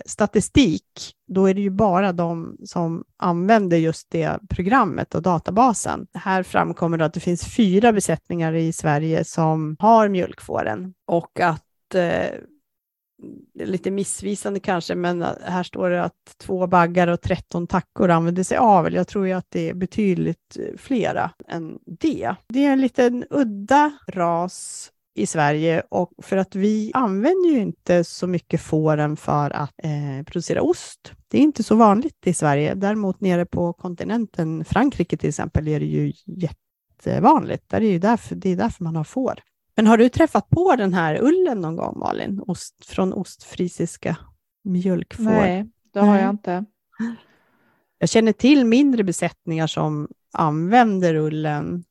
statistik, 0.05 1.15
då 1.27 1.45
är 1.45 1.53
det 1.53 1.61
ju 1.61 1.69
bara 1.69 2.11
de 2.13 2.57
som 2.65 3.03
använder 3.17 3.77
just 3.77 4.07
det 4.09 4.39
programmet 4.49 5.15
och 5.15 5.21
databasen. 5.21 6.07
Här 6.13 6.43
framkommer 6.43 6.97
det 6.97 7.05
att 7.05 7.13
det 7.13 7.19
finns 7.19 7.55
fyra 7.55 7.93
besättningar 7.93 8.53
i 8.53 8.73
Sverige 8.73 9.23
som 9.23 9.75
har 9.79 10.09
mjölkfåren 10.09 10.93
och 11.07 11.39
att 11.39 11.95
eh, 11.95 12.29
lite 13.53 13.91
missvisande 13.91 14.59
kanske, 14.59 14.95
men 14.95 15.25
här 15.43 15.63
står 15.63 15.89
det 15.89 16.03
att 16.03 16.35
två 16.37 16.67
baggar 16.67 17.07
och 17.07 17.21
13 17.21 17.67
tackor 17.67 18.09
använder 18.09 18.43
sig 18.43 18.57
av. 18.57 18.93
Jag 18.93 19.07
tror 19.07 19.27
ju 19.27 19.33
att 19.33 19.47
det 19.49 19.69
är 19.69 19.73
betydligt 19.73 20.57
eh, 20.59 20.77
flera 20.77 21.31
än 21.47 21.79
det. 21.85 22.35
Det 22.47 22.65
är 22.65 22.73
en 22.73 22.81
liten 22.81 23.25
udda 23.29 23.91
ras 24.07 24.91
i 25.13 25.25
Sverige 25.25 25.83
och 25.89 26.11
för 26.17 26.37
att 26.37 26.55
vi 26.55 26.91
använder 26.93 27.49
ju 27.49 27.59
inte 27.59 28.03
så 28.03 28.27
mycket 28.27 28.61
fåren 28.61 29.17
för 29.17 29.49
att 29.49 29.73
eh, 29.83 30.25
producera 30.25 30.61
ost. 30.61 31.13
Det 31.27 31.37
är 31.37 31.41
inte 31.41 31.63
så 31.63 31.75
vanligt 31.75 32.27
i 32.27 32.33
Sverige. 32.33 32.75
Däremot 32.75 33.21
nere 33.21 33.45
på 33.45 33.73
kontinenten, 33.73 34.65
Frankrike 34.65 35.17
till 35.17 35.29
exempel, 35.29 35.67
är 35.67 35.79
det 35.79 35.85
ju 35.85 36.13
jättevanligt. 36.25 37.69
Där 37.69 37.81
är 37.81 37.91
ju 37.91 37.99
därför, 37.99 38.35
det 38.35 38.49
är 38.49 38.55
därför 38.55 38.83
man 38.83 38.95
har 38.95 39.03
får. 39.03 39.39
Men 39.75 39.87
har 39.87 39.97
du 39.97 40.09
träffat 40.09 40.49
på 40.49 40.75
den 40.75 40.93
här 40.93 41.21
ullen 41.21 41.61
någon 41.61 41.75
gång, 41.75 41.99
Malin? 41.99 42.41
Ost, 42.47 42.85
från 42.85 43.13
ostfrisiska 43.13 44.17
mjölkfår? 44.63 45.23
Nej, 45.23 45.69
det 45.93 45.99
har 45.99 46.19
jag 46.19 46.29
inte. 46.29 46.65
Jag 47.97 48.09
känner 48.09 48.31
till 48.33 48.65
mindre 48.65 49.03
besättningar 49.03 49.67
som 49.67 50.07
använder 50.33 51.15
ullen 51.15 51.83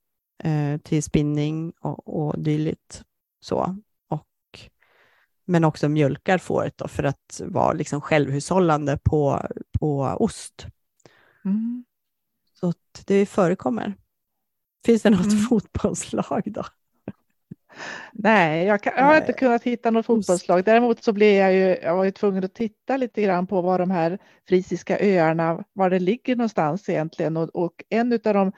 eh, 0.44 0.80
till 0.80 1.02
spinning 1.02 1.72
och, 1.80 2.28
och 2.28 2.42
dylikt. 2.42 3.02
Så. 3.40 3.76
Och, 4.08 4.60
men 5.44 5.64
också 5.64 5.88
mjölkar 5.88 6.38
fåret 6.38 6.78
då 6.78 6.88
för 6.88 7.02
att 7.02 7.40
vara 7.44 7.72
liksom 7.72 8.00
självhushållande 8.00 8.98
på, 9.02 9.46
på 9.80 10.00
ost. 10.00 10.66
Mm. 11.44 11.84
Så 12.60 12.72
det 13.06 13.26
förekommer. 13.26 13.94
Finns 14.86 15.02
det 15.02 15.10
något 15.10 15.32
mm. 15.32 15.38
fotbollslag 15.38 16.42
då? 16.46 16.64
Nej, 18.12 18.66
jag, 18.66 18.82
kan, 18.82 18.92
jag 18.96 19.04
har 19.04 19.16
inte 19.16 19.32
kunnat 19.32 19.62
hitta 19.62 19.90
något 19.90 20.06
fotbollslag. 20.06 20.64
Däremot 20.64 21.04
så 21.04 21.12
blev 21.12 21.34
jag 21.34 21.52
ju, 21.52 21.76
jag 21.82 21.96
var 21.96 22.04
ju 22.04 22.10
tvungen 22.10 22.44
att 22.44 22.54
titta 22.54 22.96
lite 22.96 23.22
grann 23.22 23.46
på 23.46 23.62
var 23.62 23.78
de 23.78 23.90
här 23.90 24.18
frisiska 24.48 24.98
öarna, 25.00 25.64
var 25.72 25.90
det 25.90 25.98
ligger 25.98 26.36
någonstans 26.36 26.88
egentligen. 26.88 27.36
Och, 27.36 27.48
och 27.48 27.84
en 27.88 28.12
av 28.12 28.34
de 28.34 28.52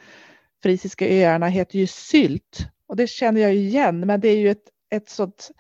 frisiska 0.63 1.07
öarna 1.09 1.47
heter 1.47 1.79
ju 1.79 1.87
Sylt 1.87 2.67
och 2.93 2.97
det 2.97 3.07
känner 3.07 3.41
jag 3.41 3.55
igen, 3.55 4.01
men 4.01 4.21
det 4.21 4.29
är 4.29 4.37
ju 4.37 4.51
ett, 4.51 4.69
ett 4.91 5.09
sånt 5.09 5.51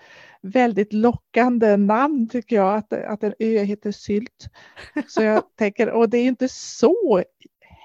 väldigt 0.42 0.92
lockande 0.92 1.76
namn 1.76 2.28
tycker 2.28 2.56
jag, 2.56 2.76
att, 2.76 2.92
att 2.92 3.22
en 3.22 3.34
ö 3.38 3.58
heter 3.58 3.92
Sylt. 3.92 4.48
Så 5.08 5.22
jag 5.22 5.42
tänker, 5.58 5.90
och 5.90 6.08
det 6.08 6.18
är 6.18 6.24
inte 6.24 6.48
så 6.48 7.22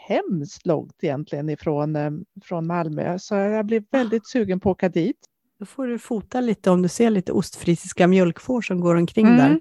hemskt 0.07 0.65
långt 0.65 0.95
egentligen 1.01 1.49
ifrån 1.49 1.95
eh, 1.95 2.11
från 2.43 2.67
Malmö, 2.67 3.19
så 3.19 3.35
jag 3.35 3.65
blir 3.65 3.83
väldigt 3.91 4.27
sugen 4.27 4.59
på 4.59 4.71
att 4.71 4.75
åka 4.75 4.89
dit. 4.89 5.19
Då 5.59 5.65
får 5.65 5.87
du 5.87 5.99
fota 5.99 6.41
lite 6.41 6.69
om 6.69 6.81
du 6.81 6.89
ser 6.89 7.09
lite 7.09 7.31
ostfrisiska 7.31 8.07
mjölkfår 8.07 8.61
som 8.61 8.79
går 8.79 8.95
omkring 8.95 9.27
mm. 9.27 9.37
där. 9.37 9.59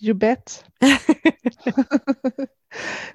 You 0.00 0.14
bet. 0.14 0.64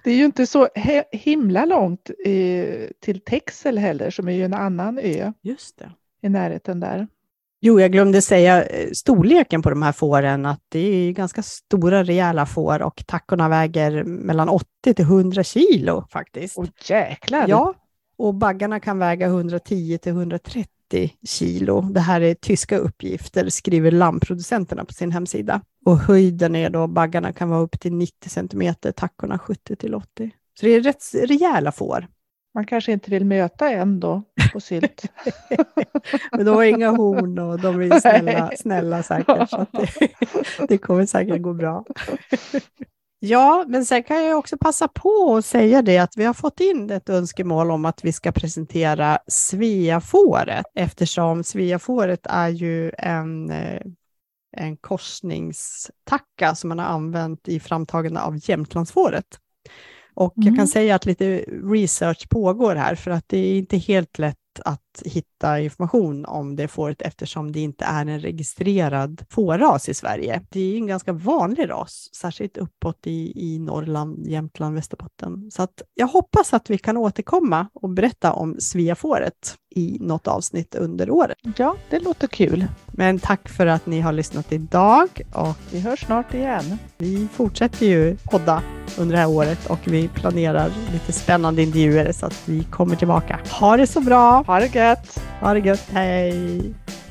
det 0.07 0.13
är 0.13 0.17
ju 0.17 0.25
inte 0.25 0.47
så 0.47 0.67
himla 1.11 1.65
långt 1.65 2.09
eh, 2.25 2.89
till 2.99 3.19
Texel 3.19 3.77
heller, 3.77 4.09
som 4.09 4.27
är 4.27 4.31
ju 4.31 4.45
en 4.45 4.53
annan 4.53 4.99
ö. 4.99 5.31
Just 5.41 5.77
det. 5.77 5.91
I 6.21 6.29
närheten 6.29 6.79
där. 6.79 7.07
Jo, 7.61 7.79
jag 7.79 7.91
glömde 7.91 8.21
säga 8.21 8.63
eh, 8.63 8.89
storleken 8.91 9.61
på 9.61 9.69
de 9.69 9.81
här 9.81 9.91
fåren, 9.91 10.45
att 10.45 10.61
det 10.69 10.79
är 10.79 11.11
ganska 11.11 11.43
stora 11.43 12.03
rejäla 12.03 12.45
får 12.45 12.81
och 12.81 13.03
tackorna 13.07 13.49
väger 13.49 14.03
mellan 14.03 14.49
80 14.49 14.93
till 14.93 15.05
100 15.05 15.43
kilo 15.43 16.07
faktiskt. 16.11 16.57
Åh 16.57 16.67
jäklar! 16.85 17.45
Ja, 17.47 17.73
och 18.17 18.33
baggarna 18.33 18.79
kan 18.79 18.99
väga 18.99 19.25
110 19.25 19.97
till 19.97 20.11
130 20.11 20.76
kilo. 21.27 21.81
Det 21.81 21.99
här 21.99 22.21
är 22.21 22.33
tyska 22.33 22.77
uppgifter, 22.77 23.49
skriver 23.49 23.91
lammproducenterna 23.91 24.85
på 24.85 24.93
sin 24.93 25.11
hemsida. 25.11 25.61
Och 25.85 25.97
höjden 25.97 26.55
är 26.55 26.69
då, 26.69 26.87
baggarna 26.87 27.33
kan 27.33 27.49
vara 27.49 27.61
upp 27.61 27.79
till 27.79 27.93
90 27.93 28.29
centimeter, 28.29 28.91
tackorna 28.91 29.39
70 29.39 29.75
till 29.75 29.95
80. 29.95 30.31
Så 30.59 30.65
det 30.65 30.71
är 30.71 30.81
rätt 30.81 31.03
rejäla 31.13 31.71
får. 31.71 32.07
Man 32.53 32.65
kanske 32.65 32.91
inte 32.91 33.11
vill 33.11 33.25
möta 33.25 33.69
en 33.69 33.99
då 33.99 34.23
på 34.53 34.59
sylt. 34.59 35.03
Men 36.31 36.45
de 36.45 36.55
har 36.55 36.63
inga 36.63 36.89
horn 36.89 37.39
och 37.39 37.59
de 37.61 37.81
är 37.81 37.99
snälla, 37.99 38.51
snälla 38.57 39.03
säkert. 39.03 39.49
Så 39.49 39.65
det, 39.71 40.11
det 40.67 40.77
kommer 40.77 41.05
säkert 41.05 41.41
gå 41.41 41.53
bra. 41.53 41.85
Ja, 43.19 43.65
men 43.67 43.85
sen 43.85 44.03
kan 44.03 44.23
jag 44.23 44.39
också 44.39 44.57
passa 44.57 44.87
på 44.87 45.35
att 45.35 45.45
säga 45.45 45.81
det 45.81 45.97
att 45.97 46.17
vi 46.17 46.23
har 46.25 46.33
fått 46.33 46.59
in 46.59 46.89
ett 46.89 47.09
önskemål 47.09 47.71
om 47.71 47.85
att 47.85 48.05
vi 48.05 48.13
ska 48.13 48.31
presentera 48.31 49.19
Sveafåret 49.27 50.65
eftersom 50.75 51.43
Sveafåret 51.43 52.19
är 52.23 52.49
ju 52.49 52.91
en, 52.97 53.49
eh, 53.49 53.81
en 54.57 54.77
korsningstacka 54.77 56.55
som 56.55 56.67
man 56.69 56.79
har 56.79 56.85
använt 56.85 57.47
i 57.47 57.59
framtagande 57.59 58.21
av 58.21 58.39
Jämtlandsfåret. 58.49 59.39
Och 60.13 60.33
jag 60.35 60.45
kan 60.45 60.53
Mm. 60.53 60.67
säga 60.67 60.95
att 60.95 61.05
lite 61.05 61.37
research 61.73 62.29
pågår 62.29 62.75
här 62.75 62.95
för 62.95 63.11
att 63.11 63.29
det 63.29 63.37
är 63.37 63.57
inte 63.57 63.77
helt 63.77 64.19
lätt 64.19 64.37
att 64.65 64.81
hitta 65.05 65.59
information 65.59 66.25
om 66.25 66.55
det 66.55 66.67
fåret 66.67 67.01
eftersom 67.01 67.51
det 67.51 67.59
inte 67.59 67.85
är 67.85 68.05
en 68.05 68.19
registrerad 68.19 69.25
fårras 69.29 69.89
i 69.89 69.93
Sverige. 69.93 70.41
Det 70.49 70.59
är 70.59 70.77
en 70.77 70.87
ganska 70.87 71.13
vanlig 71.13 71.69
ras, 71.69 72.09
särskilt 72.15 72.57
uppåt 72.57 73.07
i, 73.07 73.33
i 73.35 73.59
Norrland, 73.59 74.27
Jämtland, 74.27 74.75
Västerbotten. 74.75 75.51
Så 75.51 75.63
att 75.63 75.81
jag 75.95 76.07
hoppas 76.07 76.53
att 76.53 76.69
vi 76.69 76.77
kan 76.77 76.97
återkomma 76.97 77.67
och 77.73 77.89
berätta 77.89 78.33
om 78.33 78.55
Sveafåret 78.59 79.57
i 79.75 79.97
något 80.01 80.27
avsnitt 80.27 80.75
under 80.75 81.09
året. 81.09 81.37
Ja, 81.57 81.75
det 81.89 81.99
låter 81.99 82.27
kul. 82.27 82.65
Men 82.87 83.19
tack 83.19 83.49
för 83.49 83.67
att 83.67 83.85
ni 83.85 83.99
har 83.99 84.11
lyssnat 84.11 84.51
idag 84.53 85.21
och 85.33 85.57
Vi 85.71 85.79
hörs 85.79 86.05
snart 86.05 86.33
igen. 86.33 86.77
vi 86.97 87.27
fortsätter 87.33 87.85
ju 87.85 88.17
podda 88.31 88.63
under 88.97 89.15
det 89.15 89.21
här 89.21 89.29
året 89.29 89.65
och 89.65 89.79
vi 89.83 90.07
planerar 90.07 90.71
lite 90.93 91.11
spännande 91.11 91.61
intervjuer 91.61 92.11
så 92.11 92.25
att 92.25 92.49
vi 92.49 92.63
kommer 92.63 92.95
tillbaka. 92.95 93.39
Ha 93.59 93.77
det 93.77 93.87
så 93.87 94.01
bra! 94.01 94.43
Ha 94.47 94.59
det 94.59 94.67
gött! 94.87 95.19
Ha 95.41 95.53
det 95.53 95.59
gött, 95.59 95.87
hej! 95.93 96.61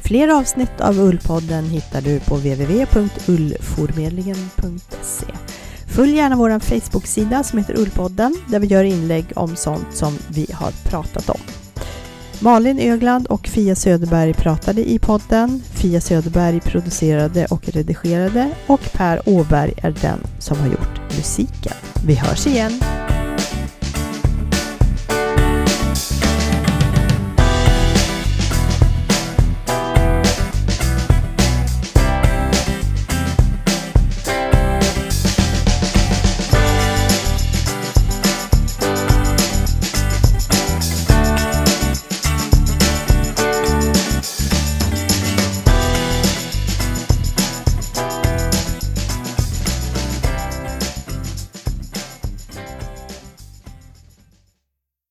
Fler 0.02 0.28
avsnitt 0.28 0.80
av 0.80 1.00
Ullpodden 1.00 1.64
hittar 1.64 2.00
du 2.00 2.20
på 2.20 2.36
www.ullformedlingen.se. 2.36 5.26
Följ 5.94 6.16
gärna 6.16 6.36
vår 6.36 6.58
Facebook-sida 6.58 7.42
som 7.42 7.58
heter 7.58 7.78
Ullpodden 7.78 8.36
där 8.48 8.60
vi 8.60 8.66
gör 8.66 8.84
inlägg 8.84 9.24
om 9.36 9.56
sånt 9.56 9.88
som 9.92 10.18
vi 10.28 10.46
har 10.52 10.70
pratat 10.90 11.30
om. 11.30 11.40
Malin 12.40 12.78
Ögland 12.78 13.26
och 13.26 13.46
Fia 13.46 13.74
Söderberg 13.74 14.34
pratade 14.34 14.90
i 14.90 14.98
podden. 14.98 15.62
Fia 15.74 16.00
Söderberg 16.00 16.60
producerade 16.60 17.46
och 17.46 17.68
redigerade 17.68 18.50
och 18.66 18.92
Per 18.92 19.28
Åberg 19.28 19.72
är 19.82 19.94
den 20.02 20.18
som 20.38 20.58
har 20.58 20.66
gjort 20.66 21.00
musiken. 21.16 21.76
Vi 22.06 22.14
hörs 22.14 22.46
igen! 22.46 22.80